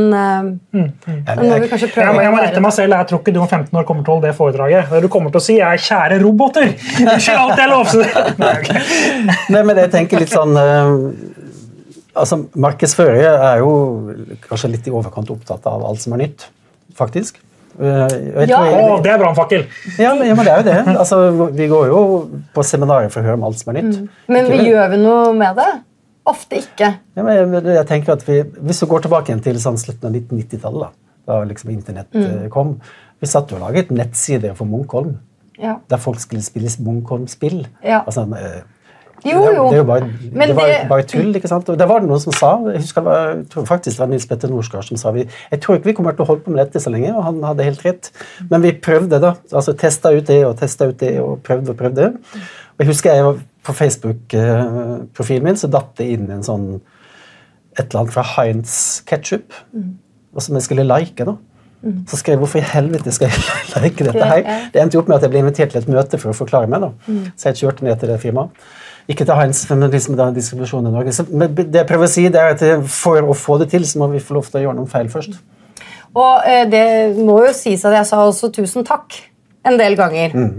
mm. 0.74 0.88
den 1.06 1.43
må 1.46 1.60
vi 1.62 1.67
kanskje 1.69 1.91
prøve 1.93 2.08
Jeg 2.08 2.15
må, 2.17 2.24
jeg 2.26 2.34
må 2.34 2.39
rette 2.41 2.63
meg 2.65 2.74
selv, 2.74 2.96
jeg 2.98 3.08
tror 3.12 3.22
ikke 3.22 3.34
du 3.36 3.38
om 3.43 3.46
15 3.46 3.78
år 3.78 3.86
kommer 3.88 4.02
til 4.02 4.10
å 4.10 4.15
holde 4.17 4.32
det 4.32 4.36
foredraget. 4.39 4.89
Det 4.89 5.04
du 5.06 5.08
kommer 5.13 5.32
til 5.32 5.39
å 5.39 5.46
si, 5.46 5.60
er 5.62 5.78
'kjære 5.78 6.17
roboter'. 6.24 6.74
Unnskyld 7.06 7.43
alt 7.43 7.62
jeg 7.62 7.72
lovte! 7.72 8.26
Nei, 8.41 8.52
okay. 8.58 8.82
Nei, 9.54 9.63
men 9.69 9.84
jeg 9.84 9.93
tenker 9.93 10.26
litt 10.26 10.34
sånn 10.34 10.58
eh, 10.60 10.91
altså 12.26 12.41
Markedsførere 12.65 13.32
er 13.52 13.63
jo 13.63 13.72
kanskje 14.50 14.74
litt 14.74 14.89
i 14.89 14.93
overkant 14.93 15.32
opptatt 15.34 15.69
av 15.69 15.86
alt 15.88 16.02
som 16.04 16.17
er 16.17 16.26
nytt, 16.26 16.48
faktisk. 16.98 17.39
Eh, 17.80 18.46
Ja. 18.50 18.60
Å, 18.62 19.02
det 19.04 19.12
er 19.12 19.18
brannfakkel! 19.22 19.64
ja, 19.98 20.14
men, 20.16 20.28
ja, 20.28 20.36
men 20.36 20.46
det 20.46 20.52
er 20.54 20.58
jo 20.62 20.68
det. 20.68 20.96
Altså, 20.98 21.20
vi 21.58 21.68
går 21.72 21.88
jo 21.90 22.02
på 22.54 22.64
seminarer 22.68 23.10
for 23.10 23.22
å 23.22 23.26
høre 23.26 23.40
om 23.40 23.44
alt 23.48 23.58
som 23.60 23.74
er 23.76 23.82
nytt. 23.82 24.02
Men 24.28 24.46
vi 24.52 24.60
gjør 24.70 24.90
vi 24.94 24.98
noe 25.02 25.34
med 25.34 25.56
det? 25.58 25.70
Ofte 26.26 26.56
ikke. 26.62 26.88
Ja, 27.18 27.24
men 27.26 27.36
jeg, 27.36 27.64
jeg 27.76 27.88
tenker 27.90 28.14
at 28.14 28.22
vi, 28.28 28.38
Hvis 28.64 28.80
du 28.80 28.86
går 28.88 29.02
tilbake 29.04 29.28
igjen 29.34 29.42
til 29.44 29.58
sånn 29.60 29.76
slutten 29.82 30.08
av 30.08 30.14
1990-tallet, 30.16 30.94
da, 31.26 31.34
da 31.34 31.42
liksom 31.50 31.74
internett 31.74 32.14
Mm. 32.16 32.46
eh, 32.46 32.50
kom 32.54 32.78
Vi 33.20 33.28
satt 33.28 33.52
jo 33.52 33.58
og 33.58 33.62
laget 33.66 33.90
nettsider 33.92 34.54
for 34.56 34.66
Munkholm, 34.68 35.18
Ja. 35.60 35.78
der 35.90 35.98
folk 35.98 36.20
skulle 36.20 36.42
spille 36.44 36.68
Munkholm-spill. 36.84 37.66
Ja. 37.84 38.02
Altså, 38.06 38.26
eh, 39.26 39.32
Jo, 39.32 39.42
det, 39.46 39.56
jo. 39.56 39.66
det 39.72 39.78
jo 39.78 39.84
bare, 39.88 40.08
Men 40.32 40.48
det 40.50 40.56
var 40.58 40.68
det- 40.68 40.88
bare 40.90 41.04
tull. 41.04 41.32
ikke 41.36 41.48
sant? 41.48 41.70
Og 41.70 41.78
det 41.78 41.88
var 41.88 42.00
det 42.04 42.10
noen 42.10 42.20
som 42.20 42.34
sa. 42.34 42.52
Jeg 42.72 42.82
husker 42.82 43.02
det 43.02 43.08
var, 43.56 43.66
faktisk 43.66 43.96
det 43.98 44.00
var 44.04 44.08
Nils 44.12 44.26
Petter 44.26 44.48
Norsgaard 44.52 44.84
som 44.90 44.98
sa 44.98 45.12
vi, 45.12 45.26
jeg 45.52 45.62
tror 45.62 45.76
ikke 45.78 45.86
vi 45.92 45.94
kommer 45.94 46.12
til 46.18 46.26
å 46.26 46.28
holde 46.28 46.44
på 46.44 46.52
med 46.52 46.66
dette 46.66 46.82
så 46.84 46.92
lenge. 46.92 47.14
og 47.16 47.24
han 47.24 47.42
hadde 47.44 47.64
helt 47.64 47.86
rett. 47.86 48.12
Men 48.50 48.62
vi 48.62 48.72
prøvde, 48.74 49.20
da. 49.22 49.34
altså 49.52 49.74
Testa 49.78 50.12
ut 50.16 50.26
det 50.28 50.46
og 50.46 50.58
testa 50.60 50.86
ut 50.90 50.98
det 51.00 51.20
og 51.22 51.42
prøvde 51.44 51.70
og 51.70 51.78
prøvde. 51.78 52.10
Og 52.14 52.80
jeg 52.80 52.88
husker 52.88 53.14
jeg 53.14 53.24
var 53.24 53.38
på 53.64 53.74
Facebook-profilen 53.74 55.44
min, 55.44 55.56
så 55.60 55.70
datt 55.72 55.96
det 56.00 56.10
inn 56.16 56.30
en 56.34 56.44
sånn 56.46 56.68
et 57.78 57.88
eller 57.90 58.04
annet 58.04 58.14
fra 58.14 58.24
Heinz 58.36 59.02
Ketchup, 59.10 59.54
og 60.34 60.42
som 60.46 60.56
jeg 60.60 60.66
skulle 60.68 60.86
like. 60.86 61.26
da. 61.26 61.36
Så 62.08 62.16
skrev 62.22 62.38
jeg 62.38 62.40
hvorfor 62.46 62.62
i 62.62 62.68
helvete 62.70 63.12
skal 63.12 63.28
jeg 63.28 63.42
like 63.84 64.06
dette 64.08 64.24
her? 64.30 64.44
Det 64.72 64.80
endte 64.82 64.96
jo 64.96 65.02
opp 65.02 65.10
med 65.12 65.18
at 65.18 65.26
jeg 65.26 65.34
ble 65.34 65.42
invitert 65.44 65.74
til 65.74 65.82
et 65.82 65.90
møte 65.92 66.20
for 66.22 66.32
å 66.32 66.38
forklare 66.38 66.70
meg. 66.72 66.86
da. 66.86 66.92
Så 67.36 67.50
jeg 67.52 67.64
kjørte 67.64 67.84
ned 67.88 68.00
til 68.00 68.10
det 68.14 68.20
firmaet. 68.24 68.50
Ikke 69.12 69.26
til 69.28 69.36
hans, 69.36 69.63
men 69.70 69.89
liksom 69.92 70.16
da 70.16 70.30
distribusjonen 70.32 70.92
i 70.92 70.96
Norge. 70.96 71.13
Så, 71.16 71.26
men 71.32 71.52
det 71.58 71.82
jeg 71.82 71.88
prøver 71.89 72.08
å 72.08 72.12
si, 72.12 72.28
det 72.32 72.39
er 72.39 72.54
at 72.56 72.86
for 72.88 73.20
å 73.20 73.36
få 73.36 73.58
det 73.60 73.70
til, 73.74 73.84
så 73.88 74.00
må 74.00 74.08
vi 74.13 74.24
få 74.24 74.38
lov 74.38 74.48
til 74.48 74.62
å 74.62 74.63
gjøre 74.68 74.78
noen 74.80 74.92
feil 74.92 75.12
først. 75.12 75.36
Og 76.13 76.48
eh, 76.48 76.63
det 76.70 76.86
må 77.18 77.39
jo 77.44 77.52
sies 77.58 77.84
at 77.89 77.98
jeg 77.98 78.08
sa 78.08 78.22
også 78.24 78.52
tusen 78.54 78.86
takk 78.88 79.18
en 79.68 79.80
del 79.80 79.98
ganger 80.00 80.36
eh, 80.38 80.50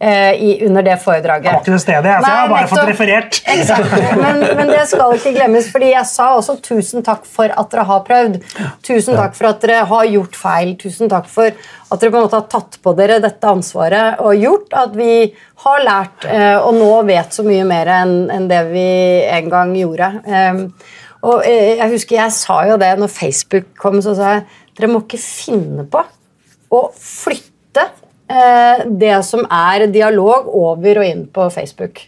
i, 0.00 0.52
under 0.64 0.80
det 0.80 0.94
foredraget. 1.02 1.44
Jeg 1.44 1.52
var 1.52 1.60
ikke 1.60 1.72
til 1.74 1.80
stede, 1.82 2.08
jeg, 2.08 2.22
så 2.24 2.30
jeg 2.30 2.38
har 2.40 2.48
bare 2.48 2.68
fått 2.70 2.88
referert. 2.88 3.40
Exakt. 3.54 3.96
Men, 4.16 4.38
men 4.56 4.70
det 4.72 4.86
skal 4.88 5.12
ikke 5.18 5.34
glemmes, 5.34 5.68
fordi 5.74 5.90
jeg 5.92 6.08
sa 6.08 6.30
også 6.38 6.56
tusen 6.64 7.04
takk 7.04 7.26
for 7.28 7.52
at 7.52 7.74
dere 7.74 7.84
har 7.90 8.00
prøvd. 8.06 8.38
Tusen 8.86 9.18
takk 9.18 9.36
for 9.36 9.50
at 9.50 9.60
dere 9.60 9.82
har 9.90 10.08
gjort 10.08 10.38
feil. 10.40 10.72
Tusen 10.80 11.12
takk 11.12 11.28
for 11.28 11.52
at 11.52 12.00
dere 12.00 12.14
på 12.14 12.20
en 12.20 12.24
måte 12.24 12.38
har 12.38 12.48
tatt 12.48 12.78
på 12.80 12.94
dere 12.96 13.18
dette 13.22 13.50
ansvaret 13.50 14.22
og 14.24 14.40
gjort 14.40 14.76
at 14.78 14.96
vi 14.96 15.12
har 15.64 15.84
lært 15.84 16.26
eh, 16.30 16.56
og 16.56 16.76
nå 16.78 16.90
vet 17.08 17.34
så 17.34 17.44
mye 17.46 17.66
mer 17.68 17.90
enn 18.00 18.48
det 18.50 18.62
vi 18.70 18.88
en 19.26 19.50
gang 19.52 19.74
gjorde. 19.76 20.10
Em, 20.24 20.62
og 21.26 21.44
eh, 21.44 21.76
jeg 21.80 21.92
husker 21.96 22.20
jeg 22.22 22.36
sa 22.36 22.62
jo 22.70 22.78
det 22.80 22.92
når 23.00 23.12
Facebook 23.12 23.72
kom, 23.80 24.00
så 24.04 24.14
sa 24.16 24.36
jeg 24.38 24.46
dere 24.78 24.92
må 24.92 25.02
ikke 25.04 25.20
finne 25.20 25.84
på 25.90 26.04
å 26.70 26.84
flytte 26.96 27.84
eh, 27.84 28.06
det 28.30 29.16
som 29.26 29.42
er 29.50 29.88
dialog 29.90 30.48
over 30.54 31.00
og 31.00 31.06
inn 31.06 31.24
på 31.34 31.48
Facebook. 31.50 32.04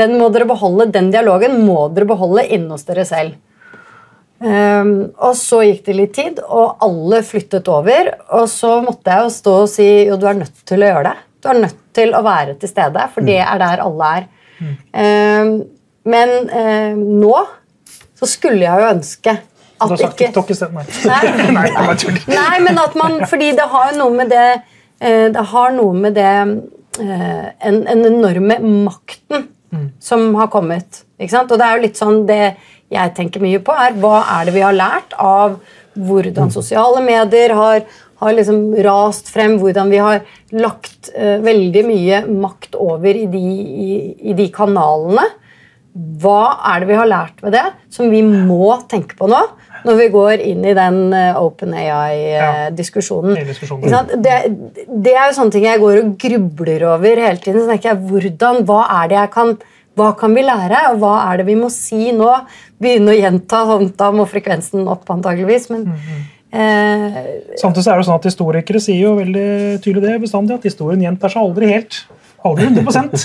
Den 0.00 0.16
må 0.16 0.30
dere 0.32 0.46
beholde, 0.48 0.88
den 0.94 1.10
dialogen 1.12 1.58
må 1.66 1.88
dere 1.92 2.08
beholde 2.08 2.46
inne 2.48 2.72
hos 2.72 2.86
dere 2.88 3.04
selv. 3.08 3.36
Um, 4.42 5.12
og 5.22 5.36
så 5.38 5.60
gikk 5.62 5.84
det 5.86 5.94
litt 5.94 6.14
tid, 6.16 6.40
og 6.42 6.80
alle 6.82 7.20
flyttet 7.26 7.68
over. 7.70 8.10
Og 8.38 8.48
så 8.50 8.78
måtte 8.82 9.12
jeg 9.12 9.26
jo 9.26 9.34
stå 9.36 9.54
og 9.66 9.70
si 9.70 9.88
jo, 10.08 10.18
du 10.18 10.26
er 10.30 10.40
nødt 10.40 10.64
til 10.66 10.82
å 10.82 10.88
gjøre 10.88 11.04
det. 11.10 11.14
Du 11.42 11.50
er 11.52 11.60
nødt 11.66 11.78
til 11.94 12.16
å 12.16 12.24
være 12.26 12.56
til 12.58 12.70
stede, 12.70 13.06
for 13.14 13.28
det 13.28 13.38
er 13.44 13.62
der 13.62 13.84
alle 13.84 14.10
er. 14.18 14.28
Um, 14.62 15.54
men 16.08 16.36
um, 16.48 17.06
nå 17.22 17.36
så 18.18 18.28
skulle 18.30 18.62
jeg 18.62 18.82
jo 18.82 18.90
ønske 18.90 19.32
at 19.82 19.94
ikke 19.98 20.12
TikTok 20.18 20.50
i 20.50 20.56
stedet. 20.56 20.84
Nei. 21.10 21.22
Nei. 21.56 21.68
Nei, 22.38 22.58
men 22.62 22.78
at 22.78 22.94
man 22.98 23.16
Fordi 23.26 23.48
det 23.58 23.64
har 23.72 23.90
jo 23.90 23.98
noe 23.98 24.14
med 24.14 24.30
det 24.30 24.44
eh, 24.52 24.68
Det 25.02 25.42
har 25.52 25.72
noe 25.74 25.96
med 25.98 26.14
det 26.14 26.34
eh, 27.02 27.46
En, 27.58 27.82
en 27.90 28.04
enorme 28.06 28.58
makten 28.62 29.48
som 30.02 30.34
har 30.36 30.50
kommet. 30.52 31.02
Ikke 31.18 31.32
sant? 31.32 31.52
Og 31.52 31.58
det 31.58 31.66
er 31.66 31.76
jo 31.78 31.84
litt 31.86 32.00
sånn 32.00 32.24
det 32.28 32.42
jeg 32.92 33.14
tenker 33.16 33.40
mye 33.40 33.60
på, 33.64 33.72
er 33.72 33.96
hva 34.00 34.18
er 34.36 34.48
det 34.48 34.56
vi 34.56 34.64
har 34.64 34.76
lært 34.76 35.14
av 35.16 35.56
hvordan 35.96 36.52
sosiale 36.52 37.02
medier 37.04 37.54
har, 37.56 37.84
har 38.20 38.34
liksom 38.36 38.74
rast 38.84 39.30
frem, 39.32 39.58
hvordan 39.60 39.92
vi 39.92 40.00
har 40.00 40.22
lagt 40.52 41.12
eh, 41.14 41.38
veldig 41.42 41.84
mye 41.88 42.22
makt 42.28 42.76
over 42.80 43.16
i 43.16 43.26
de, 43.32 43.42
i, 43.86 43.96
i 44.32 44.36
de 44.36 44.48
kanalene. 44.52 45.24
Hva 45.92 46.56
er 46.72 46.82
det 46.82 46.88
vi 46.88 46.96
har 46.96 47.08
lært 47.08 47.42
ved 47.44 47.52
det, 47.52 47.64
som 47.92 48.08
vi 48.12 48.22
må 48.24 48.70
tenke 48.88 49.16
på 49.18 49.28
nå? 49.28 49.40
Når 49.82 49.98
vi 49.98 50.06
går 50.14 50.44
inn 50.46 50.62
i 50.64 50.72
den 50.78 50.98
uh, 51.10 51.40
Open 51.42 51.74
AI-diskusjonen. 51.74 53.34
Ja, 53.90 54.04
det, 54.06 54.36
det, 54.86 55.12
er 55.12 55.26
jo 55.26 55.36
sånne 55.40 55.52
ting 55.52 55.66
jeg 55.66 55.82
går 55.82 56.00
og 56.04 56.12
grubler 56.22 56.86
over 56.94 57.22
hele 57.26 57.42
tiden. 57.42 57.64
Så 57.64 57.72
tenker 57.72 57.90
jeg, 57.90 58.02
hvordan, 58.08 58.62
Hva 58.68 58.84
er 59.02 59.10
det 59.10 59.18
jeg 59.18 59.32
kan 59.34 59.56
hva 59.92 60.14
kan 60.16 60.32
vi 60.32 60.40
lære, 60.40 60.86
og 60.88 61.02
hva 61.02 61.16
er 61.26 61.42
det 61.42 61.50
vi 61.50 61.56
må 61.58 61.68
si 61.68 62.14
nå? 62.16 62.30
Begynne 62.80 63.12
å 63.12 63.16
gjenta, 63.18 63.58
håndta, 63.68 64.06
da 64.06 64.14
må 64.16 64.24
frekvensen 64.24 64.86
opp, 64.88 65.04
antageligvis. 65.12 65.68
men 65.74 65.82
mm 65.84 65.98
-hmm. 65.98 66.22
Eh, 66.52 67.14
Samtidig 67.56 67.88
er 67.88 67.96
det 67.96 68.04
sånn 68.04 68.18
at 68.18 68.26
Historikere 68.28 68.80
sier 68.80 69.06
jo 69.06 69.14
veldig 69.16 69.80
tydelig 69.80 70.02
det 70.04 70.18
bestandig, 70.26 70.58
at 70.58 70.66
historien 70.68 71.00
gjentar 71.00 71.32
seg 71.32 71.46
aldri 71.46 71.70
helt. 71.72 72.02
Aldri 72.48 72.66
100 72.68 72.82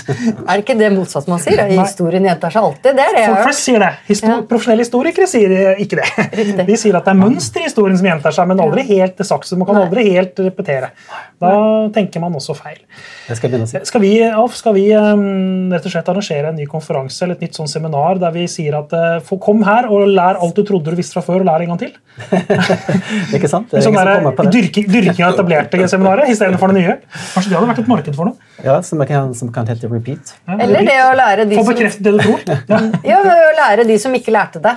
Er 0.48 0.52
det 0.52 0.62
ikke 0.62 0.76
det 0.78 0.90
motsatt 0.94 1.28
man 1.30 1.40
sier? 1.42 1.60
Historien 1.72 2.26
gjentar 2.28 2.54
seg 2.54 2.68
alltid. 2.68 2.98
Det 2.98 3.04
er 3.04 3.16
det 3.16 3.24
Folk 3.26 3.48
flest 3.48 3.66
sier 3.66 3.82
det. 3.82 3.90
Histo 4.08 4.30
ja. 4.30 4.36
Profesjonelle 4.50 4.84
historikere 4.86 5.28
sier 5.30 5.54
ikke 5.82 6.00
det. 6.00 6.08
Riktig. 6.38 6.66
De 6.68 6.78
sier 6.80 6.98
at 6.98 7.08
det 7.08 7.14
er 7.14 7.18
mønster 7.18 7.64
i 7.64 7.68
historien 7.68 7.98
som 7.98 8.08
gjentar 8.10 8.34
seg, 8.34 8.50
men 8.50 8.62
aldri 8.62 8.84
helt 8.88 9.18
det 9.18 9.26
sakse. 9.28 9.58
Man 9.58 9.68
kan 9.68 9.80
aldri 9.82 10.06
helt 10.12 10.38
repetere. 10.44 10.92
Da 11.38 11.52
tenker 11.94 12.22
man 12.22 12.34
også 12.38 12.56
feil. 12.58 12.80
Det 13.28 13.36
skal, 13.38 13.52
jeg 13.54 13.68
si. 13.70 13.80
skal 13.86 14.02
vi, 14.02 14.12
skal 14.58 14.74
vi 14.74 14.86
um, 14.96 15.68
rett 15.74 15.84
og 15.86 15.92
slett 15.92 16.08
arrangere 16.10 16.50
en 16.50 16.58
ny 16.58 16.66
konferanse 16.70 17.26
eller 17.26 17.36
et 17.36 17.44
nytt 17.46 17.58
sånn 17.58 17.70
seminar 17.70 18.18
der 18.22 18.32
vi 18.34 18.46
sier 18.50 18.78
at 18.80 18.94
uh, 18.96 19.36
kom 19.42 19.62
her 19.66 19.90
og 19.92 20.08
lær 20.08 20.40
alt 20.40 20.56
du 20.56 20.64
trodde 20.66 20.94
du 20.94 20.98
visste 20.98 21.18
fra 21.18 21.24
før, 21.26 21.44
og 21.44 21.50
lær 21.50 21.62
en 21.62 21.74
gang 21.74 21.82
til? 21.82 21.92
ikke 23.36 23.50
sant? 23.50 23.70
Det 23.70 23.80
er 23.82 23.86
sånn 23.86 23.98
der, 23.98 24.50
dyrking, 24.50 24.88
dyrking 24.90 25.26
av 25.26 25.36
etablerte 25.36 25.88
seminarer 25.90 26.32
istedenfor 26.32 26.72
det 26.72 26.82
nye. 26.82 26.96
Kanskje 27.34 27.52
det 27.52 27.58
hadde 27.58 27.70
vært 27.70 27.82
et 27.84 27.90
marked 27.92 28.18
for 28.18 28.30
noe? 28.30 28.50
Ja, 28.64 28.80
som 28.82 29.02
kan, 29.08 29.32
som 29.36 29.50
kan 29.54 29.68
hete 29.68 29.90
repeat. 29.90 30.34
Eller 30.58 30.86
det 30.86 30.98
å 31.04 31.14
lære 31.18 31.48
de 31.48 31.58
Få 31.58 31.66
bekreftet 31.70 32.04
det 32.06 32.14
du 32.16 32.22
tror. 32.22 32.44
Ja. 32.68 32.82
ja, 33.16 33.40
å 33.48 33.56
lære 33.56 33.88
de 33.88 33.98
som 34.00 34.14
ikke 34.16 34.34
lærte 34.34 34.62
det. 34.62 34.76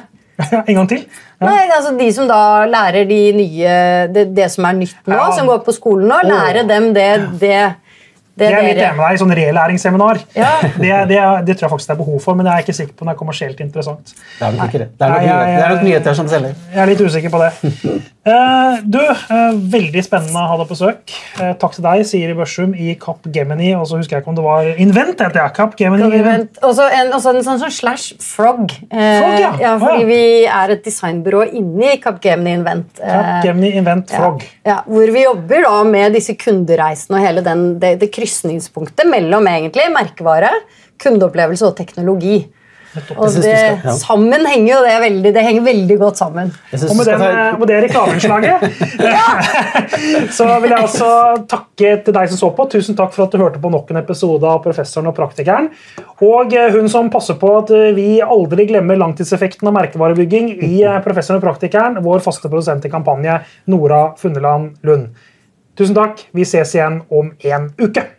en 0.62 0.76
gang 0.80 0.88
til? 0.90 1.04
Ja. 1.42 1.46
Nei, 1.46 1.68
altså 1.76 1.92
De 2.00 2.08
som 2.16 2.28
da 2.30 2.42
lærer 2.70 3.06
de 3.10 3.22
nye, 3.36 3.76
det, 4.14 4.30
det 4.38 4.48
som 4.54 4.66
er 4.70 4.78
nytt 4.80 5.10
nå, 5.10 5.22
som 5.38 5.50
går 5.50 5.62
på 5.66 5.76
skolen 5.76 6.10
nå, 6.10 6.22
lære 6.26 6.66
dem 6.70 6.92
det, 6.98 7.10
det 7.42 7.58
det, 8.32 8.48
det 8.48 8.58
er 8.58 8.64
litt 8.64 8.80
enig 8.80 8.98
med 8.98 9.04
deg 9.04 9.20
sånn 9.20 9.34
relæringsseminar. 9.36 10.20
Ja. 10.38 10.52
Det, 10.64 10.92
det, 11.10 11.18
det, 11.48 11.56
tror 11.60 11.68
jeg 11.68 11.72
faktisk 11.74 11.90
det 11.92 11.94
er 11.94 12.00
behov 12.00 12.22
for, 12.24 12.38
men 12.40 12.48
jeg 12.48 12.54
er 12.54 12.66
ikke 12.66 12.76
sikker 12.78 12.96
på 12.96 13.04
om 13.04 13.10
det 13.10 13.14
er 13.14 13.20
kommersielt 13.20 13.60
interessant. 13.64 14.14
Det 14.16 14.46
er 14.48 14.56
nok 14.56 14.72
ikke 14.72 14.82
det. 14.86 14.88
Det 15.02 15.10
er 15.10 15.74
nok, 15.76 15.84
nyheter 15.86 16.16
som 16.18 16.30
selger. 16.32 16.56
Jeg 16.72 16.82
er 16.86 16.92
litt 16.94 17.04
usikker 17.04 17.34
på 17.34 17.42
det. 17.44 17.52
uh, 18.28 18.80
du, 18.86 19.00
eh, 19.02 19.56
veldig 19.74 20.02
spennende 20.06 20.42
å 20.42 20.50
ha 20.52 20.58
deg 20.60 20.70
på 20.70 20.78
søk. 20.78 21.14
Eh, 21.42 21.54
takk 21.62 21.74
til 21.78 21.86
deg, 21.86 22.04
Siri 22.08 22.36
Børsum 22.38 22.76
i 22.78 22.94
Kapp 23.02 23.26
Gemini. 23.34 23.72
Og 23.78 23.88
så 23.90 23.98
husker 24.00 24.18
jeg 24.18 24.24
ikke 24.24 24.32
om 24.34 24.38
det 24.38 24.46
var 24.46 24.70
Invent, 24.82 25.16
heter 25.18 25.42
jeg. 25.42 25.54
Kapp 25.58 25.76
Gemini. 25.80 26.10
Invent. 26.20 26.62
Også 26.68 26.86
en, 26.86 27.12
også 27.18 27.34
en 27.34 27.42
sånn, 27.48 27.60
sånn 27.64 27.74
slash 27.76 28.22
frog. 28.22 28.76
frog 28.92 29.38
ja. 29.42 29.52
ja. 29.62 29.74
Fordi 29.82 30.08
vi 30.10 30.22
er 30.46 30.76
et 30.76 30.86
designbyrå 30.86 31.44
inni 31.50 31.98
Kapp 32.04 32.22
Gemini 32.24 32.56
Invent. 32.60 33.02
Kapp 33.02 33.48
Gemini 33.48 33.74
Invent 33.82 34.14
Frog. 34.14 34.46
Ja. 34.68 34.82
hvor 34.86 35.14
vi 35.16 35.26
jobber 35.26 35.66
da 35.66 35.76
med 35.88 36.18
disse 36.18 36.38
kundereisene 36.38 37.18
og 37.18 37.26
hele 37.26 37.44
den, 37.46 37.68
det, 37.82 37.96
det 38.04 38.12
krysningspunktet 38.14 39.10
mellom 39.10 39.50
egentlig 39.50 39.90
merkevare, 39.94 40.54
kundeopplevelse 41.02 41.72
og 41.72 41.78
teknologi. 41.80 42.44
Og 42.92 43.28
det, 43.32 43.42
skal, 43.42 43.78
ja. 43.86 43.94
Sammen 43.96 44.44
henger 44.50 44.74
jo 44.74 44.80
det 44.84 44.96
veldig, 45.06 45.32
det 45.36 45.44
henger 45.46 45.64
veldig 45.64 45.98
godt 46.02 46.20
sammen. 46.20 46.52
Og 46.76 46.96
med, 46.98 47.08
den, 47.08 47.24
med 47.62 47.70
det 47.70 47.78
reklameinnslaget 47.86 48.66
så 50.38 50.48
vil 50.60 50.74
jeg 50.74 50.86
også 50.86 51.10
takke 51.50 51.94
til 52.06 52.16
deg 52.18 52.32
som 52.32 52.42
så 52.42 52.52
på. 52.58 52.68
Tusen 52.72 52.98
takk 53.00 53.16
for 53.16 53.26
at 53.26 53.34
du 53.36 53.42
hørte 53.42 53.62
på 53.64 53.72
nok 53.72 53.92
en 53.94 54.02
episode 54.02 54.48
av 54.48 54.62
Professoren 54.66 55.10
og 55.12 55.16
praktikeren. 55.18 55.72
Og 56.22 56.54
eh, 56.58 56.70
hun 56.76 56.92
som 56.92 57.10
passer 57.14 57.40
på 57.42 57.52
at 57.62 57.72
eh, 57.76 57.90
vi 57.98 58.10
aldri 58.22 58.68
glemmer 58.70 59.00
langtidseffekten 59.00 59.72
av 59.72 59.78
merkevarebygging 59.80 60.54
i 60.68 60.74
eh, 60.84 61.02
Professoren 61.06 61.42
og 61.42 61.48
praktikeren, 61.48 62.02
vår 62.04 62.24
faste 62.26 62.52
produsent 62.52 62.88
i 62.88 62.94
kampanje, 62.94 63.40
Nora 63.72 64.10
Funneland 64.20 64.82
Lund. 64.88 65.12
Tusen 65.80 65.98
takk. 65.98 66.28
Vi 66.36 66.46
ses 66.48 66.76
igjen 66.76 67.02
om 67.10 67.32
en 67.48 67.72
uke. 67.80 68.10